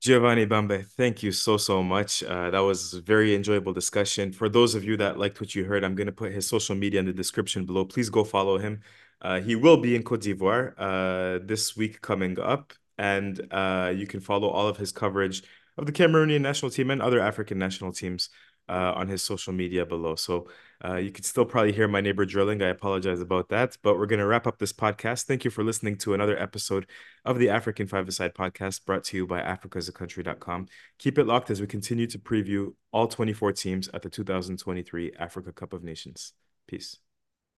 Giovanni 0.10 0.45
Bambe, 0.45 0.88
thank 0.97 1.22
you 1.22 1.32
so, 1.32 1.55
so 1.55 1.84
much. 1.84 2.24
Uh, 2.24 2.49
that 2.49 2.62
was 2.62 2.95
a 2.95 3.01
very 3.01 3.36
enjoyable 3.36 3.74
discussion. 3.74 4.32
For 4.32 4.49
those 4.49 4.74
of 4.74 4.84
you 4.84 4.97
that 4.97 5.20
liked 5.20 5.39
what 5.39 5.53
you 5.53 5.66
heard, 5.66 5.84
I'm 5.84 5.93
going 5.93 6.07
to 6.07 6.12
put 6.12 6.32
his 6.32 6.47
social 6.47 6.76
media 6.76 6.99
in 6.99 7.05
the 7.05 7.14
description 7.14 7.64
below. 7.64 7.86
Please 7.86 8.10
go 8.10 8.24
follow 8.24 8.57
him. 8.57 8.82
Uh, 9.22 9.39
he 9.39 9.55
will 9.55 9.78
be 9.78 9.95
in 9.95 10.01
Cote 10.01 10.22
d'Ivoire 10.22 10.74
uh, 10.80 11.45
this 11.45 11.78
week 11.78 12.01
coming 12.01 12.39
up, 12.39 12.74
and 12.97 13.39
uh, 13.51 13.93
you 13.95 14.07
can 14.07 14.20
follow 14.20 14.49
all 14.49 14.68
of 14.68 14.78
his 14.78 14.91
coverage 14.91 15.43
of 15.78 15.86
the 15.86 15.91
Cameroonian 15.91 16.41
national 16.41 16.72
team 16.72 16.89
and 16.89 17.03
other 17.03 17.20
African 17.20 17.60
national 17.60 17.91
teams 17.91 18.30
uh, 18.70 18.93
on 18.95 19.07
his 19.07 19.24
social 19.24 19.51
media 19.51 19.86
below. 19.86 20.15
So 20.15 20.47
uh, 20.84 20.95
you 20.95 21.11
can 21.11 21.24
still 21.24 21.45
probably 21.45 21.74
hear 21.74 21.88
my 21.88 21.99
neighbor 21.99 22.26
drilling. 22.26 22.61
I 22.61 22.67
apologize 22.67 23.20
about 23.20 23.49
that, 23.49 23.78
but 23.82 23.97
we're 23.97 24.05
going 24.05 24.20
to 24.20 24.26
wrap 24.26 24.47
up 24.47 24.59
this 24.59 24.72
podcast. 24.72 25.24
Thank 25.24 25.43
you 25.43 25.51
for 25.51 25.63
listening 25.63 25.97
to 25.97 26.13
another 26.13 26.38
episode 26.41 26.86
of 27.26 27.39
the 27.39 27.49
African 27.49 27.88
Five-A-Side 27.88 28.34
podcast 28.34 28.86
brought 28.86 29.03
to 29.05 29.17
you 29.17 29.28
by 29.28 29.41
africasacountry.com. 29.41 30.67
Keep 30.99 31.17
it 31.17 31.26
locked 31.26 31.49
as 31.49 31.59
we 31.59 31.67
continue 31.67 32.07
to 32.07 32.20
preview 32.20 32.74
all 32.93 33.07
24 33.07 33.53
teams 33.53 33.89
at 33.93 34.03
the 34.03 34.09
2023 34.09 35.13
Africa 35.20 35.51
Cup 35.51 35.74
of 35.74 35.84
Nations. 35.84 36.34
Peace. 36.67 36.97